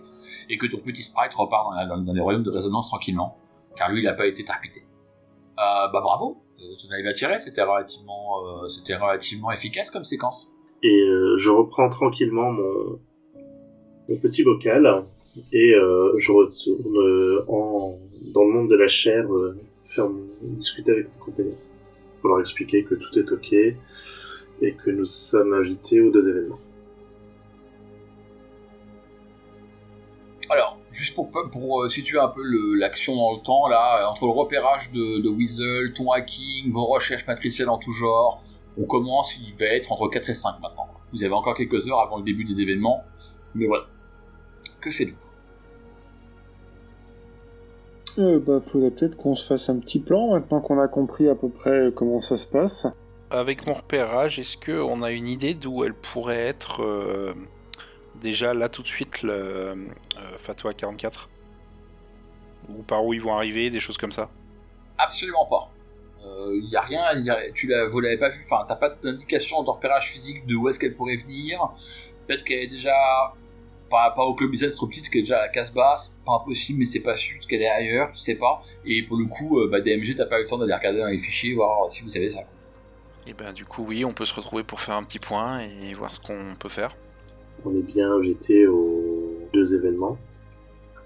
et 0.50 0.58
que 0.58 0.66
ton 0.68 0.80
petit 0.80 1.04
sprite 1.04 1.34
repart 1.34 1.70
dans, 1.88 2.14
les 2.14 2.22
royaumes 2.22 2.44
de 2.44 2.52
résonance 2.52 2.88
tranquillement, 2.88 3.38
car 3.76 3.92
lui, 3.92 4.02
il 4.02 4.08
a 4.08 4.14
pas 4.14 4.28
été 4.28 4.44
tarpité. 4.44 4.82
Euh, 4.82 5.88
bah 5.94 6.02
bravo, 6.02 6.44
euh, 6.60 6.76
tu 6.80 6.92
arrives 6.92 7.08
à 7.08 7.14
tirer, 7.14 7.40
c'était 7.40 7.62
relativement, 7.62 8.44
euh, 8.46 8.68
c'était 8.68 8.96
relativement 8.96 9.52
efficace 9.52 9.92
comme 9.92 10.04
séquence. 10.04 10.52
Et 10.82 11.02
euh, 11.02 11.38
je 11.38 11.50
reprends 11.50 11.90
tranquillement 11.90 12.52
mon, 12.52 13.00
petit 14.22 14.44
bocal 14.44 15.06
et 15.52 15.74
euh, 15.74 16.14
je 16.18 16.32
retourne 16.32 16.98
euh, 16.98 17.40
dans 18.34 18.44
le 18.44 18.52
monde 18.52 18.70
de 18.70 18.76
la 18.76 18.88
chair 18.88 19.26
euh, 19.34 19.58
faire 19.86 20.08
discuter 20.42 20.92
avec 20.92 21.06
mes 21.06 21.20
compagnons 21.20 21.56
pour 22.24 22.30
leur 22.30 22.40
expliquer 22.40 22.86
que 22.86 22.96
tout 22.96 23.20
est 23.20 23.30
ok 23.30 23.54
et 24.62 24.74
que 24.76 24.92
nous 24.92 25.06
sommes 25.06 25.54
invités 25.54 26.00
aux 26.00 26.10
deux 26.10 26.28
événements. 26.30 26.60
Alors, 30.50 30.78
juste 30.92 31.16
pour, 31.16 31.84
euh, 31.84 31.90
situer 31.90 32.20
un 32.20 32.30
peu 32.30 32.42
l'action 32.78 33.14
dans 33.14 33.36
le 33.36 33.44
temps, 33.44 33.68
là, 33.68 34.02
euh, 34.02 34.08
entre 34.08 34.24
le 34.26 34.32
repérage 34.32 34.90
de, 34.94 35.22
de 35.22 35.30
Weasel, 35.30 35.92
ton 35.94 36.12
hacking, 36.12 36.72
vos 36.72 36.86
recherches 36.86 37.28
matricielles 37.28 37.70
en 37.70 37.78
tout 37.78 37.92
genre, 37.92 38.42
on 38.78 38.86
commence, 38.86 39.38
il 39.38 39.54
va 39.56 39.66
être 39.66 39.92
entre 39.92 40.08
4 40.08 40.30
et 40.30 40.34
5 40.34 40.62
maintenant. 40.62 40.88
Vous 41.12 41.26
avez 41.26 41.34
encore 41.34 41.58
quelques 41.58 41.90
heures 41.90 42.00
avant 42.00 42.18
le 42.18 42.24
début 42.24 42.46
des 42.46 42.62
événements, 42.62 43.04
mais 43.54 43.68
voilà. 43.68 43.86
Que 44.80 44.92
faites-vous? 44.92 45.33
Euh, 48.20 48.40
bah, 48.40 48.62
faudrait 48.62 48.92
peut-être 48.92 49.18
qu'on 49.18 49.36
se 49.36 49.48
fasse 49.48 49.70
un 49.70 49.80
petit 49.80 50.00
plan 50.00 50.32
maintenant 50.34 50.62
qu'on 50.62 50.80
a 50.80 50.88
compris 50.88 51.28
à 51.30 51.36
peu 51.36 51.50
près 51.50 51.90
comment 51.96 52.22
ça 52.22 52.38
se 52.38 52.46
passe. 52.48 52.86
Avec 53.32 53.66
mon 53.66 53.74
repérage, 53.74 54.38
est-ce 54.38 54.56
qu'on 54.58 55.02
a 55.02 55.12
une 55.12 55.28
idée 55.28 55.56
d'où 55.56 55.84
elle 55.84 55.96
pourrait 55.96 56.46
être 56.46 56.84
euh, 56.84 57.34
déjà 58.22 58.54
là 58.54 58.70
tout 58.70 58.84
de 58.84 58.88
suite 58.88 59.24
le 59.24 59.34
euh, 59.34 59.76
Fatwa 60.38 60.74
44 60.74 61.30
Ou 62.70 62.84
par 62.84 63.04
où 63.04 63.14
ils 63.14 63.22
vont 63.22 63.34
arriver, 63.34 63.72
des 63.72 63.80
choses 63.80 63.98
comme 63.98 64.12
ça? 64.12 64.30
Absolument 65.00 65.46
pas. 65.48 65.70
Il 66.54 66.70
y 66.72 66.78
a 66.78 66.82
rien, 66.82 67.20
y 67.20 67.30
a- 67.30 67.52
tu 67.52 67.68
la, 67.68 67.86
vous 67.88 68.00
l'avez 68.00 68.18
pas 68.18 68.30
vu, 68.30 68.42
enfin, 68.46 68.64
t'as 68.66 68.76
pas 68.78 68.90
d'indication 68.90 69.62
de 69.64 69.70
repérage 69.70 70.10
physique 70.12 70.46
de 70.46 70.56
où 70.56 70.70
est-ce 70.70 70.80
qu'elle 70.80 70.94
pourrait 70.94 71.18
venir. 71.18 71.60
Peut-être 72.28 72.46
qu'elle 72.46 72.60
est 72.64 72.68
déjà 72.68 72.94
pas, 73.94 74.12
pas 74.16 74.24
au 74.24 74.34
club 74.34 74.50
business 74.50 74.76
trop 74.76 74.88
petite, 74.88 75.08
qu'elle 75.10 75.20
est 75.20 75.24
déjà 75.24 75.38
à 75.38 75.42
la 75.44 75.50
casse 75.50 75.72
basse, 75.74 76.12
pas 76.26 76.34
impossible, 76.42 76.80
mais 76.80 76.86
c'est 76.86 77.00
pas 77.02 77.16
sûr, 77.16 77.36
parce 77.36 77.46
qu'elle 77.46 77.62
est 77.62 77.70
ailleurs, 77.70 78.10
tu 78.12 78.18
sais 78.18 78.36
pas. 78.36 78.62
Et 78.86 79.04
pour 79.04 79.18
le 79.18 79.26
coup, 79.26 79.60
euh, 79.60 79.70
bah, 79.72 79.82
DMG, 79.82 80.16
t'as 80.18 80.26
pas 80.26 80.40
eu 80.40 80.44
le 80.44 80.50
temps 80.50 80.58
d'aller 80.58 80.74
regarder 80.74 81.00
dans 81.00 81.08
les 81.08 81.18
fichiers, 81.20 81.54
voir 81.54 81.92
si 81.92 82.02
vous 82.02 82.10
savez 82.10 82.30
ça. 82.30 82.42
Et 83.28 83.34
ben 83.34 83.54
du 83.54 83.66
coup 83.66 83.86
oui, 83.88 84.04
on 84.04 84.12
peut 84.12 84.26
se 84.26 84.34
retrouver 84.34 84.64
pour 84.64 84.82
faire 84.82 84.96
un 84.96 85.04
petit 85.04 85.20
point 85.20 85.60
et 85.62 85.94
voir 85.94 86.12
ce 86.14 86.20
qu'on 86.20 86.56
peut 86.60 86.68
faire. 86.70 86.98
On 87.64 87.72
est 87.74 87.82
bien 87.96 88.12
invité 88.12 88.68
aux 88.68 89.40
deux 89.54 89.76
événements. 89.76 90.18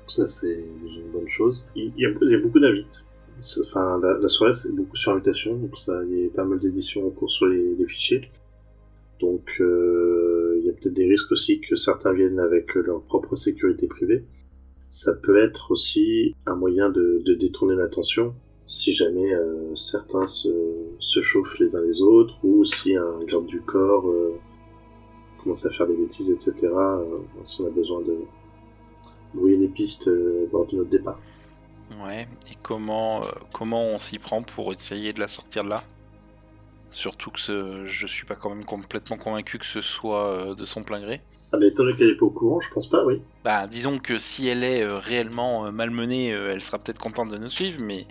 Ça 0.08 0.26
c'est 0.26 0.64
déjà 0.82 1.00
une 1.00 1.12
bonne 1.12 1.30
chose. 1.30 1.64
Il 1.76 1.92
y 1.98 2.06
a, 2.08 2.10
il 2.22 2.32
y 2.32 2.36
a 2.36 2.40
beaucoup 2.40 2.60
d'invites. 2.60 3.06
C'est- 3.42 3.62
Enfin, 3.68 4.00
la, 4.02 4.18
la 4.18 4.28
soirée 4.30 4.54
c'est 4.54 4.74
beaucoup 4.74 4.96
sur 4.96 5.12
invitation, 5.12 5.56
donc 5.58 5.78
ça, 5.78 5.94
il 6.10 6.24
y 6.24 6.26
a 6.26 6.30
pas 6.36 6.44
mal 6.44 6.60
d'éditions 6.60 7.06
en 7.06 7.12
cours 7.12 7.30
sur 7.30 7.46
les, 7.46 7.76
les 7.78 7.86
fichiers. 7.86 8.22
Donc 9.20 9.46
euh, 9.60 10.37
peut-être 10.80 10.96
des 10.96 11.08
risques 11.08 11.32
aussi 11.32 11.60
que 11.60 11.76
certains 11.76 12.14
viennent 12.14 12.40
avec 12.40 12.74
leur 12.76 13.02
propre 13.04 13.36
sécurité 13.36 13.88
privée. 13.88 14.26
Ça 14.90 15.14
peut 15.14 15.44
être 15.44 15.72
aussi 15.72 16.34
un 16.46 16.56
moyen 16.56 16.90
de, 16.90 17.22
détourner 17.38 17.76
l'attention 17.76 18.34
si 18.68 18.94
jamais 18.94 19.34
euh, 19.34 19.76
certains 19.76 20.28
se, 20.28 20.50
chauffent 21.22 21.58
les 21.60 21.76
uns 21.76 21.82
les 21.82 22.02
autres 22.02 22.36
ou 22.44 22.66
si 22.66 22.96
un 22.96 23.24
garde 23.26 23.46
du 23.48 23.62
corps 23.62 24.08
euh, 24.10 24.36
commence 25.42 25.66
à 25.66 25.72
faire 25.72 25.88
des 25.88 25.96
bêtises, 25.96 26.30
etc. 26.30 26.68
euh, 26.74 27.04
si 27.46 27.62
on 27.62 27.68
a 27.68 27.70
besoin 27.70 28.02
de 28.02 28.18
brouiller 29.34 29.58
les 29.58 29.68
pistes 29.70 30.10
lors 30.52 30.68
de 30.68 30.78
notre 30.78 30.90
départ. 30.90 31.20
Ouais. 32.04 32.28
Et 32.52 32.56
comment 32.62 33.22
comment 33.54 33.84
on 33.84 34.00
s'y 34.00 34.20
prend 34.20 34.42
pour 34.42 34.74
essayer 34.74 35.14
de 35.14 35.22
la 35.22 35.30
sortir 35.30 35.64
de 35.64 35.70
là? 35.70 35.84
Surtout 36.98 37.30
que 37.30 37.40
ce- 37.40 37.86
je 37.86 38.08
suis 38.08 38.26
pas 38.26 38.34
quand 38.36 38.50
même 38.50 38.66
complètement 38.66 39.18
convaincu 39.18 39.60
que 39.60 39.68
ce 39.68 39.82
soit 39.82 40.32
euh, 40.34 40.56
de 40.56 40.66
son 40.66 40.82
plein 40.82 41.00
gré. 41.00 41.22
Ah 41.54 41.58
bah 41.60 41.68
étant 41.68 41.84
donné 41.84 41.96
qu'elle 41.96 42.10
est 42.10 42.16
pas 42.18 42.26
au 42.26 42.32
courant, 42.32 42.60
je 42.60 42.74
pense 42.74 42.90
pas, 42.90 43.06
oui. 43.06 43.22
Bah, 43.44 43.68
disons 43.68 44.00
que 44.00 44.18
si 44.18 44.48
elle 44.48 44.64
est 44.64 44.82
euh, 44.82 44.98
réellement 44.98 45.68
euh, 45.68 45.72
malmenée, 45.72 46.34
euh, 46.34 46.50
elle 46.52 46.62
sera 46.64 46.80
peut-être 46.80 46.98
contente 46.98 47.30
de 47.30 47.38
nous 47.38 47.50
suivre, 47.50 47.80
mais 47.84 48.08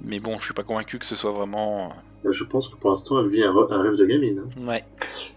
mais 0.00 0.18
bon, 0.18 0.38
je 0.38 0.44
suis 0.46 0.54
pas 0.54 0.62
convaincu 0.62 0.98
que 0.98 1.04
ce 1.04 1.14
soit 1.14 1.30
vraiment. 1.32 1.90
Bah, 2.24 2.30
Je 2.32 2.44
pense 2.44 2.68
que 2.68 2.76
pour 2.76 2.88
l'instant 2.88 3.20
elle 3.20 3.28
vit 3.28 3.42
un, 3.44 3.52
rêve 3.52 3.96
de 3.96 4.06
gamine. 4.06 4.44
hein. 4.46 4.66
Ouais. 4.66 4.84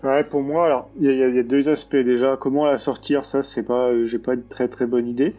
Ouais, 0.01 0.23
pour 0.23 0.41
moi, 0.41 0.65
alors, 0.65 0.89
il 1.01 1.11
y, 1.11 1.21
a- 1.21 1.27
y 1.27 1.37
y 1.37 1.43
deux 1.43 1.67
aspects 1.67 1.97
déjà. 1.97 2.37
Comment 2.37 2.65
la 2.65 2.77
sortir, 2.77 3.25
ça, 3.25 3.43
c'est 3.43 3.63
pas, 3.63 3.89
euh, 3.89 4.05
j'ai 4.05 4.19
pas 4.19 4.35
une 4.35 4.47
très 4.47 4.69
très 4.69 4.85
bonne 4.87 5.05
idée. 5.09 5.35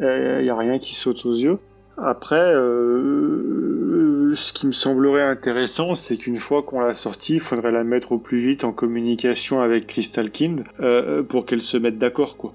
Euh, 0.00 0.40
Il 0.42 0.46
y 0.46 0.50
a 0.50 0.56
rien 0.56 0.78
qui 0.78 0.94
saute 0.94 1.24
aux 1.24 1.32
yeux. 1.34 1.58
Après, 1.96 2.54
euh, 2.54 4.34
ce 4.34 4.52
qui 4.52 4.66
me 4.66 4.72
semblerait 4.72 5.22
intéressant, 5.22 5.94
c'est 5.94 6.16
qu'une 6.16 6.38
fois 6.38 6.62
qu'on 6.62 6.80
l'a 6.80 6.92
sortie, 6.92 7.34
il 7.34 7.40
faudrait 7.40 7.70
la 7.70 7.84
mettre 7.84 8.12
au 8.12 8.18
plus 8.18 8.38
vite 8.38 8.64
en 8.64 8.72
communication 8.72 9.60
avec 9.60 9.86
Crystal 9.86 10.30
Kind 10.30 10.64
euh, 10.80 11.22
pour 11.22 11.46
qu'elle 11.46 11.62
se 11.62 11.76
mette 11.76 11.98
d'accord, 11.98 12.36
quoi. 12.36 12.52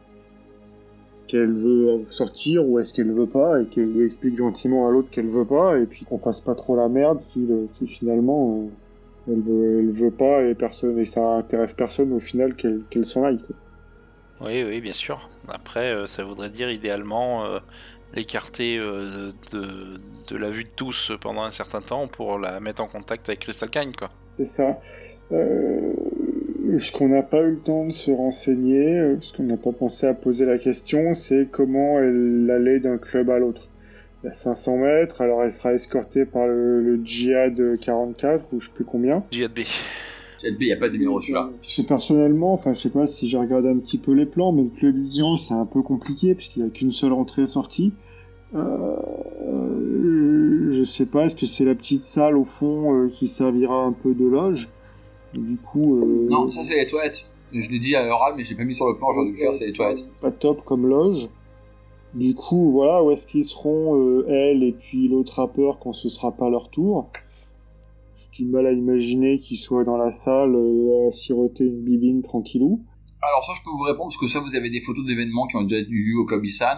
Qu'elle 1.27 1.53
veut 1.53 2.05
sortir 2.09 2.67
ou 2.67 2.79
est-ce 2.79 2.93
qu'elle 2.93 3.11
veut 3.13 3.27
pas 3.27 3.61
et 3.61 3.65
qu'elle 3.67 3.93
lui 3.93 4.05
explique 4.05 4.35
gentiment 4.37 4.87
à 4.87 4.91
l'autre 4.91 5.09
qu'elle 5.11 5.29
veut 5.29 5.45
pas 5.45 5.77
et 5.77 5.85
puis 5.85 6.03
qu'on 6.03 6.17
fasse 6.17 6.41
pas 6.41 6.55
trop 6.55 6.75
la 6.75 6.89
merde 6.89 7.19
si, 7.19 7.39
le- 7.39 7.69
si 7.77 7.87
finalement 7.87 8.67
euh, 9.27 9.31
elle 9.33 9.41
veut, 9.41 9.91
veut 9.91 10.11
pas 10.11 10.43
et 10.43 10.55
personne 10.55 11.05
ça 11.05 11.35
intéresse 11.35 11.73
personne 11.73 12.11
au 12.13 12.19
final 12.19 12.55
qu'elle 12.55 13.05
s'en 13.05 13.23
aille. 13.23 13.37
Quoi. 13.37 13.55
Oui, 14.41 14.63
oui, 14.63 14.81
bien 14.81 14.93
sûr. 14.93 15.29
Après, 15.49 16.07
ça 16.07 16.23
voudrait 16.23 16.49
dire 16.49 16.71
idéalement 16.71 17.45
l'écarter 18.13 18.77
euh, 18.77 19.31
de, 19.51 19.99
de 20.27 20.37
la 20.37 20.49
vue 20.49 20.63
de 20.63 20.69
tous 20.75 21.11
pendant 21.21 21.43
un 21.43 21.51
certain 21.51 21.81
temps 21.81 22.07
pour 22.07 22.39
la 22.39 22.59
mettre 22.59 22.81
en 22.81 22.87
contact 22.87 23.29
avec 23.29 23.41
Crystal 23.41 23.69
Kine, 23.69 23.95
quoi. 23.95 24.09
C'est 24.37 24.45
ça. 24.45 24.79
Euh, 25.31 25.93
ce 26.79 26.91
qu'on 26.91 27.09
n'a 27.09 27.23
pas 27.23 27.41
eu 27.41 27.51
le 27.51 27.59
temps 27.59 27.85
de 27.85 27.91
se 27.91 28.11
renseigner, 28.11 28.97
euh, 28.97 29.17
ce 29.21 29.33
qu'on 29.33 29.43
n'a 29.43 29.57
pas 29.57 29.71
pensé 29.71 30.07
à 30.07 30.13
poser 30.13 30.45
la 30.45 30.57
question, 30.57 31.13
c'est 31.13 31.47
comment 31.51 31.99
elle 31.99 32.49
allait 32.51 32.79
d'un 32.79 32.97
club 32.97 33.29
à 33.29 33.37
l'autre. 33.37 33.69
Il 34.23 34.27
y 34.27 34.29
a 34.29 34.33
500 34.33 34.77
mètres, 34.77 35.21
alors 35.21 35.43
elle 35.43 35.53
sera 35.53 35.73
escortée 35.73 36.25
par 36.25 36.45
le, 36.47 36.81
le 36.81 36.99
Djihad 37.03 37.79
44 37.79 38.45
ou 38.51 38.59
je 38.59 38.67
sais 38.67 38.73
plus 38.73 38.85
combien. 38.85 39.23
JB. 39.31 39.59
Il 40.43 40.57
n'y 40.57 40.71
a 40.71 40.77
pas 40.77 40.87
de 40.89 40.93
numéro 40.93 41.19
celui-là. 41.19 41.49
Que 41.61 41.81
personnellement, 41.81 42.53
enfin 42.53 42.73
je 42.73 42.79
sais 42.79 42.89
pas 42.89 43.07
si 43.07 43.27
j'ai 43.27 43.37
regardé 43.37 43.69
un 43.69 43.77
petit 43.77 43.97
peu 43.97 44.13
les 44.13 44.25
plans, 44.25 44.51
mais 44.51 44.63
le 44.63 44.69
club 44.69 44.95
Vision 44.95 45.35
c'est 45.35 45.53
un 45.53 45.65
peu 45.65 45.81
compliqué 45.81 46.35
puisqu'il 46.35 46.63
n'y 46.63 46.69
a 46.69 46.71
qu'une 46.71 46.91
seule 46.91 47.13
entrée 47.13 47.43
et 47.43 47.47
sortie. 47.47 47.93
Euh, 48.55 48.95
je 50.71 50.83
sais 50.83 51.05
pas, 51.05 51.25
est-ce 51.25 51.35
que 51.35 51.45
c'est 51.45 51.65
la 51.65 51.75
petite 51.75 52.01
salle 52.01 52.37
au 52.37 52.45
fond 52.45 52.93
euh, 52.95 53.07
qui 53.07 53.27
servira 53.27 53.83
un 53.83 53.91
peu 53.91 54.13
de 54.13 54.25
loge? 54.25 54.69
Du 55.33 55.57
coup, 55.57 55.97
euh, 55.97 56.27
Non, 56.29 56.49
ça 56.49 56.63
c'est 56.63 56.75
les 56.75 56.87
toilettes. 56.87 57.29
Je 57.51 57.69
l'ai 57.69 57.79
dit 57.79 57.95
à 57.95 58.05
l'oral, 58.05 58.33
mais 58.37 58.43
je 58.43 58.51
l'ai 58.51 58.55
pas 58.55 58.63
mis 58.63 58.75
sur 58.75 58.87
le 58.87 58.95
plan, 58.95 59.11
j'aurais 59.13 59.27
dû 59.27 59.33
le 59.33 59.37
faire, 59.37 59.53
c'est 59.53 59.65
les 59.65 59.73
toilettes. 59.73 60.07
pas 60.21 60.31
top 60.31 60.63
comme 60.63 60.87
loge. 60.87 61.29
Du 62.15 62.33
coup, 62.33 62.71
voilà, 62.71 63.03
où 63.03 63.11
est-ce 63.11 63.27
qu'ils 63.27 63.45
seront, 63.45 64.23
elle 64.27 64.63
et 64.63 64.71
puis 64.71 65.07
l'autre 65.07 65.33
rappeur, 65.33 65.77
quand 65.79 65.93
ce 65.93 66.09
sera 66.09 66.31
pas 66.31 66.49
leur 66.49 66.69
tour? 66.69 67.09
J'ai 67.11 67.28
du 68.39 68.45
mal 68.45 68.65
à 68.65 68.71
imaginer 68.71 69.39
qu'ils 69.39 69.57
soient 69.57 69.83
dans 69.83 69.97
la 69.97 70.11
salle 70.11 70.55
euh, 70.55 71.09
à 71.09 71.11
siroter 71.11 71.65
une 71.65 71.83
bibine 71.83 72.21
tranquillou. 72.21 72.85
Alors 73.21 73.43
ça, 73.43 73.51
je 73.53 73.61
peux 73.63 73.69
vous 73.69 73.83
répondre, 73.83 74.09
parce 74.11 74.17
que 74.17 74.27
ça, 74.27 74.39
vous 74.39 74.55
avez 74.55 74.69
des 74.69 74.79
photos 74.79 75.05
d'événements 75.05 75.45
qui 75.47 75.57
ont 75.57 75.63
déjà 75.63 75.81
eu 75.81 76.13
lieu 76.13 76.19
au 76.19 76.25
Club 76.25 76.45
Issan. 76.45 76.77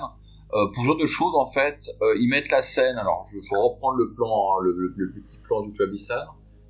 Euh, 0.53 0.65
pour 0.73 0.83
ce 0.83 0.87
genre 0.87 0.97
de 0.97 1.05
choses, 1.05 1.35
en 1.35 1.45
fait, 1.45 1.91
euh, 2.01 2.15
ils 2.19 2.27
mettent 2.27 2.49
la 2.49 2.63
scène. 2.63 2.97
Alors, 2.97 3.25
il 3.33 3.41
faut 3.47 3.61
reprendre 3.69 3.97
le 3.97 4.11
plan, 4.11 4.25
hein, 4.27 4.63
le, 4.63 4.71
le- 4.75 4.93
le 4.97 5.21
petit 5.21 5.37
plan 5.47 5.61
du 5.61 5.71
Club 5.71 5.93
Issan. 5.93 6.25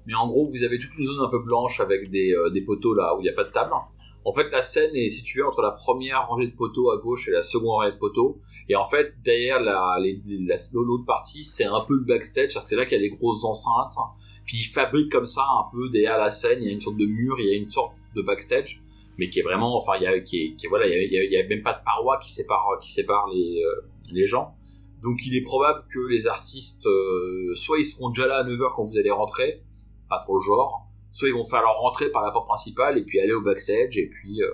Mais 0.07 0.13
en 0.13 0.27
gros, 0.27 0.45
vous 0.47 0.63
avez 0.63 0.77
toute 0.77 0.95
une 0.99 1.05
zone 1.05 1.19
un 1.25 1.29
peu 1.29 1.39
blanche 1.39 1.79
avec 1.79 2.09
des, 2.11 2.33
euh, 2.33 2.49
des 2.49 2.61
poteaux 2.61 2.93
là 2.93 3.15
où 3.15 3.21
il 3.21 3.23
n'y 3.23 3.29
a 3.29 3.33
pas 3.33 3.45
de 3.45 3.51
table. 3.51 3.71
En 4.23 4.33
fait, 4.33 4.51
la 4.51 4.61
scène 4.61 4.95
est 4.95 5.09
située 5.09 5.41
entre 5.41 5.61
la 5.63 5.71
première 5.71 6.27
rangée 6.27 6.47
de 6.47 6.55
poteaux 6.55 6.91
à 6.91 6.97
gauche 7.01 7.27
et 7.27 7.31
la 7.31 7.41
seconde 7.41 7.69
rangée 7.69 7.91
de 7.93 7.97
poteaux. 7.97 8.39
Et 8.69 8.75
en 8.75 8.85
fait, 8.85 9.13
derrière 9.23 9.59
la, 9.61 9.97
les- 9.99 10.21
la- 10.45 10.57
l'autre 10.73 11.05
partie, 11.05 11.43
c'est 11.43 11.63
un 11.65 11.81
peu 11.87 11.95
le 11.95 12.03
backstage. 12.03 12.51
C'est 12.65 12.75
là 12.75 12.85
qu'il 12.85 12.97
y 12.97 12.99
a 12.99 13.01
les 13.01 13.09
grosses 13.09 13.43
enceintes. 13.45 13.95
Puis 14.51 14.59
ils 14.59 14.69
fabriquent 14.69 15.09
comme 15.13 15.27
ça 15.27 15.43
un 15.59 15.71
peu 15.71 15.87
derrière 15.89 16.17
la 16.17 16.29
scène. 16.29 16.59
Il 16.61 16.65
y 16.67 16.69
a 16.69 16.73
une 16.73 16.81
sorte 16.81 16.97
de 16.97 17.05
mur, 17.05 17.37
il 17.39 17.45
y 17.45 17.53
a 17.53 17.55
une 17.55 17.69
sorte 17.69 17.95
de 18.17 18.21
backstage 18.21 18.81
mais 19.17 19.29
qui 19.29 19.39
est 19.39 19.43
vraiment, 19.43 19.77
enfin, 19.77 19.93
il 19.99 20.03
y 20.03 20.07
a, 20.07 20.19
qui 20.19 20.37
est, 20.37 20.55
qui 20.55 20.65
est- 20.65 20.69
voilà, 20.69 20.87
il 20.87 20.91
y 20.91 20.95
a, 20.95 21.23
il 21.23 21.31
y 21.31 21.35
il 21.37 21.47
même 21.47 21.61
pas 21.61 21.73
de 21.73 21.83
paroi 21.85 22.17
qui 22.17 22.31
sépare, 22.31 22.65
qui 22.81 22.91
sépare 22.91 23.27
les, 23.31 23.61
euh, 23.63 23.81
les 24.11 24.25
gens. 24.25 24.55
Donc, 25.03 25.19
il 25.27 25.35
est 25.35 25.41
probable 25.43 25.83
que 25.93 25.99
les 26.09 26.25
artistes, 26.27 26.87
euh, 26.87 27.53
soit 27.55 27.77
ils 27.77 27.85
seront 27.85 28.09
déjà 28.09 28.25
là 28.27 28.37
à 28.37 28.43
9h 28.43 28.73
quand 28.75 28.85
vous 28.85 28.97
allez 28.97 29.11
rentrer, 29.11 29.61
pas 30.09 30.19
trop 30.19 30.37
le 30.37 30.43
genre, 30.43 30.87
soit 31.11 31.27
ils 31.27 31.35
vont 31.35 31.43
faire 31.45 31.61
leur 31.61 31.75
rentrée 31.79 32.09
par 32.09 32.23
la 32.23 32.31
porte 32.31 32.47
principale 32.47 32.97
et 32.97 33.03
puis 33.03 33.19
aller 33.19 33.33
au 33.33 33.41
backstage 33.41 33.95
et 33.97 34.07
puis, 34.07 34.41
euh, 34.41 34.49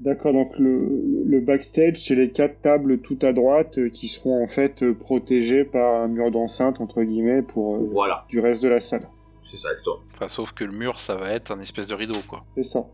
D'accord, 0.00 0.32
donc 0.32 0.58
le, 0.58 1.22
le 1.26 1.40
backstage, 1.40 2.02
c'est 2.04 2.16
les 2.16 2.32
quatre 2.32 2.62
tables 2.62 3.00
tout 3.00 3.18
à 3.22 3.32
droite 3.32 3.78
euh, 3.78 3.90
qui 3.90 4.08
seront 4.08 4.42
en 4.42 4.48
fait 4.48 4.82
euh, 4.82 4.94
protégées 4.94 5.64
par 5.64 6.02
un 6.02 6.08
mur 6.08 6.30
d'enceinte, 6.32 6.80
entre 6.80 7.02
guillemets, 7.02 7.42
pour 7.42 7.76
voilà, 7.76 8.24
du 8.28 8.40
reste 8.40 8.62
de 8.62 8.68
la 8.68 8.80
salle. 8.80 9.06
C'est 9.44 9.56
ça, 9.56 9.70
exactement. 9.72 9.98
Enfin, 10.14 10.28
sauf 10.28 10.52
que 10.52 10.64
le 10.64 10.72
mur, 10.72 10.98
ça 10.98 11.14
va 11.14 11.30
être 11.30 11.50
un 11.52 11.60
espèce 11.60 11.86
de 11.86 11.94
rideau, 11.94 12.18
quoi. 12.28 12.44
C'est 12.56 12.64
ça. 12.64 12.84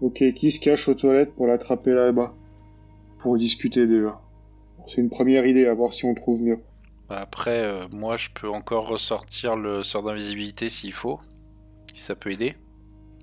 Ok, 0.00 0.22
qui 0.34 0.52
se 0.52 0.60
cache 0.60 0.88
aux 0.88 0.94
toilettes 0.94 1.34
pour 1.34 1.46
l'attraper 1.46 1.90
là-bas? 1.92 2.34
Pour 3.18 3.36
discuter 3.38 3.86
déjà. 3.86 4.20
C'est 4.86 5.00
une 5.00 5.10
première 5.10 5.46
idée, 5.46 5.66
à 5.66 5.74
voir 5.74 5.92
si 5.92 6.04
on 6.04 6.14
trouve 6.14 6.42
mieux. 6.42 6.60
Bah, 7.08 7.18
Après, 7.20 7.60
euh, 7.62 7.88
moi, 7.90 8.16
je 8.16 8.28
peux 8.34 8.48
encore 8.48 8.86
ressortir 8.88 9.56
le 9.56 9.82
sort 9.82 10.02
d'invisibilité 10.02 10.68
s'il 10.68 10.92
faut, 10.92 11.18
si 11.94 12.02
ça 12.02 12.14
peut 12.14 12.30
aider. 12.30 12.54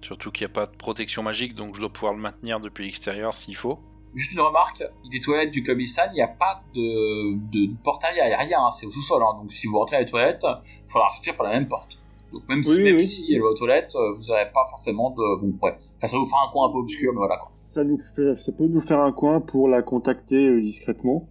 Surtout 0.02 0.32
qu'il 0.32 0.46
n'y 0.46 0.52
a 0.52 0.54
pas 0.54 0.65
de 0.65 0.76
protection 0.76 1.24
magique, 1.24 1.56
donc 1.56 1.76
je 1.76 1.80
dois 1.80 1.91
pouvoir 1.93 2.13
le 2.13 2.19
maintenir 2.19 2.60
depuis 2.60 2.86
l'extérieur 2.86 3.38
s'il 3.38 3.56
faut. 3.56 3.80
Juste 4.15 4.34
une 4.34 4.41
remarque, 4.41 4.84
les 5.12 5.19
toilettes 5.22 5.52
du 5.52 5.63
Club 5.63 5.80
Issan, 5.80 6.10
il 6.12 6.15
n'y 6.15 6.22
a 6.22 6.28
pas 6.28 6.62
de, 6.76 7.34
de, 7.36 7.72
de 7.72 7.78
porte 7.84 8.04
arrière, 8.04 8.26
il 8.26 8.30
n'y 8.30 8.34
a 8.34 8.38
rien, 8.39 8.60
hein, 8.65 8.69
c'est 8.72 8.86
au 8.86 8.91
sous-sol. 8.91 9.24
hein. 9.24 9.39
donc 9.41 9.52
si 9.54 9.65
vous 9.65 9.80
rentrez 9.80 9.96
à 9.96 10.00
les 10.02 10.06
toilettes, 10.06 10.46
il 10.46 10.91
faudra 10.91 11.10
sortir 11.10 11.36
par 11.38 11.46
la 11.48 11.54
même 11.54 11.67
porte. 11.67 11.98
Donc 12.34 12.41
même 12.50 12.63
si, 12.63 12.72
Oui, 12.76 12.84
même 12.84 12.96
oui. 12.96 13.06
si 13.06 13.34
elle 13.34 13.41
va 13.41 13.48
aux 13.50 13.54
toilettes, 13.54 13.93
euh, 13.96 14.12
vous 14.13 14.24
n'aurez 14.24 14.46
pas 14.54 14.65
forcément 14.69 15.12
de... 15.12 15.41
Bon, 15.41 15.54
ouais. 15.62 15.76
Enfin, 15.98 16.08
ça 16.08 16.17
vous 16.17 16.26
fera 16.26 16.39
un 16.48 16.52
coin 16.52 16.67
un 16.67 16.72
peu 16.72 16.80
obscur, 16.80 17.12
mais 17.13 17.19
voilà 17.19 17.38
quoi. 17.38 17.52
Ça, 17.54 17.84
nous 17.84 18.00
fait, 18.00 18.36
ça 18.36 18.52
peut 18.52 18.65
nous 18.67 18.82
faire 18.82 19.00
un 19.00 19.12
coin 19.12 19.39
pour 19.39 19.69
la 19.69 19.82
contacter 19.84 20.48
euh, 20.48 20.60
discrètement 20.62 21.28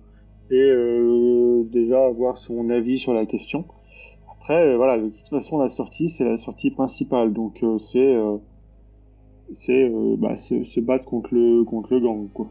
et 0.51 0.61
euh, 0.61 1.65
déjà 1.65 2.07
avoir 2.07 2.37
son 2.39 2.71
avis 2.71 2.99
sur 2.99 3.15
la 3.15 3.27
question. 3.27 3.65
Après, 4.31 4.63
euh, 4.63 4.77
voilà, 4.77 4.99
de 4.99 5.09
toute 5.09 5.29
façon, 5.29 5.59
la 5.59 5.69
sortie, 5.71 6.09
c'est 6.09 6.25
la 6.25 6.37
sortie 6.37 6.71
principale, 6.71 7.33
donc 7.33 7.63
euh, 7.63 7.79
c'est 7.79 8.15
euh, 8.15 8.37
c'est 9.53 9.85
euh, 9.89 10.17
bah, 10.19 10.37
se 10.37 10.81
battre 10.81 11.05
contre 11.05 11.35
le 11.35 11.65
contre 11.65 11.93
le 11.95 12.01
gang, 12.01 12.29
quoi. 12.33 12.49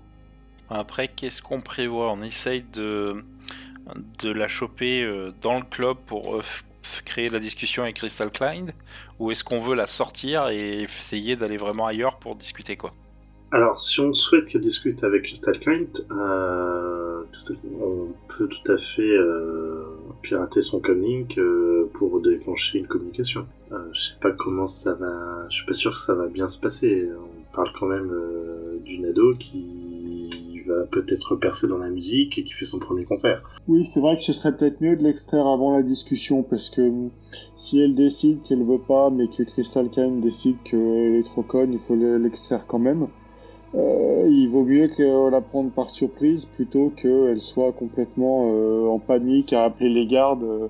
Après, 0.70 1.08
qu'est-ce 1.10 1.42
qu'on 1.42 1.60
prévoit? 1.62 2.12
On 2.14 2.22
essaye 2.22 2.64
de, 2.74 3.24
de 4.24 4.32
la 4.32 4.48
choper 4.48 5.04
euh, 5.04 5.32
dans 5.42 5.56
le 5.56 5.66
club 5.70 5.98
pour 6.06 6.36
euh, 6.36 6.42
créer 7.04 7.30
la 7.30 7.40
discussion 7.40 7.84
avec 7.84 7.98
Crystal 7.98 8.32
Klein 8.32 8.68
Ou 9.20 9.32
est-ce 9.32 9.44
qu'on 9.44 9.60
veut 9.60 9.76
la 9.76 9.88
sortir 9.88 10.50
et 10.50 10.84
essayer 10.84 11.36
d'aller 11.36 11.58
vraiment 11.58 11.88
ailleurs 11.88 12.18
pour 12.18 12.36
discuter, 12.36 12.78
quoi? 12.78 12.94
Alors, 13.54 13.82
si 13.82 14.00
on 14.00 14.14
souhaite 14.14 14.46
qu'elle 14.46 14.62
discute 14.62 15.04
avec 15.04 15.24
Crystal 15.24 15.60
Kind, 15.60 15.90
euh, 16.12 17.24
on 17.82 18.08
peut 18.30 18.48
tout 18.48 18.72
à 18.72 18.78
fait 18.78 19.02
euh, 19.02 19.84
pirater 20.22 20.62
son 20.62 20.80
comlink 20.80 21.38
euh, 21.38 21.90
pour 21.94 22.22
déclencher 22.22 22.80
une 22.80 22.88
communication. 22.88 23.46
Euh, 23.72 23.78
je 23.94 24.02
sais 24.02 24.20
pas 24.22 24.32
comment 24.32 24.68
ça 24.68 24.94
va. 24.94 25.48
Je 25.50 25.56
suis 25.56 25.66
pas 25.66 25.74
sûr 25.74 25.94
que 25.94 26.00
ça 26.00 26.16
va 26.16 26.28
bien 26.28 26.48
se 26.48 26.60
passer. 26.60 27.10
On 27.14 27.56
parle 27.56 27.72
quand 27.78 27.88
même 27.88 28.12
d'une 28.86 29.06
ado 29.06 29.36
qui 29.36 30.01
qui 30.62 30.68
va 30.68 30.86
peut-être 30.92 31.36
percer 31.36 31.68
dans 31.68 31.78
la 31.78 31.90
musique 31.90 32.38
et 32.38 32.44
qui 32.44 32.54
fait 32.54 32.66
son 32.66 32.80
premier 32.80 33.06
concert. 33.06 33.42
Oui, 33.68 33.86
c'est 33.86 34.00
vrai 34.00 34.16
que 34.18 34.24
ce 34.24 34.34
serait 34.34 34.56
peut-être 34.56 34.82
mieux 34.82 34.96
de 34.96 35.04
l'extraire 35.04 35.48
avant 35.48 35.76
la 35.76 35.84
discussion, 35.84 36.44
parce 36.44 36.70
que 36.70 36.82
hum, 36.82 37.10
si 37.58 37.80
elle 37.80 37.96
décide 37.96 38.44
qu'elle 38.44 38.64
veut 38.64 38.80
pas, 38.80 39.10
mais 39.10 39.28
que 39.28 39.44
Crystal 39.44 39.90
Kane 39.90 40.22
décide 40.22 40.58
qu'elle 40.64 41.16
est 41.16 41.26
trop 41.26 41.44
conne, 41.44 41.74
il 41.74 41.80
faut 41.80 41.96
l'extraire 41.96 42.66
quand 42.68 42.80
même. 42.80 43.08
Euh, 43.74 44.28
il 44.30 44.50
vaut 44.50 44.66
mieux 44.66 44.88
que 44.90 45.30
la 45.30 45.40
prendre 45.40 45.72
par 45.72 45.90
surprise 45.90 46.46
plutôt 46.46 46.90
qu'elle 46.90 47.40
soit 47.40 47.72
complètement 47.72 48.52
euh, 48.52 48.88
en 48.88 49.00
panique 49.00 49.54
à 49.54 49.64
appeler 49.64 49.90
les 49.90 50.08
gardes. 50.08 50.44
Euh, 50.44 50.68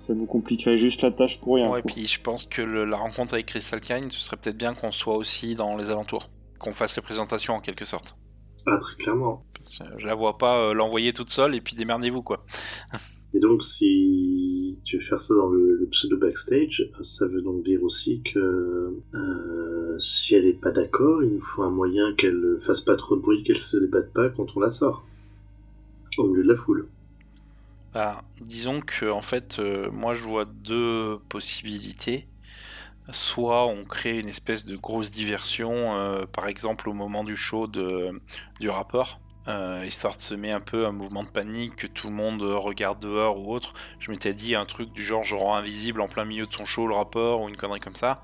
ça 0.00 0.14
nous 0.14 0.26
compliquerait 0.26 0.76
juste 0.76 1.02
la 1.02 1.12
tâche 1.12 1.40
pour 1.40 1.54
rien. 1.56 1.70
Ouais, 1.70 1.82
puis 1.82 2.06
je 2.06 2.20
pense 2.20 2.44
que 2.44 2.62
la 2.62 2.96
rencontre 2.96 3.34
avec 3.34 3.46
Crystal 3.46 3.80
Kine, 3.80 4.10
ce 4.10 4.20
serait 4.20 4.36
peut-être 4.36 4.56
bien 4.56 4.74
qu'on 4.74 4.90
soit 4.90 5.14
aussi 5.14 5.54
dans 5.54 5.76
les 5.76 5.90
alentours, 5.90 6.28
qu'on 6.58 6.72
fasse 6.72 6.96
les 6.96 7.02
présentations 7.02 7.54
en 7.54 7.60
quelque 7.60 7.84
sorte. 7.84 8.16
Ah, 8.66 8.78
très 8.78 8.96
clairement. 8.96 9.44
je 9.60 10.06
la 10.06 10.14
vois 10.14 10.38
pas 10.38 10.72
l'envoyer 10.74 11.12
toute 11.12 11.30
seule 11.30 11.54
et 11.54 11.60
puis 11.60 11.74
démerdez-vous 11.74 12.22
quoi. 12.22 12.44
Et 13.32 13.38
donc, 13.38 13.62
si 13.62 14.76
tu 14.84 14.96
veux 14.96 15.02
faire 15.02 15.20
ça 15.20 15.34
dans 15.34 15.48
le, 15.48 15.88
pseudo 15.92 16.16
backstage, 16.16 16.88
ça 17.02 17.26
veut 17.26 17.42
donc 17.42 17.64
dire 17.64 17.82
aussi 17.82 18.22
que 18.22 18.92
euh, 19.14 19.98
si 19.98 20.34
elle 20.34 20.46
n'est 20.46 20.52
pas 20.52 20.72
d'accord, 20.72 21.22
il 21.22 21.34
nous 21.34 21.40
faut 21.40 21.62
un 21.62 21.70
moyen 21.70 22.14
qu'elle 22.14 22.58
fasse 22.62 22.80
pas 22.80 22.96
trop 22.96 23.16
de 23.16 23.20
bruit, 23.20 23.44
qu'elle 23.44 23.58
se 23.58 23.76
débatte 23.76 24.12
pas 24.12 24.28
quand 24.30 24.46
on 24.56 24.60
la 24.60 24.70
sort, 24.70 25.04
au 26.18 26.26
milieu 26.26 26.42
de 26.42 26.48
la 26.48 26.56
foule. 26.56 26.88
Bah, 27.92 28.22
disons 28.40 28.80
que 28.80 29.10
en 29.10 29.22
fait, 29.22 29.58
euh, 29.58 29.90
moi 29.90 30.14
je 30.14 30.24
vois 30.24 30.44
deux 30.44 31.18
possibilités. 31.28 32.26
Soit 33.12 33.66
on 33.66 33.84
crée 33.84 34.18
une 34.18 34.28
espèce 34.28 34.64
de 34.64 34.76
grosse 34.76 35.10
diversion, 35.10 35.96
euh, 35.96 36.26
par 36.26 36.46
exemple 36.48 36.88
au 36.88 36.92
moment 36.92 37.24
du 37.24 37.36
show 37.36 37.66
de, 37.66 38.20
du 38.60 38.68
rappeur, 38.68 39.18
euh, 39.48 39.84
histoire 39.86 40.16
de 40.16 40.20
semer 40.20 40.52
un 40.52 40.60
peu 40.60 40.86
un 40.86 40.92
mouvement 40.92 41.24
de 41.24 41.28
panique, 41.28 41.76
que 41.76 41.86
tout 41.86 42.08
le 42.08 42.14
monde 42.14 42.42
regarde 42.42 43.00
dehors 43.00 43.38
ou 43.38 43.52
autre. 43.52 43.72
Je 43.98 44.10
m'étais 44.10 44.34
dit 44.34 44.54
un 44.54 44.64
truc 44.64 44.92
du 44.92 45.02
genre 45.02 45.24
je 45.24 45.34
rends 45.34 45.56
invisible 45.56 46.00
en 46.00 46.08
plein 46.08 46.24
milieu 46.24 46.46
de 46.46 46.52
son 46.52 46.64
show 46.64 46.86
le 46.86 46.94
rapport 46.94 47.42
ou 47.42 47.48
une 47.48 47.56
connerie 47.56 47.80
comme 47.80 47.94
ça. 47.94 48.20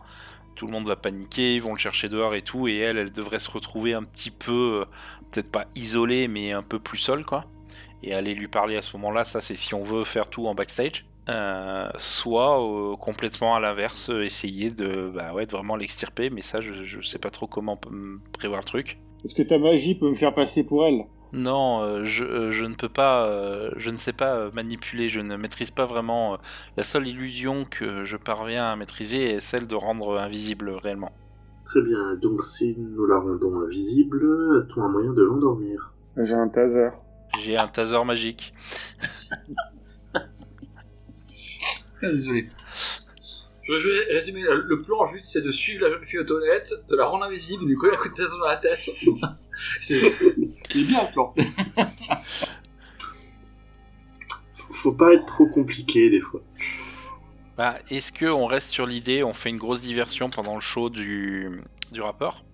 Tout 0.54 0.66
le 0.66 0.72
monde 0.72 0.86
va 0.86 0.96
paniquer, 0.96 1.54
ils 1.54 1.62
vont 1.62 1.72
le 1.72 1.78
chercher 1.78 2.08
dehors 2.08 2.34
et 2.34 2.42
tout, 2.42 2.68
et 2.68 2.76
elle, 2.78 2.96
elle 2.96 3.12
devrait 3.12 3.38
se 3.38 3.50
retrouver 3.50 3.92
un 3.92 4.04
petit 4.04 4.30
peu, 4.30 4.82
euh, 4.82 4.84
peut-être 5.30 5.50
pas 5.50 5.66
isolée, 5.74 6.28
mais 6.28 6.52
un 6.52 6.62
peu 6.62 6.78
plus 6.78 6.98
seule, 6.98 7.24
quoi. 7.24 7.44
Et 8.02 8.14
aller 8.14 8.34
lui 8.34 8.48
parler 8.48 8.76
à 8.76 8.82
ce 8.82 8.96
moment-là, 8.96 9.24
ça 9.24 9.40
c'est 9.40 9.56
si 9.56 9.74
on 9.74 9.82
veut 9.82 10.04
faire 10.04 10.30
tout 10.30 10.46
en 10.46 10.54
backstage. 10.54 11.04
Euh, 11.28 11.90
soit 11.98 12.96
complètement 13.00 13.56
à 13.56 13.60
l'inverse, 13.60 14.10
essayer 14.10 14.70
de, 14.70 15.10
bah 15.12 15.32
ouais, 15.34 15.44
de 15.44 15.50
vraiment 15.50 15.74
l'extirper, 15.74 16.30
mais 16.30 16.40
ça 16.40 16.60
je, 16.60 16.84
je 16.84 17.00
sais 17.00 17.18
pas 17.18 17.30
trop 17.30 17.48
comment 17.48 17.78
prévoir 18.32 18.60
le 18.60 18.64
truc. 18.64 18.98
Est-ce 19.24 19.34
que 19.34 19.42
ta 19.42 19.58
magie 19.58 19.96
peut 19.96 20.08
me 20.08 20.14
faire 20.14 20.34
passer 20.34 20.62
pour 20.62 20.86
elle? 20.86 21.04
Non, 21.32 21.82
euh, 21.82 22.04
je, 22.04 22.24
euh, 22.24 22.52
je, 22.52 22.64
ne 22.64 22.74
peux 22.74 22.88
pas, 22.88 23.26
euh, 23.26 23.70
je 23.76 23.90
ne 23.90 23.96
sais 23.98 24.12
pas 24.12 24.50
manipuler, 24.52 25.08
je 25.08 25.20
ne 25.20 25.36
maîtrise 25.36 25.70
pas 25.70 25.84
vraiment. 25.84 26.38
la 26.76 26.82
seule 26.82 27.08
illusion 27.08 27.64
que 27.64 28.04
je 28.04 28.16
parviens 28.16 28.66
à 28.66 28.76
maîtriser 28.76 29.34
est 29.34 29.40
celle 29.40 29.66
de 29.66 29.74
rendre 29.74 30.18
invisible 30.18 30.70
réellement. 30.70 31.12
Très 31.64 31.82
bien, 31.82 32.14
donc 32.22 32.44
si 32.44 32.76
nous 32.78 33.06
la 33.06 33.18
rendons 33.18 33.60
invisible, 33.60 34.62
as-tu 34.62 34.80
un 34.80 34.88
moyen 34.88 35.12
de 35.12 35.22
l'endormir? 35.22 35.92
J'ai 36.16 36.34
un 36.34 36.48
taser. 36.48 36.90
J'ai 37.40 37.56
un 37.56 37.68
taser 37.68 38.04
magique. 38.04 38.54
Désolé. 42.02 42.48
Je 43.68 43.88
vais 43.88 44.14
résumer 44.14 44.42
le 44.42 44.82
plan 44.82 45.06
juste 45.08 45.30
c'est 45.32 45.42
de 45.42 45.50
suivre 45.50 45.86
la 45.86 45.90
jeune 45.90 46.04
fille 46.04 46.20
aux 46.20 46.24
toilettes, 46.24 46.72
de 46.88 46.94
la 46.94 47.06
rendre 47.06 47.24
invisible, 47.24 47.64
de 47.64 47.68
lui 47.68 47.76
coller 47.76 47.96
un 47.96 48.00
coup 48.00 48.08
de 48.08 48.14
tête 48.14 48.28
dans 48.38 48.46
la 48.46 48.56
tête. 48.56 48.78
c'est 49.80 50.00
bien 50.70 51.02
le 51.02 51.12
plan. 51.12 51.34
Faut 54.70 54.92
pas 54.92 55.14
être 55.14 55.26
trop 55.26 55.46
compliqué 55.46 56.10
des 56.10 56.20
fois. 56.20 56.42
Bah, 57.56 57.76
est-ce 57.90 58.12
que 58.12 58.26
on 58.26 58.46
reste 58.46 58.70
sur 58.70 58.86
l'idée, 58.86 59.24
on 59.24 59.32
fait 59.32 59.48
une 59.48 59.56
grosse 59.56 59.80
diversion 59.80 60.30
pendant 60.30 60.54
le 60.54 60.60
show 60.60 60.90
du, 60.90 61.62
du 61.90 62.00
rappeur 62.00 62.44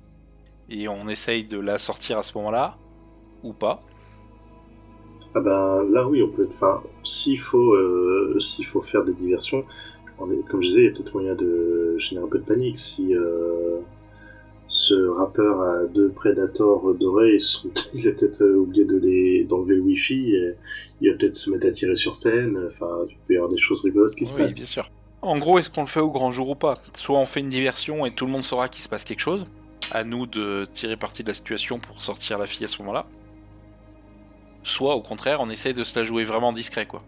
et 0.70 0.88
on 0.88 1.08
essaye 1.08 1.44
de 1.44 1.58
la 1.58 1.78
sortir 1.78 2.18
à 2.18 2.22
ce 2.22 2.32
moment-là 2.38 2.78
ou 3.42 3.52
pas? 3.52 3.82
Ah 5.34 5.40
ben 5.40 5.84
là 5.90 6.06
oui, 6.06 6.22
on 6.22 6.28
peut. 6.28 6.46
Enfin, 6.48 6.82
s'il 7.04 7.38
faut, 7.38 7.72
euh, 7.72 8.38
s'il 8.38 8.66
faut 8.66 8.82
faire 8.82 9.04
des 9.04 9.14
diversions, 9.14 9.64
comme 10.18 10.62
je 10.62 10.68
disais, 10.68 10.80
il 10.80 10.84
y 10.84 10.88
a 10.88 10.92
peut-être 10.92 11.14
moyen 11.14 11.34
de 11.34 11.96
générer 11.98 12.26
un 12.26 12.28
peu 12.28 12.38
de 12.38 12.44
panique 12.44 12.78
si 12.78 13.14
euh, 13.14 13.78
ce 14.68 14.94
rappeur 14.94 15.60
a 15.60 15.84
deux 15.86 16.10
prédateurs 16.10 16.94
dorés, 16.94 17.38
il 17.94 18.08
a 18.08 18.12
peut-être 18.12 18.44
oublié 18.44 18.84
de 18.84 18.96
les 18.96 19.44
d'enlever 19.44 19.76
le 19.76 19.82
wifi, 19.82 20.34
et 20.34 20.54
il 21.00 21.10
va 21.10 21.16
peut-être 21.16 21.34
se 21.34 21.50
mettre 21.50 21.66
à 21.66 21.70
tirer 21.70 21.94
sur 21.94 22.14
scène, 22.14 22.58
enfin, 22.68 23.06
il 23.08 23.16
peut 23.26 23.34
y 23.34 23.36
avoir 23.36 23.50
des 23.50 23.58
choses 23.58 23.82
rigolotes 23.82 24.14
qui 24.14 24.26
se 24.26 24.34
oui, 24.34 24.42
passent. 24.42 24.54
bien 24.54 24.64
sûr. 24.64 24.90
En 25.22 25.38
gros, 25.38 25.58
est-ce 25.58 25.70
qu'on 25.70 25.82
le 25.82 25.86
fait 25.86 26.00
au 26.00 26.10
grand 26.10 26.32
jour 26.32 26.50
ou 26.50 26.54
pas? 26.56 26.78
Soit 26.94 27.18
on 27.18 27.26
fait 27.26 27.40
une 27.40 27.48
diversion 27.48 28.04
et 28.06 28.10
tout 28.10 28.26
le 28.26 28.32
monde 28.32 28.42
saura 28.42 28.68
qu'il 28.68 28.82
se 28.82 28.88
passe 28.88 29.04
quelque 29.04 29.20
chose, 29.20 29.46
à 29.92 30.04
nous 30.04 30.26
de 30.26 30.64
tirer 30.72 30.96
parti 30.96 31.22
de 31.22 31.28
la 31.28 31.34
situation 31.34 31.78
pour 31.78 32.02
sortir 32.02 32.38
la 32.38 32.46
fille 32.46 32.64
à 32.64 32.68
ce 32.68 32.78
moment-là. 32.82 33.06
Soit 34.62 34.94
au 34.94 35.02
contraire, 35.02 35.40
on 35.40 35.50
essaye 35.50 35.74
de 35.74 35.84
se 35.84 35.98
la 35.98 36.04
jouer 36.04 36.24
vraiment 36.24 36.52
discret, 36.52 36.86
quoi. 36.86 37.02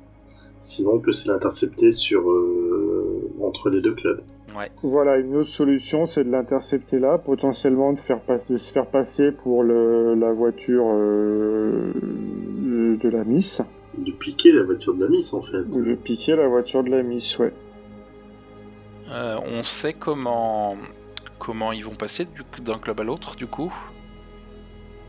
Sinon, 0.60 0.94
on 0.94 0.98
peut 0.98 1.12
se 1.12 1.30
l'intercepter 1.30 1.92
sur 1.92 2.28
euh, 2.30 3.30
entre 3.42 3.68
les 3.70 3.80
deux 3.80 3.94
clubs. 3.94 4.22
Ouais. 4.56 4.70
Voilà, 4.82 5.18
une 5.18 5.36
autre 5.36 5.50
solution, 5.50 6.06
c'est 6.06 6.24
de 6.24 6.30
l'intercepter 6.30 6.98
là, 6.98 7.18
potentiellement 7.18 7.92
de, 7.92 7.98
faire 7.98 8.20
de 8.48 8.56
se 8.56 8.72
faire 8.72 8.86
passer 8.86 9.32
pour 9.32 9.62
le, 9.62 10.14
la 10.14 10.32
voiture 10.32 10.86
euh, 10.86 11.92
de 13.02 13.08
la 13.08 13.24
Miss. 13.24 13.62
De 13.98 14.12
piquer 14.12 14.52
la 14.52 14.62
voiture 14.62 14.94
de 14.94 15.04
la 15.04 15.10
Miss, 15.10 15.34
en 15.34 15.42
fait. 15.42 15.64
Ou 15.76 15.84
de 15.84 15.94
piquer 15.94 16.36
la 16.36 16.48
voiture 16.48 16.82
de 16.82 16.90
la 16.90 17.02
Miss, 17.02 17.38
ouais. 17.38 17.52
Euh, 19.10 19.38
on 19.44 19.62
sait 19.62 19.92
comment 19.92 20.76
comment 21.38 21.72
ils 21.72 21.84
vont 21.84 21.94
passer 21.94 22.26
d'un 22.62 22.78
club 22.78 23.00
à 23.00 23.04
l'autre, 23.04 23.36
du 23.36 23.46
coup. 23.46 23.72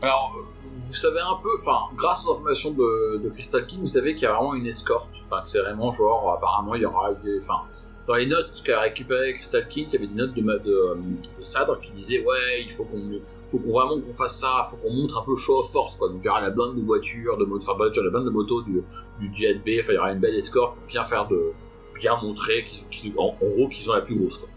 Alors, 0.02 0.34
vous 0.72 0.94
savez 0.94 1.20
un 1.20 1.36
peu, 1.42 1.48
enfin, 1.58 1.94
grâce 1.96 2.26
aux 2.26 2.32
informations 2.32 2.70
de, 2.70 3.18
de 3.18 3.28
Crystal 3.30 3.66
King, 3.66 3.80
vous 3.80 3.86
savez 3.86 4.14
qu'il 4.14 4.24
y 4.24 4.26
a 4.26 4.34
vraiment 4.34 4.54
une 4.54 4.66
escorte. 4.66 5.10
Enfin, 5.26 5.42
c'est 5.44 5.60
vraiment 5.60 5.90
genre, 5.90 6.34
apparemment, 6.36 6.74
il 6.74 6.82
y 6.82 6.86
aura 6.86 7.14
des. 7.14 7.38
Enfin, 7.38 7.62
dans 8.06 8.14
les 8.14 8.26
notes 8.26 8.62
qu'a 8.64 8.80
récupéré 8.80 9.34
Crystal 9.34 9.66
King, 9.68 9.86
il 9.88 9.92
y 9.94 9.96
avait 9.96 10.06
des 10.06 10.14
notes 10.14 10.34
de, 10.34 10.42
de, 10.42 10.96
de 11.38 11.44
Sadre 11.44 11.80
qui 11.80 11.90
disaient 11.92 12.22
Ouais, 12.24 12.62
il 12.62 12.70
faut 12.70 12.84
qu'on 12.84 13.20
faut 13.44 13.58
qu'on 13.58 13.72
vraiment 13.72 14.00
qu'on 14.00 14.12
fasse 14.12 14.38
ça, 14.38 14.66
faut 14.70 14.76
qu'on 14.76 14.92
montre 14.92 15.18
un 15.18 15.24
peu 15.24 15.34
show 15.36 15.60
of 15.60 15.70
force, 15.70 15.96
quoi. 15.96 16.08
Donc, 16.08 16.20
il 16.22 16.26
y 16.26 16.28
aura 16.28 16.40
la 16.40 16.50
blinde 16.50 16.76
de 16.76 16.82
voitures, 16.82 17.36
de 17.38 17.44
motos, 17.44 17.68
enfin, 17.68 17.84
la 17.84 18.10
blinde 18.10 18.26
de 18.26 18.30
motos 18.30 18.62
du, 18.62 18.82
du 19.20 19.28
B, 19.28 19.80
enfin, 19.80 19.92
il 19.92 19.94
y 19.94 19.98
aura 19.98 20.12
une 20.12 20.20
belle 20.20 20.36
escorte 20.36 20.76
pour 20.76 20.86
bien 20.86 21.04
faire 21.04 21.26
de. 21.26 21.52
bien 21.94 22.16
montrer 22.22 22.66
qu'ils, 22.90 23.12
en, 23.16 23.34
gros 23.40 23.68
qu'ils 23.68 23.90
ont 23.90 23.94
la 23.94 24.02
plus 24.02 24.16
grosse, 24.16 24.38
quoi. 24.38 24.48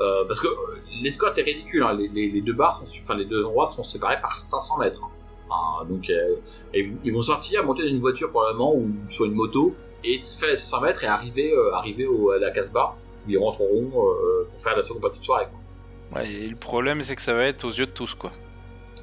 Euh, 0.00 0.24
parce 0.26 0.40
que 0.40 0.48
l'escorte 1.02 1.38
est 1.38 1.42
ridicule, 1.42 1.82
hein. 1.82 1.94
les, 1.94 2.08
les, 2.08 2.30
les, 2.30 2.40
deux 2.40 2.52
bars, 2.52 2.82
sont, 2.86 2.98
enfin 3.02 3.16
les 3.16 3.24
deux 3.24 3.44
endroits 3.44 3.66
sont 3.66 3.82
séparés 3.82 4.20
par 4.20 4.42
500 4.42 4.78
mètres. 4.78 5.02
Hein 5.04 5.08
donc, 5.88 6.08
euh, 6.10 6.36
ils 6.74 7.12
vont 7.12 7.22
sortir, 7.22 7.64
monter 7.64 7.82
dans 7.82 7.88
une 7.88 8.00
voiture 8.00 8.30
probablement 8.30 8.74
ou 8.74 8.90
sur 9.08 9.24
une 9.24 9.32
moto 9.32 9.74
et 10.04 10.20
faire 10.38 10.50
les 10.50 10.56
600 10.56 10.80
mètres 10.82 11.04
et 11.04 11.06
arriver, 11.06 11.52
euh, 11.52 11.74
arriver 11.74 12.06
au, 12.06 12.30
à 12.30 12.38
la 12.38 12.50
casse-bar 12.50 12.96
où 13.26 13.30
ils 13.30 13.38
rentreront 13.38 13.90
euh, 13.94 14.48
pour 14.50 14.60
faire 14.60 14.76
la 14.76 14.82
seconde 14.82 15.02
partie 15.02 15.18
de 15.20 15.24
soirée. 15.24 15.46
Ouais, 16.14 16.30
et 16.30 16.48
le 16.48 16.56
problème, 16.56 17.00
c'est 17.02 17.16
que 17.16 17.22
ça 17.22 17.34
va 17.34 17.44
être 17.44 17.64
aux 17.64 17.70
yeux 17.70 17.86
de 17.86 17.90
tous, 17.90 18.14
quoi. 18.14 18.32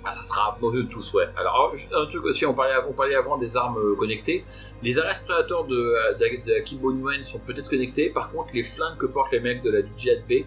Ah, 0.03 0.11
ça 0.11 0.23
sera 0.23 0.57
aux 0.61 0.73
yeux 0.73 0.83
de 0.83 0.89
tous, 0.89 1.13
ouais. 1.13 1.25
Alors, 1.35 1.71
juste 1.75 1.93
un 1.93 2.05
truc 2.05 2.23
aussi, 2.25 2.45
on 2.45 2.53
parlait, 2.53 2.75
on 2.87 2.93
parlait 2.93 3.15
avant 3.15 3.37
des 3.37 3.57
armes 3.57 3.95
connectées. 3.95 4.45
Les 4.83 4.99
arrêts 4.99 5.13
prédateurs 5.25 5.65
de, 5.65 5.75
de, 5.75 6.45
de 6.45 6.59
Kimbo 6.63 6.91
Nguyen 6.91 7.23
sont 7.23 7.39
peut-être 7.39 7.69
connectés. 7.69 8.09
Par 8.09 8.27
contre, 8.27 8.53
les 8.53 8.63
flingues 8.63 8.97
que 8.97 9.07
portent 9.07 9.31
les 9.31 9.39
mecs 9.39 9.63
de 9.63 9.71
la 9.71 9.81
DJB, 9.81 10.45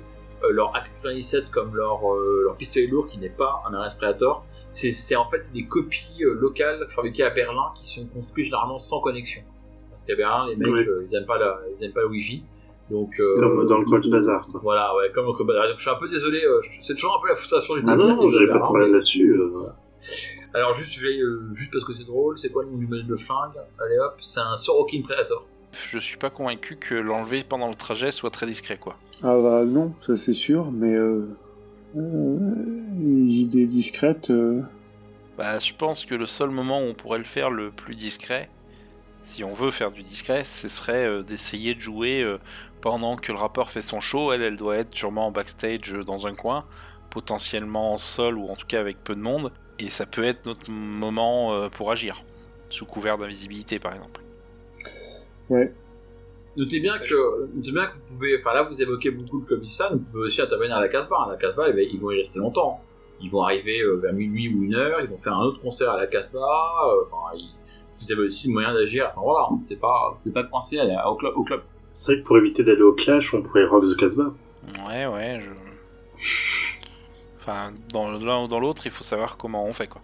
leur 0.50 0.74
AK-97 0.74 1.50
comme 1.50 1.74
leur, 1.74 2.00
leur 2.44 2.56
pistolet 2.56 2.86
lourd 2.86 3.06
qui 3.06 3.18
n'est 3.18 3.28
pas 3.28 3.62
un 3.68 3.74
arrest 3.74 3.98
prédateur, 3.98 4.44
c'est 4.70 5.16
en 5.16 5.24
fait 5.24 5.50
des 5.52 5.64
copies 5.64 6.24
euh, 6.24 6.34
locales 6.34 6.86
fabriquées 6.90 7.24
à 7.24 7.30
Berlin 7.30 7.72
qui 7.76 7.88
sont 7.88 8.06
construites 8.06 8.46
généralement 8.46 8.78
sans 8.78 9.00
connexion. 9.00 9.42
Parce 9.90 10.04
qu'à 10.04 10.14
Berlin, 10.14 10.46
les 10.48 10.56
mecs, 10.56 10.86
euh, 10.86 11.04
ils 11.06 11.16
aiment 11.16 11.26
pas 11.26 11.38
la, 11.38 11.58
ils 11.76 11.84
aiment 11.84 11.92
pas 11.92 12.02
le 12.02 12.08
Wi-Fi. 12.08 12.44
Donc, 12.90 13.20
euh, 13.20 13.38
comme 13.38 13.66
dans 13.66 13.78
le 13.78 13.84
Coach 13.84 14.08
Bazar. 14.08 14.46
Quoi. 14.50 14.60
Voilà, 14.62 14.94
ouais, 14.96 15.10
comme 15.12 15.24
dans 15.24 15.32
le 15.32 15.36
Coach 15.36 15.46
Bazar. 15.46 15.68
Donc, 15.68 15.76
je 15.76 15.82
suis 15.82 15.90
un 15.90 15.98
peu 15.98 16.08
désolé, 16.08 16.40
c'est 16.82 16.94
toujours 16.94 17.16
un 17.18 17.22
peu 17.22 17.28
la 17.28 17.34
frustration 17.34 17.74
du 17.74 17.82
Ah 17.86 17.96
non, 17.96 18.28
j'ai 18.28 18.46
pas 18.46 18.54
de 18.54 18.58
problème 18.60 18.92
là-dessus. 18.92 19.40
Alors, 20.54 20.72
juste, 20.74 20.92
je 20.92 21.06
vais, 21.06 21.18
juste 21.54 21.72
parce 21.72 21.84
que 21.84 21.92
c'est 21.92 22.06
drôle, 22.06 22.38
c'est 22.38 22.50
quoi 22.50 22.62
le 22.64 22.70
nom 22.70 22.78
du 22.78 22.86
modèle 22.86 23.06
de 23.06 23.16
flingue? 23.16 23.52
Allez 23.78 23.98
hop, 23.98 24.14
c'est 24.18 24.40
un 24.40 24.56
Sorokin 24.56 25.02
Predator. 25.02 25.46
Je 25.72 25.98
suis 25.98 26.16
pas 26.16 26.30
convaincu 26.30 26.76
que 26.76 26.94
l'enlever 26.94 27.44
pendant 27.44 27.68
le 27.68 27.74
trajet 27.74 28.10
soit 28.10 28.30
très 28.30 28.46
discret, 28.46 28.78
quoi. 28.78 28.96
Ah 29.22 29.36
bah 29.40 29.64
non, 29.64 29.94
ça 30.00 30.16
c'est 30.16 30.34
sûr, 30.34 30.70
mais 30.70 30.94
euh, 30.94 31.28
les 31.94 33.32
idées 33.32 33.66
discrètes. 33.66 34.30
Euh... 34.30 34.62
Bah, 35.36 35.58
je 35.58 35.72
pense 35.74 36.04
que 36.04 36.14
le 36.14 36.26
seul 36.26 36.50
moment 36.50 36.80
où 36.80 36.84
on 36.84 36.94
pourrait 36.94 37.18
le 37.18 37.24
faire 37.24 37.50
le 37.50 37.70
plus 37.70 37.94
discret, 37.94 38.48
si 39.22 39.44
on 39.44 39.54
veut 39.54 39.70
faire 39.70 39.90
du 39.90 40.02
discret, 40.02 40.42
ce 40.42 40.68
serait 40.68 41.06
euh, 41.06 41.22
d'essayer 41.22 41.74
de 41.74 41.80
jouer 41.80 42.22
euh, 42.22 42.38
pendant 42.80 43.16
que 43.16 43.30
le 43.32 43.38
rappeur 43.38 43.70
fait 43.70 43.82
son 43.82 44.00
show. 44.00 44.32
Elle, 44.32 44.42
elle 44.42 44.56
doit 44.56 44.76
être 44.76 44.94
sûrement 44.94 45.26
en 45.26 45.30
backstage 45.30 45.92
euh, 45.92 46.02
dans 46.02 46.26
un 46.26 46.34
coin, 46.34 46.64
potentiellement 47.10 47.98
seule 47.98 48.36
ou 48.38 48.48
en 48.48 48.56
tout 48.56 48.66
cas 48.66 48.80
avec 48.80 49.02
peu 49.04 49.14
de 49.14 49.20
monde. 49.20 49.52
Et 49.78 49.90
ça 49.90 50.06
peut 50.06 50.24
être 50.24 50.46
notre 50.46 50.70
moment 50.70 51.52
euh, 51.54 51.68
pour 51.68 51.92
agir, 51.92 52.24
sous 52.70 52.86
couvert 52.86 53.18
d'invisibilité 53.18 53.78
par 53.78 53.94
exemple. 53.94 54.22
Ouais. 55.50 55.72
Notez 56.56 56.80
bien 56.80 56.98
que, 56.98 57.48
notez 57.54 57.70
bien 57.72 57.86
que 57.86 57.94
vous 57.94 58.14
pouvez, 58.14 58.36
enfin 58.38 58.52
là 58.54 58.62
vous 58.64 58.82
évoquez 58.82 59.10
beaucoup 59.12 59.38
le 59.40 59.44
Club 59.46 59.62
Issa, 59.64 59.90
vous 59.92 59.98
pouvez 60.00 60.24
aussi 60.24 60.40
intervenir 60.42 60.76
à 60.76 60.80
la 60.80 60.88
Casbah. 60.88 61.24
À 61.26 61.30
la 61.30 61.36
Casbah, 61.36 61.66
eh 61.68 61.72
ben, 61.72 61.86
ils 61.90 62.00
vont 62.00 62.10
y 62.10 62.16
rester 62.16 62.40
longtemps. 62.40 62.80
Ils 63.20 63.30
vont 63.30 63.42
arriver 63.42 63.80
euh, 63.80 63.94
vers 63.96 64.12
minuit 64.12 64.48
ou 64.54 64.62
une 64.64 64.74
heure, 64.74 65.00
ils 65.00 65.08
vont 65.08 65.16
faire 65.18 65.34
un 65.34 65.42
autre 65.44 65.60
concert 65.60 65.90
à 65.90 65.96
la 65.96 66.06
Casbah. 66.06 66.38
euh, 66.40 67.04
Enfin, 67.06 67.36
ils- 67.36 67.50
vous 67.96 68.12
avez 68.12 68.22
aussi 68.22 68.46
le 68.48 68.52
moyen 68.54 68.72
d'agir 68.74 69.06
à 69.06 69.08
cet 69.10 69.18
endroit-là. 69.18 69.48
hein. 69.52 69.58
C'est 69.60 69.78
pas, 69.80 70.18
c'est 70.24 70.32
pas 70.32 70.42
de 70.44 70.48
penser 70.48 70.78
à 70.78 70.84
la- 70.84 71.08
au 71.10 71.16
club. 71.16 71.32
Au 71.36 71.42
club. 71.44 71.62
C'est 71.96 72.12
vrai 72.12 72.22
que 72.22 72.26
pour 72.26 72.36
éviter 72.38 72.62
d'aller 72.64 72.82
au 72.82 72.92
clash, 72.92 73.34
on 73.34 73.42
pourrait 73.42 73.66
rock 73.66 73.84
the 73.84 73.96
Casbah. 73.96 74.32
Ouais, 74.88 75.06
ouais, 75.06 75.40
je. 75.40 75.50
Enfin, 77.40 77.72
dans 77.92 78.10
l'un 78.10 78.44
ou 78.44 78.48
dans 78.48 78.60
l'autre, 78.60 78.82
il 78.86 78.90
faut 78.92 79.04
savoir 79.04 79.36
comment 79.36 79.64
on 79.64 79.72
fait 79.72 79.86
quoi. 79.88 80.00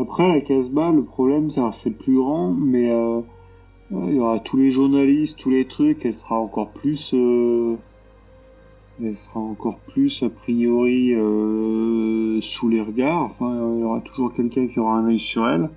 Après, 0.00 0.28
la 0.28 0.40
Casbah, 0.40 0.90
le 0.90 1.04
problème, 1.04 1.50
c'est 1.50 1.60
c'est 1.72 1.90
plus 1.90 2.16
grand, 2.16 2.50
mais 2.52 2.90
euh, 2.92 3.20
il 3.90 4.14
y 4.14 4.18
aura 4.18 4.40
tous 4.40 4.56
les 4.56 4.70
journalistes, 4.70 5.38
tous 5.38 5.50
les 5.50 5.66
trucs, 5.66 6.04
elle 6.04 6.14
sera 6.14 6.36
encore 6.36 6.70
plus. 6.70 7.14
euh, 7.14 7.76
elle 9.02 9.16
sera 9.16 9.40
encore 9.40 9.78
plus, 9.80 10.22
a 10.22 10.30
priori, 10.30 11.12
euh, 11.14 12.40
sous 12.40 12.68
les 12.68 12.80
regards. 12.80 13.22
Enfin, 13.22 13.52
il 13.74 13.80
y 13.80 13.84
aura 13.84 14.00
toujours 14.00 14.32
quelqu'un 14.32 14.66
qui 14.68 14.80
aura 14.80 14.94
un 14.94 15.06
œil 15.06 15.18
sur 15.18 15.46
elle. 15.48 15.70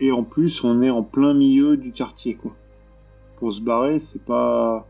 Et 0.00 0.10
en 0.10 0.24
plus, 0.24 0.64
on 0.64 0.80
est 0.82 0.90
en 0.90 1.02
plein 1.02 1.34
milieu 1.34 1.76
du 1.76 1.92
quartier, 1.92 2.34
quoi. 2.34 2.52
Pour 3.38 3.52
se 3.52 3.60
barrer, 3.60 3.98
c'est 3.98 4.24
pas. 4.24 4.86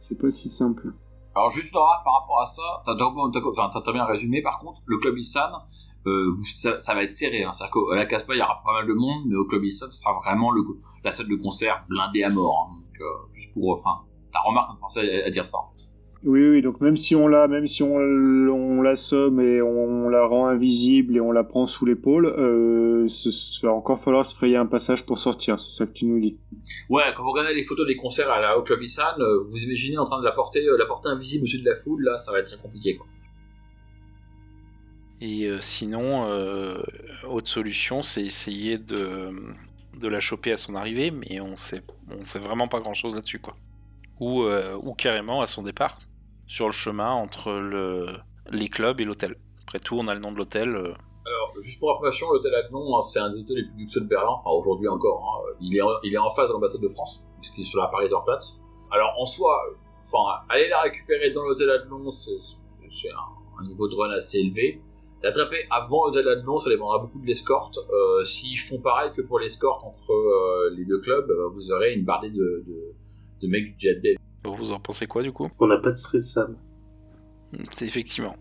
C'est 0.00 0.18
pas 0.18 0.30
si 0.30 0.48
simple. 0.48 0.92
Alors 1.34 1.50
juste 1.50 1.72
par 1.72 1.86
rapport 1.86 2.40
à 2.40 2.46
ça, 2.46 2.82
t'as 2.84 3.92
bien 3.92 4.04
résumé. 4.04 4.42
Par 4.42 4.58
contre, 4.58 4.80
le 4.86 4.98
club 4.98 5.18
Issan, 5.18 5.50
euh, 6.08 6.28
vous- 6.30 6.46
ça, 6.56 6.78
ça 6.78 6.94
va 6.94 7.02
être 7.02 7.12
serré. 7.12 7.42
Hein. 7.42 7.52
C'est-à-dire 7.52 7.72
qu'à 7.90 7.96
la 7.96 8.06
Casbah, 8.06 8.34
il 8.34 8.38
y 8.38 8.42
aura 8.42 8.60
pas 8.64 8.72
mal 8.72 8.86
de 8.86 8.94
monde, 8.94 9.22
mais 9.26 9.36
au 9.36 9.44
club 9.44 9.64
Issan, 9.64 9.88
ce 9.90 9.98
sera 10.00 10.14
vraiment 10.24 10.50
le, 10.50 10.62
la 11.04 11.12
salle 11.12 11.28
de 11.28 11.36
concert 11.36 11.84
blindée 11.88 12.22
à 12.24 12.30
mort. 12.30 12.70
hein. 12.70 12.76
Donc, 12.82 13.00
euh, 13.00 13.32
juste 13.32 13.52
pour, 13.54 13.72
enfin, 13.72 14.04
ta 14.32 14.40
remarque 14.40 14.74
me 14.74 14.80
pensait 14.80 15.22
à, 15.22 15.26
à 15.26 15.30
dire 15.30 15.46
ça. 15.46 15.58
en 15.58 15.70
fait. 15.74 15.84
Oui, 16.24 16.48
oui, 16.48 16.62
donc 16.62 16.80
même 16.80 16.96
si 16.96 17.14
on 17.14 17.28
l'a, 17.28 17.46
même 17.46 17.68
si 17.68 17.84
on, 17.84 17.94
on 17.94 18.82
l'assomme 18.82 19.38
et 19.40 19.62
on 19.62 20.08
la 20.08 20.26
rend 20.26 20.48
invisible 20.48 21.16
et 21.16 21.20
on 21.20 21.30
la 21.30 21.44
prend 21.44 21.68
sous 21.68 21.86
l'épaule, 21.86 22.26
euh, 22.26 23.06
ce 23.06 23.64
va 23.64 23.72
encore 23.72 24.00
falloir 24.00 24.26
se 24.26 24.34
frayer 24.34 24.56
un 24.56 24.66
passage 24.66 25.06
pour 25.06 25.16
sortir, 25.18 25.60
c'est 25.60 25.70
ça 25.70 25.86
que 25.86 25.92
tu 25.92 26.06
nous 26.06 26.18
dis. 26.18 26.36
Ouais, 26.90 27.04
quand 27.16 27.22
vous 27.22 27.30
regardez 27.30 27.54
les 27.54 27.62
photos 27.62 27.86
des 27.86 27.94
concerts 27.94 28.30
à 28.32 28.40
la, 28.40 28.58
au 28.58 28.62
club 28.64 28.82
Issan, 28.82 29.14
euh, 29.20 29.38
vous 29.48 29.58
imaginez 29.58 29.96
en 29.96 30.04
train 30.06 30.18
de 30.18 30.24
la 30.24 30.32
porter, 30.32 30.66
la 30.76 30.86
porter 30.86 31.08
invisible 31.08 31.44
au-dessus 31.44 31.60
de 31.62 31.68
la 31.70 31.76
foule, 31.76 32.02
là, 32.02 32.18
ça 32.18 32.32
va 32.32 32.40
être 32.40 32.46
très 32.48 32.60
compliqué. 32.60 32.96
Quoi. 32.96 33.06
Et 35.20 35.46
euh, 35.46 35.60
sinon, 35.60 36.26
euh, 36.28 36.80
autre 37.28 37.48
solution, 37.48 38.02
c'est 38.02 38.22
essayer 38.22 38.78
de, 38.78 39.32
la 40.00 40.20
choper 40.20 40.52
à 40.52 40.56
son 40.56 40.76
arrivée, 40.76 41.10
mais 41.10 41.40
on 41.40 41.56
sait, 41.56 41.82
on 42.10 42.20
sait 42.24 42.38
vraiment 42.38 42.68
pas 42.68 42.80
grand 42.80 42.94
chose 42.94 43.14
là-dessus, 43.14 43.40
quoi. 43.40 43.56
Ou, 44.20 44.42
euh, 44.42 44.78
ou 44.80 44.94
carrément 44.94 45.40
à 45.40 45.46
son 45.46 45.62
départ, 45.62 45.98
sur 46.46 46.66
le 46.66 46.72
chemin 46.72 47.10
entre 47.10 47.52
le, 47.52 48.16
les 48.50 48.68
clubs 48.68 49.00
et 49.00 49.04
l'hôtel. 49.04 49.36
Après 49.62 49.80
tout, 49.80 49.96
on 49.98 50.06
a 50.08 50.14
le 50.14 50.20
nom 50.20 50.32
de 50.32 50.38
l'hôtel. 50.38 50.68
Alors, 50.68 51.54
juste 51.60 51.78
pour 51.80 51.90
information, 51.90 52.30
l'hôtel 52.30 52.54
Adlon, 52.54 52.96
hein, 52.96 53.02
c'est 53.02 53.18
un 53.18 53.28
des 53.28 53.40
hôtels 53.40 53.56
les 53.56 53.64
plus 53.64 53.78
luxueux 53.80 54.00
de 54.00 54.06
Berlin, 54.06 54.30
enfin 54.30 54.50
aujourd'hui 54.50 54.88
encore. 54.88 55.44
hein. 55.48 55.54
Il, 55.60 55.76
est 55.76 55.82
en, 55.82 55.90
il 56.04 56.14
est 56.14 56.18
en 56.18 56.30
face 56.30 56.48
de 56.48 56.52
l'ambassade 56.52 56.80
de 56.80 56.88
France, 56.88 57.24
puisqu'il 57.40 57.62
est 57.62 57.66
sur 57.66 57.80
la 57.80 57.88
Pariser 57.88 58.16
Platz. 58.24 58.60
Alors 58.90 59.14
en 59.18 59.26
soi, 59.26 59.60
aller 60.48 60.68
la 60.68 60.80
récupérer 60.80 61.30
dans 61.30 61.42
l'hôtel 61.42 61.68
Adlon, 61.70 62.08
c'est 62.10 62.30
un, 63.10 63.60
un 63.60 63.64
niveau 63.64 63.88
de 63.88 63.94
run 63.94 64.10
assez 64.10 64.38
élevé. 64.38 64.80
L'attraper 65.22 65.64
avant 65.70 66.06
l'hôtel 66.06 66.28
Adlon, 66.28 66.58
ça 66.58 66.70
dépendra 66.70 66.98
beaucoup 67.00 67.18
de 67.20 67.26
l'escorte. 67.26 67.76
Euh, 67.78 68.22
S'ils 68.24 68.58
font 68.58 68.78
pareil 68.80 69.10
que 69.16 69.22
pour 69.22 69.38
l'escorte 69.40 69.84
entre 69.84 70.12
euh, 70.12 70.70
les 70.76 70.84
deux 70.84 71.00
clubs, 71.00 71.28
euh, 71.30 71.48
vous 71.52 71.72
aurez 71.72 71.92
une 71.94 72.04
bardée 72.04 72.30
de, 72.30 72.64
de, 72.66 72.94
de 73.42 73.48
mecs 73.48 73.76
du 73.76 73.88
Jet. 73.88 74.16
Vous 74.44 74.70
en 74.72 74.78
pensez 74.78 75.06
quoi 75.06 75.22
du 75.22 75.32
coup? 75.32 75.50
On 75.58 75.66
n'a 75.66 75.78
pas 75.78 75.90
de 75.90 75.96
stress, 75.96 76.32
Sam. 76.32 76.56
C'est 77.72 77.86
effectivement. 77.86 78.36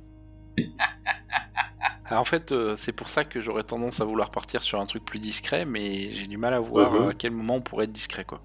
Alors, 2.06 2.22
en 2.22 2.26
fait, 2.26 2.52
euh, 2.52 2.76
c'est 2.76 2.92
pour 2.94 3.10
ça 3.10 3.24
que 3.24 3.40
j'aurais 3.40 3.64
tendance 3.64 4.00
à 4.00 4.06
vouloir 4.06 4.30
partir 4.32 4.62
sur 4.62 4.80
un 4.80 4.86
truc 4.86 5.04
plus 5.04 5.20
discret, 5.20 5.66
mais 5.66 6.12
j'ai 6.14 6.28
du 6.28 6.38
mal 6.38 6.54
à 6.54 6.60
voir 6.60 6.94
Mhm. 6.94 7.08
à 7.10 7.14
quel 7.14 7.32
moment 7.32 7.56
on 7.56 7.62
pourrait 7.62 7.86
être 7.86 7.92
discret, 7.92 8.24
quoi. 8.26 8.42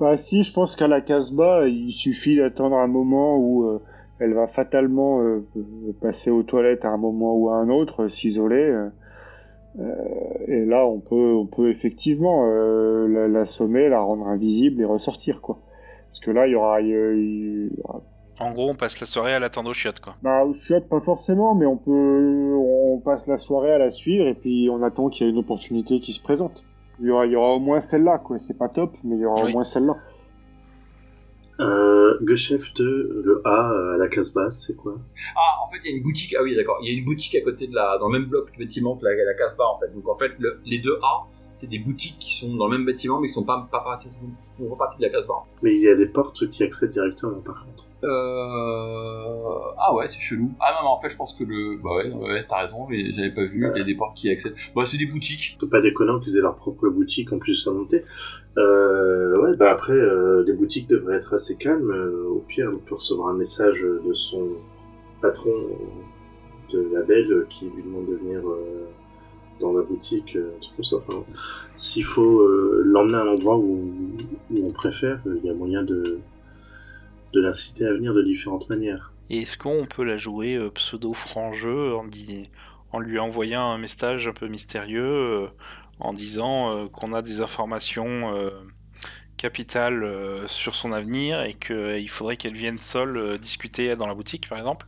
Bah 0.00 0.16
si, 0.18 0.42
je 0.42 0.52
pense 0.52 0.74
qu'à 0.74 0.88
la 0.88 1.00
Casbah, 1.00 1.68
il 1.68 1.92
suffit 1.92 2.34
d'attendre 2.36 2.76
un 2.76 2.88
moment 2.88 3.36
où 3.36 3.68
euh, 3.68 3.78
elle 4.18 4.34
va 4.34 4.46
fatalement 4.46 5.20
euh, 5.22 5.44
passer 6.00 6.30
aux 6.30 6.42
toilettes 6.42 6.84
à 6.84 6.88
un 6.90 6.96
moment 6.96 7.34
ou 7.34 7.50
à 7.50 7.56
un 7.56 7.68
autre, 7.70 8.04
euh, 8.04 8.08
s'isoler. 8.08 8.56
euh, 8.62 8.88
et 10.48 10.64
là, 10.66 10.86
on 10.86 11.00
peut, 11.00 11.32
on 11.34 11.46
peut 11.46 11.70
effectivement 11.70 12.44
la- 12.46 13.26
l'assommer, 13.28 13.88
la 13.88 14.00
rendre 14.00 14.26
invisible 14.26 14.82
et 14.82 14.84
ressortir, 14.84 15.40
quoi. 15.40 15.58
Parce 16.10 16.20
que 16.20 16.30
là, 16.30 16.46
il 16.46 16.50
y 16.52 16.54
aura, 16.54 16.80
il 16.82 16.88
y- 16.88 16.90
il 16.90 17.66
y 17.78 17.80
aura 17.84 18.02
En 18.40 18.52
gros, 18.52 18.68
on 18.68 18.74
passe 18.74 19.00
la 19.00 19.06
soirée 19.06 19.32
à 19.34 19.38
l'attendre 19.38 19.70
aux 19.70 19.72
chiottes, 19.72 20.00
quoi. 20.00 20.14
Bah, 20.22 20.44
au 20.44 20.52
shot, 20.52 20.80
pas 20.82 21.00
forcément, 21.00 21.54
mais 21.54 21.64
on 21.64 21.76
peut, 21.78 22.54
on 22.90 22.98
passe 22.98 23.26
la 23.26 23.38
soirée 23.38 23.72
à 23.72 23.78
la 23.78 23.90
suivre 23.90 24.26
et 24.26 24.34
puis 24.34 24.68
on 24.70 24.82
attend 24.82 25.08
qu'il 25.08 25.26
y 25.26 25.30
ait 25.30 25.32
une 25.32 25.38
opportunité 25.38 26.00
qui 26.00 26.12
se 26.12 26.22
présente. 26.22 26.64
Il 27.00 27.06
y 27.06 27.10
aura, 27.10 27.24
il 27.26 27.32
y 27.32 27.36
aura 27.36 27.54
au 27.54 27.58
moins 27.60 27.80
celle-là, 27.80 28.18
quoi. 28.18 28.36
C'est 28.40 28.56
pas 28.58 28.68
top, 28.68 28.94
mais 29.04 29.16
il 29.16 29.20
y 29.22 29.26
aura 29.26 29.44
Oui. 29.44 29.50
au 29.50 29.54
moins 29.54 29.64
celle-là. 29.64 29.96
Euh, 31.60 32.18
Geschäft, 32.22 32.78
le 32.80 33.40
A 33.44 33.70
euh, 33.72 33.94
à 33.94 33.96
la 33.98 34.08
Casbah, 34.08 34.50
c'est 34.50 34.74
quoi? 34.74 34.96
Ah, 35.36 35.62
en 35.64 35.70
fait, 35.70 35.78
il 35.84 35.90
y 35.90 35.94
a 35.94 35.96
une 35.96 36.02
boutique. 36.02 36.34
Ah 36.38 36.42
oui, 36.42 36.56
d'accord. 36.56 36.78
Il 36.82 36.90
y 36.90 36.94
a 36.94 36.98
une 36.98 37.04
boutique 37.04 37.34
à 37.34 37.40
côté 37.42 37.66
de 37.66 37.74
la, 37.74 37.98
dans 37.98 38.08
le 38.08 38.18
même 38.18 38.28
bloc 38.28 38.50
de 38.52 38.58
bâtiment 38.64 38.96
que 38.96 39.04
la, 39.04 39.14
la 39.14 39.34
Casbah, 39.34 39.66
en 39.68 39.78
fait. 39.78 39.92
Donc, 39.94 40.08
en 40.08 40.16
fait, 40.16 40.32
le- 40.38 40.60
les 40.64 40.78
deux 40.78 40.98
A, 41.02 41.26
c'est 41.52 41.68
des 41.68 41.78
boutiques 41.78 42.18
qui 42.18 42.34
sont 42.38 42.56
dans 42.56 42.68
le 42.68 42.78
même 42.78 42.86
bâtiment, 42.86 43.20
mais 43.20 43.28
qui 43.28 43.34
sont 43.34 43.44
pas, 43.44 43.68
pas 43.70 43.80
partie, 43.80 44.08
font 44.56 44.68
pas 44.70 44.76
partie 44.86 44.98
de 44.98 45.02
la 45.04 45.10
Casbah. 45.10 45.44
Mais 45.62 45.74
il 45.74 45.82
y 45.82 45.88
a 45.88 45.94
des 45.94 46.06
portes 46.06 46.50
qui 46.50 46.62
accèdent 46.64 46.92
directement, 46.92 47.40
par 47.40 47.64
contre. 47.66 47.84
Euh... 48.04 49.52
Ah 49.78 49.94
ouais, 49.94 50.08
c'est 50.08 50.20
chelou. 50.20 50.52
Ah 50.60 50.72
non, 50.74 50.82
mais 50.82 50.88
en 50.88 51.00
fait, 51.00 51.10
je 51.10 51.16
pense 51.16 51.34
que 51.34 51.44
le. 51.44 51.76
Bah 51.82 51.96
ouais, 51.96 52.10
ouais 52.10 52.44
t'as 52.48 52.62
raison, 52.62 52.86
mais 52.88 53.12
j'avais 53.14 53.30
pas 53.30 53.44
vu. 53.44 53.68
Il 53.74 53.78
y 53.78 53.80
a 53.80 53.84
des 53.84 53.94
portes 53.94 54.16
qui 54.16 54.30
accèdent. 54.30 54.54
Bah, 54.74 54.84
c'est 54.86 54.96
des 54.96 55.06
boutiques. 55.06 55.56
C'est 55.60 55.70
pas 55.70 55.80
déconnant 55.80 56.20
qu'ils 56.20 56.36
aient 56.36 56.40
leur 56.40 56.56
propre 56.56 56.88
boutique 56.88 57.32
en 57.32 57.38
plus 57.38 57.66
à 57.66 57.72
monter. 57.72 58.04
Euh, 58.58 59.40
ouais, 59.40 59.56
bah 59.56 59.70
après, 59.70 59.92
euh, 59.92 60.44
les 60.46 60.52
boutiques 60.52 60.88
devraient 60.88 61.16
être 61.16 61.34
assez 61.34 61.56
calmes. 61.56 61.90
Euh, 61.90 62.28
au 62.28 62.40
pire, 62.40 62.70
on 62.72 62.78
peut 62.78 62.96
recevoir 62.96 63.28
un 63.28 63.34
message 63.34 63.80
de 63.80 64.12
son 64.12 64.48
patron 65.20 65.52
de 66.72 66.88
label 66.92 67.46
qui 67.50 67.66
lui 67.66 67.82
demande 67.82 68.06
de 68.06 68.14
venir 68.14 68.40
dans 69.60 69.72
la 69.72 69.82
boutique, 69.82 70.36
un 70.36 70.60
truc 70.60 70.76
comme 70.76 70.84
ça. 70.84 70.96
Enfin, 70.96 71.24
S'il 71.76 72.04
faut 72.04 72.44
l'emmener 72.84 73.16
à 73.16 73.22
un 73.22 73.26
endroit 73.26 73.56
où, 73.56 73.92
où 74.50 74.66
on 74.66 74.72
préfère, 74.72 75.20
il 75.26 75.44
y 75.44 75.50
a 75.50 75.54
moyen 75.54 75.84
de, 75.84 76.18
de 77.32 77.40
l'inciter 77.40 77.86
à 77.86 77.92
venir 77.92 78.14
de 78.14 78.22
différentes 78.22 78.68
manières. 78.68 79.12
Et 79.30 79.42
est-ce 79.42 79.56
qu'on 79.56 79.86
peut 79.86 80.04
la 80.04 80.16
jouer 80.16 80.56
euh, 80.56 80.70
pseudo-frangeux 80.70 81.94
en, 81.94 82.06
en 82.92 82.98
lui 82.98 83.18
envoyant 83.18 83.70
un 83.70 83.78
message 83.78 84.28
un 84.28 84.32
peu 84.32 84.46
mystérieux, 84.46 85.02
euh, 85.02 85.46
en 86.00 86.12
disant 86.12 86.76
euh, 86.76 86.88
qu'on 86.88 87.12
a 87.14 87.22
des 87.22 87.40
informations 87.40 88.34
capitales 89.36 90.06
sur 90.46 90.74
son 90.76 90.92
avenir 90.92 91.42
et 91.42 91.54
qu'il 91.54 92.08
faudrait 92.08 92.36
qu'elle 92.36 92.54
vienne 92.54 92.78
seule 92.78 93.38
discuter 93.38 93.96
dans 93.96 94.06
la 94.06 94.14
boutique, 94.14 94.48
par 94.48 94.58
exemple? 94.58 94.86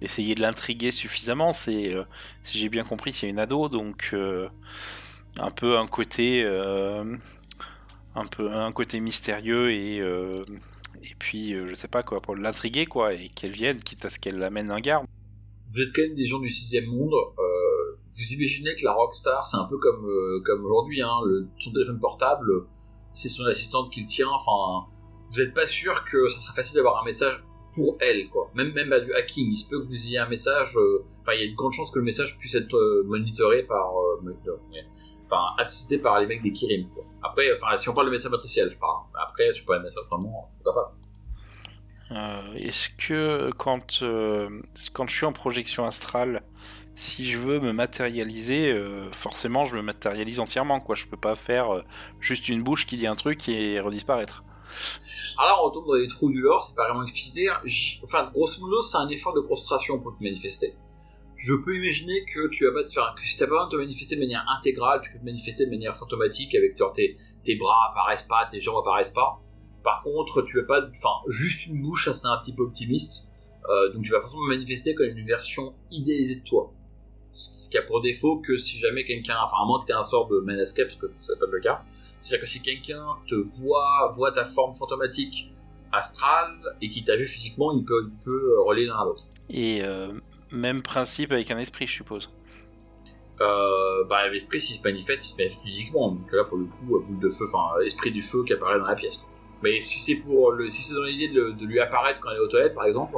Essayer 0.00 0.34
de 0.34 0.40
l'intriguer 0.40 0.90
suffisamment, 0.90 1.52
si 1.52 1.92
j'ai 2.44 2.68
bien 2.68 2.84
compris, 2.84 3.12
c'est 3.12 3.28
une 3.28 3.38
ado, 3.38 3.68
donc 3.68 4.14
un 5.38 5.50
peu 5.50 5.76
un 5.76 5.86
côté, 5.86 6.46
un 6.46 8.26
peu 8.26 8.50
un 8.50 8.72
côté 8.72 9.00
mystérieux 9.00 9.70
et 9.70 10.02
et 11.02 11.14
puis 11.18 11.54
euh, 11.54 11.66
je 11.68 11.74
sais 11.74 11.88
pas 11.88 12.02
quoi 12.02 12.20
pour 12.20 12.36
l'intriguer 12.36 12.86
quoi 12.86 13.14
et 13.14 13.28
qu'elle 13.28 13.52
vienne 13.52 13.78
quitte 13.80 14.04
à 14.04 14.10
ce 14.10 14.18
qu'elle 14.18 14.38
l'amène 14.38 14.70
un 14.70 14.80
garde. 14.80 15.06
Vous 15.72 15.80
êtes 15.80 15.92
quand 15.94 16.02
même 16.02 16.14
des 16.14 16.26
gens 16.26 16.38
du 16.38 16.48
sixième 16.48 16.86
monde. 16.86 17.12
Euh, 17.12 17.96
vous 18.10 18.32
imaginez 18.32 18.74
que 18.74 18.84
la 18.84 18.92
rockstar, 18.92 19.44
c'est 19.46 19.58
un 19.58 19.64
peu 19.64 19.78
comme, 19.78 20.06
euh, 20.06 20.40
comme 20.44 20.64
aujourd'hui, 20.64 21.02
hein, 21.02 21.20
le, 21.26 21.46
son 21.58 21.72
téléphone 21.72 22.00
portable, 22.00 22.50
c'est 23.12 23.28
son 23.28 23.44
assistante 23.44 23.92
qui 23.92 24.00
le 24.00 24.06
tient. 24.06 24.28
Enfin, 24.30 24.88
vous 25.30 25.38
n'êtes 25.40 25.52
pas 25.54 25.66
sûr 25.66 26.04
que 26.10 26.28
ça 26.28 26.40
sera 26.40 26.54
facile 26.54 26.76
d'avoir 26.76 27.02
un 27.02 27.04
message 27.04 27.42
pour 27.74 27.98
elle, 28.00 28.28
quoi. 28.30 28.50
Même, 28.54 28.72
même 28.72 28.92
à 28.94 29.00
du 29.00 29.12
hacking, 29.12 29.52
il 29.52 29.58
se 29.58 29.68
peut 29.68 29.78
que 29.80 29.86
vous 29.86 30.06
ayez 30.06 30.16
un 30.18 30.28
message. 30.28 30.70
Enfin, 31.20 31.32
il 31.34 31.40
y 31.40 31.42
a 31.42 31.46
une 31.46 31.54
grande 31.54 31.72
chance 31.74 31.90
que 31.90 31.98
le 31.98 32.04
message 32.06 32.38
puisse 32.38 32.54
être 32.54 33.02
monitoré 33.04 33.64
par. 33.64 33.92
monitor- 34.22 34.58
ouais. 34.72 34.86
Enfin, 35.30 35.62
assisté 35.62 35.98
par 35.98 36.18
les 36.20 36.26
mecs 36.26 36.42
des 36.42 36.52
Kirim, 36.52 36.88
quoi. 36.94 37.04
Après, 37.22 37.44
enfin, 37.60 37.76
si 37.76 37.88
on 37.88 37.94
parle 37.94 38.06
de 38.06 38.12
message 38.12 38.30
matriciel, 38.30 38.70
je 38.70 38.78
parle. 38.78 39.02
Après, 39.14 39.52
si 39.52 39.60
on 39.62 39.66
parle 39.66 39.80
de 39.80 39.84
message 39.84 40.04
vraiment, 40.10 40.50
pourquoi 40.62 40.74
pas? 40.82 40.94
Euh, 42.10 42.54
Est-ce 42.54 42.88
que 42.88 43.50
quand 43.58 44.02
euh, 44.02 44.62
quand 44.94 45.06
je 45.08 45.14
suis 45.14 45.26
en 45.26 45.32
projection 45.32 45.84
astrale, 45.84 46.42
si 46.94 47.30
je 47.30 47.36
veux 47.38 47.60
me 47.60 47.72
matérialiser, 47.72 48.72
euh, 48.72 49.10
forcément 49.12 49.66
je 49.66 49.76
me 49.76 49.82
matérialise 49.82 50.40
entièrement 50.40 50.80
quoi. 50.80 50.94
Je 50.94 51.04
peux 51.06 51.18
pas 51.18 51.34
faire 51.34 51.74
euh, 51.74 51.82
juste 52.20 52.48
une 52.48 52.62
bouche 52.62 52.86
qui 52.86 52.96
dit 52.96 53.06
un 53.06 53.14
truc 53.14 53.46
et 53.50 53.78
redisparaître. 53.80 54.42
Alors 55.36 55.48
là, 55.50 55.56
on 55.62 55.66
retombe 55.66 55.86
dans 55.86 55.94
les 55.94 56.08
trous 56.08 56.30
du 56.30 56.40
lore, 56.40 56.62
c'est 56.62 56.74
pas 56.74 56.84
vraiment 56.88 57.02
explicité. 57.04 57.48
J- 57.64 58.00
Enfin, 58.02 58.30
grosso 58.32 58.60
modo, 58.60 58.80
c'est 58.80 58.96
un 58.96 59.08
effort 59.10 59.34
de 59.34 59.40
concentration 59.40 59.98
pour 59.98 60.16
te 60.16 60.22
manifester. 60.22 60.74
Je 61.38 61.54
peux 61.54 61.74
imaginer 61.76 62.24
que 62.24 62.48
tu 62.48 62.66
as 62.66 62.72
pas, 62.72 62.82
enfin, 62.84 63.14
que 63.16 63.26
si 63.26 63.38
t'as 63.38 63.46
pas 63.46 63.52
besoin 63.52 63.66
de 63.66 63.70
te 63.70 63.76
manifester 63.76 64.16
de 64.16 64.20
manière 64.20 64.44
intégrale, 64.58 65.00
tu 65.02 65.12
peux 65.12 65.20
te 65.20 65.24
manifester 65.24 65.66
de 65.66 65.70
manière 65.70 65.96
fantomatique 65.96 66.54
avec 66.54 66.74
tes, 66.74 67.56
bras 67.56 67.90
apparaissent 67.90 68.24
pas, 68.24 68.46
tes 68.50 68.60
jambes 68.60 68.78
apparaissent 68.80 69.12
pas. 69.12 69.40
Par 69.84 70.02
contre, 70.02 70.42
tu 70.42 70.60
vas 70.60 70.66
pas, 70.66 70.88
enfin, 70.90 71.22
juste 71.28 71.66
une 71.66 71.80
bouche, 71.80 72.06
ça 72.06 72.12
c'est 72.12 72.26
un 72.26 72.36
petit 72.38 72.52
peu 72.52 72.64
optimiste. 72.64 73.24
Euh, 73.70 73.92
donc 73.92 74.02
tu 74.02 74.10
vas 74.10 74.20
forcément 74.20 74.42
manifester 74.42 74.94
comme 74.94 75.06
une 75.06 75.26
version 75.26 75.74
idéalisée 75.92 76.36
de 76.36 76.44
toi. 76.44 76.72
Ce 77.30 77.70
qui 77.70 77.78
a 77.78 77.82
pour 77.82 78.00
défaut 78.00 78.38
que 78.38 78.56
si 78.56 78.78
jamais 78.80 79.04
quelqu'un, 79.04 79.36
enfin 79.44 79.62
à 79.62 79.64
moins 79.64 79.80
que 79.80 79.86
tu 79.86 79.92
aies 79.92 79.96
un 79.96 80.02
sort 80.02 80.26
de 80.26 80.40
Manascape, 80.40 80.88
parce 80.88 80.98
que 80.98 81.06
ce 81.20 81.32
n'est 81.32 81.38
pas 81.38 81.46
le 81.50 81.60
cas, 81.60 81.84
c'est-à-dire 82.18 82.40
que 82.40 82.50
si 82.50 82.60
quelqu'un 82.62 83.06
te 83.28 83.36
voit, 83.36 84.10
voit 84.12 84.32
ta 84.32 84.44
forme 84.44 84.74
fantomatique 84.74 85.52
astrale 85.92 86.58
et 86.82 86.90
qui 86.90 87.04
t'a 87.04 87.14
vu 87.14 87.26
physiquement, 87.26 87.72
il 87.72 87.84
peut, 87.84 88.10
il 88.10 88.24
peut 88.24 88.60
relayer 88.62 88.86
l'un 88.86 88.96
à 88.96 89.04
l'autre. 89.04 89.24
Et 89.50 89.82
euh, 89.82 90.12
même 90.50 90.82
principe 90.82 91.32
avec 91.32 91.50
un 91.50 91.58
esprit, 91.58 91.86
je 91.86 91.92
suppose. 91.92 92.30
Euh, 93.40 94.04
bah, 94.04 94.28
l'esprit, 94.28 94.60
s'il 94.60 94.76
se 94.76 94.82
manifeste, 94.82 95.26
il 95.26 95.28
se 95.30 95.36
manifeste 95.36 95.62
physiquement. 95.62 96.10
Donc 96.10 96.32
là, 96.32 96.44
pour 96.44 96.58
le 96.58 96.64
coup, 96.64 97.00
boule 97.00 97.20
de 97.20 97.30
feu, 97.30 97.46
enfin, 97.52 97.80
esprit 97.84 98.10
du 98.10 98.22
feu 98.22 98.44
qui 98.44 98.52
apparaît 98.52 98.78
dans 98.78 98.86
la 98.86 98.94
pièce. 98.94 99.20
Mais 99.62 99.80
si 99.80 99.98
c'est 100.00 100.16
pour 100.16 100.52
le, 100.52 100.70
si 100.70 100.82
c'est 100.82 100.94
dans 100.94 101.02
l'idée 101.02 101.28
de, 101.28 101.50
de, 101.50 101.66
lui 101.66 101.80
apparaître 101.80 102.20
quand 102.20 102.30
il 102.30 102.36
est 102.36 102.40
aux 102.40 102.48
toilettes, 102.48 102.74
par 102.74 102.84
exemple, 102.84 103.16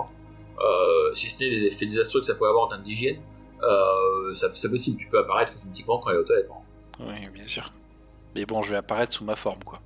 euh, 0.58 1.14
si 1.14 1.28
ce 1.28 1.44
n'est 1.44 1.50
les 1.50 1.64
effets 1.66 1.86
désastreux 1.86 2.20
que 2.20 2.26
ça 2.26 2.34
peut 2.34 2.46
avoir 2.46 2.64
en 2.64 2.68
termes 2.68 2.82
d'hygiène, 2.82 3.20
euh, 3.62 4.34
c'est 4.34 4.70
possible. 4.70 4.98
Tu 4.98 5.06
peux 5.08 5.18
apparaître 5.18 5.52
physiquement 5.68 5.98
quand 5.98 6.10
il 6.10 6.16
est 6.16 6.18
aux 6.18 6.24
toilettes. 6.24 6.48
Oui, 6.98 7.28
bien 7.32 7.46
sûr. 7.46 7.72
Mais 8.34 8.44
bon, 8.46 8.62
je 8.62 8.70
vais 8.70 8.76
apparaître 8.76 9.12
sous 9.12 9.24
ma 9.24 9.36
forme, 9.36 9.62
quoi. 9.64 9.80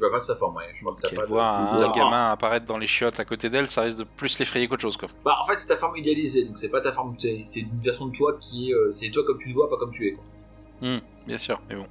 Pas 0.00 0.18
sa 0.18 0.36
forme, 0.36 0.56
ouais. 0.56 0.64
Je 0.74 0.82
vois 0.82 0.94
que 0.94 1.14
pas 1.14 1.24
voir 1.24 1.74
un, 1.74 1.90
gamin 1.90 2.30
apparaître 2.30 2.66
dans 2.66 2.78
les 2.78 2.86
chiottes 2.86 3.18
à 3.18 3.24
côté 3.24 3.50
d'elle, 3.50 3.66
ça 3.66 3.82
risque 3.82 3.98
de 3.98 4.04
plus 4.04 4.38
l'effrayer 4.38 4.68
qu'autre 4.68 4.82
chose, 4.82 4.96
quoi. 4.96 5.08
Bah, 5.24 5.36
en 5.42 5.46
fait, 5.46 5.58
c'est 5.58 5.66
ta 5.66 5.76
forme 5.76 5.96
idéalisée, 5.96 6.44
donc 6.44 6.58
c'est 6.58 6.68
pas 6.68 6.80
ta 6.80 6.92
forme, 6.92 7.16
c'est 7.18 7.60
une 7.60 7.80
version 7.80 8.06
de 8.06 8.16
toi 8.16 8.36
qui 8.40 8.70
est, 8.70 8.74
euh, 8.74 8.90
c'est 8.92 9.10
toi 9.10 9.24
comme 9.26 9.38
tu 9.38 9.48
le 9.48 9.54
vois, 9.54 9.68
pas 9.68 9.76
comme 9.76 9.92
tu 9.92 10.08
es, 10.08 10.12
quoi. 10.12 10.24
Mmh, 10.82 10.98
bien 11.26 11.38
sûr, 11.38 11.60
mais 11.68 11.74
bon. 11.74 11.86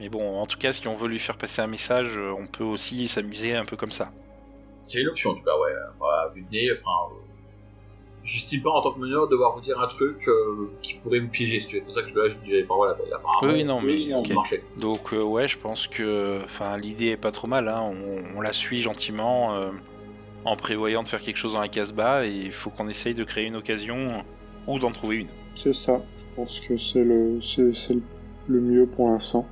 Mais 0.00 0.08
bon, 0.08 0.40
en 0.40 0.46
tout 0.46 0.58
cas, 0.58 0.72
si 0.72 0.88
on 0.88 0.96
veut 0.96 1.08
lui 1.08 1.18
faire 1.18 1.36
passer 1.36 1.62
un 1.62 1.68
message, 1.68 2.18
euh, 2.18 2.34
on 2.36 2.46
peut 2.46 2.64
aussi 2.64 3.06
s'amuser 3.06 3.54
un 3.54 3.64
peu 3.64 3.76
comme 3.76 3.92
ça. 3.92 4.10
C'est 4.84 5.00
une 5.00 5.08
option, 5.08 5.30
en 5.30 5.34
tout 5.34 5.44
cas, 5.44 5.56
ouais. 5.56 5.72
Voilà, 5.98 6.28
vu 6.34 6.42
de 6.42 6.50
nez, 6.50 6.70
enfin, 6.72 7.14
j'estime 8.24 8.62
pas 8.62 8.70
en 8.70 8.80
tant 8.80 8.92
que 8.92 9.00
meneur 9.00 9.28
devoir 9.28 9.54
vous 9.54 9.60
dire 9.60 9.80
un 9.80 9.86
truc 9.86 10.28
euh, 10.28 10.70
qui 10.82 10.94
pourrait 10.94 11.20
vous 11.20 11.28
piéger. 11.28 11.60
C'est 11.60 11.80
pour 11.80 11.92
ça 11.92 12.02
que 12.02 12.08
je 12.08 12.14
vais 12.14 12.34
dire, 12.44 12.64
enfin 12.64 12.74
voilà, 12.74 12.96
il 13.06 13.12
a 13.12 13.52
Oui, 13.52 13.64
non, 13.64 13.80
mais 13.80 14.14
okay. 14.14 14.62
Donc 14.76 15.12
euh, 15.12 15.22
ouais, 15.22 15.48
je 15.48 15.58
pense 15.58 15.86
que, 15.86 16.40
enfin, 16.44 16.76
l'idée 16.76 17.08
est 17.08 17.16
pas 17.16 17.32
trop 17.32 17.46
mal. 17.48 17.68
Hein. 17.68 17.92
On, 18.36 18.40
la 18.40 18.52
suit 18.52 18.80
gentiment 18.80 19.54
euh, 19.54 19.70
en 20.44 20.56
prévoyant 20.56 21.02
de 21.02 21.08
faire 21.08 21.20
quelque 21.20 21.36
chose 21.36 21.52
dans 21.54 21.60
la 21.60 21.68
casse-bas 21.68 22.26
et 22.26 22.30
il 22.30 22.52
faut 22.52 22.70
qu'on 22.70 22.88
essaye 22.88 23.14
de 23.14 23.24
créer 23.24 23.46
une 23.46 23.56
occasion 23.56 24.24
ou 24.66 24.78
d'en 24.78 24.90
trouver 24.90 25.18
une. 25.18 25.28
C'est 25.62 25.74
ça. 25.74 26.00
Je 26.16 26.36
pense 26.36 26.60
que 26.60 26.76
c'est 26.76 27.04
le, 27.04 27.40
c'est, 27.40 27.96
le 28.48 28.60
mieux 28.60 28.86
pour 28.86 29.10
l'instant. 29.10 29.46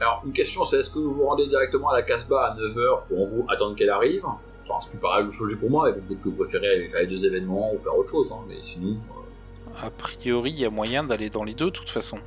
Alors, 0.00 0.22
une 0.24 0.32
question, 0.32 0.64
c'est 0.64 0.78
est-ce 0.78 0.90
que 0.90 1.00
vous 1.00 1.12
vous 1.12 1.26
rendez 1.26 1.48
directement 1.48 1.88
à 1.88 1.96
la 1.96 2.02
casse-bas 2.02 2.52
à 2.52 2.56
9h 2.56 3.08
pour 3.08 3.20
en 3.20 3.26
gros 3.26 3.44
attendre 3.48 3.74
qu'elle 3.74 3.90
arrive 3.90 4.24
Enfin, 4.68 4.80
ce 4.84 4.90
qui 4.90 4.96
paraît 4.98 5.22
le 5.22 5.30
changer 5.30 5.56
pour 5.56 5.70
moi, 5.70 5.90
peut-être 5.92 6.20
que 6.22 6.28
vous 6.28 6.36
préférez 6.36 6.88
faire 6.88 7.00
les 7.00 7.06
deux 7.06 7.24
événements 7.24 7.72
ou 7.72 7.78
faire 7.78 7.96
autre 7.96 8.10
chose, 8.10 8.30
hein, 8.32 8.44
mais 8.48 8.56
sinon. 8.60 8.96
Euh, 9.70 9.86
A 9.86 9.90
priori, 9.90 10.50
il 10.50 10.60
y 10.60 10.64
a 10.64 10.70
moyen 10.70 11.04
d'aller 11.04 11.30
dans 11.30 11.44
les 11.44 11.54
deux, 11.54 11.66
de 11.66 11.70
toute 11.70 11.88
façon. 11.88 12.18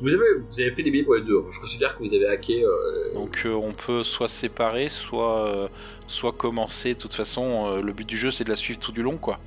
Vous 0.00 0.08
avez, 0.08 0.38
vous 0.42 0.60
avez 0.60 0.70
pris 0.72 0.82
des 0.82 0.90
billets 0.90 1.04
pour 1.04 1.14
les 1.14 1.20
deux. 1.20 1.44
Je 1.50 1.60
considère 1.60 1.96
que 1.96 2.02
vous 2.02 2.14
avez 2.14 2.26
hacké. 2.26 2.64
Euh, 2.64 3.14
Donc 3.14 3.42
euh, 3.44 3.52
on 3.52 3.72
peut 3.72 4.02
soit 4.02 4.28
se 4.28 4.36
séparer, 4.36 4.88
soit, 4.88 5.68
soit 6.08 6.32
commencer. 6.32 6.94
De 6.94 6.98
toute 6.98 7.14
façon, 7.14 7.76
le 7.80 7.92
but 7.92 8.08
du 8.08 8.16
jeu, 8.16 8.30
c'est 8.30 8.44
de 8.44 8.50
la 8.50 8.56
suivre 8.56 8.80
tout 8.80 8.92
du 8.92 9.02
long, 9.02 9.18
quoi. 9.18 9.38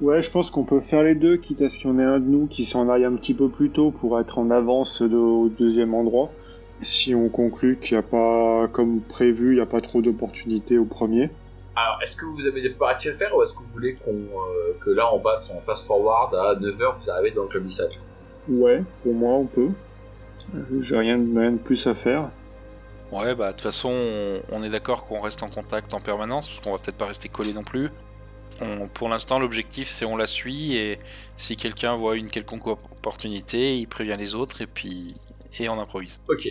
Ouais, 0.00 0.20
je 0.20 0.30
pense 0.30 0.50
qu'on 0.50 0.64
peut 0.64 0.80
faire 0.80 1.04
les 1.04 1.14
deux, 1.14 1.36
quitte 1.36 1.62
à 1.62 1.68
ce 1.68 1.78
qu'il 1.78 1.88
y 1.88 1.92
en 1.92 1.98
ait 2.00 2.04
un 2.04 2.18
de 2.18 2.26
nous 2.26 2.46
qui 2.46 2.64
s'en 2.64 2.88
aille 2.88 3.04
un 3.04 3.14
petit 3.14 3.32
peu 3.32 3.48
plus 3.48 3.70
tôt 3.70 3.92
pour 3.92 4.18
être 4.18 4.38
en 4.38 4.50
avance 4.50 5.00
au 5.00 5.48
deuxième 5.48 5.94
endroit 5.94 6.30
si 6.84 7.14
on 7.14 7.28
conclut 7.28 7.78
qu'il 7.78 7.96
n'y 7.96 7.98
a 7.98 8.02
pas, 8.02 8.68
comme 8.68 9.00
prévu, 9.00 9.52
il 9.52 9.54
n'y 9.56 9.60
a 9.60 9.66
pas 9.66 9.80
trop 9.80 10.00
d'opportunités 10.00 10.78
au 10.78 10.84
premier. 10.84 11.30
Alors, 11.76 11.98
est-ce 12.02 12.14
que 12.14 12.24
vous 12.26 12.46
avez 12.46 12.62
des 12.62 12.70
préparatifs 12.70 13.10
à 13.10 13.14
faire 13.14 13.36
ou 13.36 13.42
est-ce 13.42 13.52
que 13.52 13.58
vous 13.58 13.72
voulez 13.72 13.94
qu'on, 13.94 14.12
euh, 14.12 14.76
que 14.84 14.90
là 14.90 15.12
on 15.12 15.18
passe 15.18 15.50
en 15.50 15.60
fast 15.60 15.86
forward 15.86 16.34
à 16.34 16.54
9h, 16.54 17.00
vous 17.02 17.10
arrivez 17.10 17.32
dans 17.32 17.42
le 17.42 17.48
club 17.48 17.66
Ouais, 18.48 18.82
pour 19.02 19.14
moi 19.14 19.32
on 19.32 19.46
peut. 19.46 19.70
J'ai 20.80 20.96
rien 20.96 21.18
de, 21.18 21.38
rien 21.38 21.52
de 21.52 21.58
plus 21.58 21.86
à 21.86 21.94
faire. 21.94 22.30
Ouais, 23.10 23.34
bah 23.34 23.48
de 23.48 23.52
toute 23.52 23.62
façon, 23.62 24.40
on, 24.52 24.62
est 24.62 24.70
d'accord 24.70 25.04
qu'on 25.04 25.20
reste 25.20 25.42
en 25.42 25.48
contact 25.48 25.94
en 25.94 26.00
permanence, 26.00 26.48
parce 26.48 26.60
qu'on 26.60 26.72
va 26.72 26.78
peut-être 26.78 26.96
pas 26.96 27.06
rester 27.06 27.28
collé 27.28 27.52
non 27.52 27.64
plus. 27.64 27.90
pour 28.92 29.08
l'instant, 29.08 29.38
l'objectif 29.38 29.88
c'est 29.88 30.04
on 30.04 30.16
la 30.16 30.26
suit 30.26 30.76
et 30.76 31.00
si 31.36 31.56
quelqu'un 31.56 31.96
voit 31.96 32.16
une 32.16 32.28
quelconque 32.28 32.66
opportunité, 32.66 33.76
il 33.76 33.88
prévient 33.88 34.16
les 34.18 34.34
autres 34.34 34.62
et 34.62 34.66
puis 34.66 35.14
et 35.58 35.68
on 35.68 35.80
improvise. 35.80 36.20
Ok. 36.28 36.48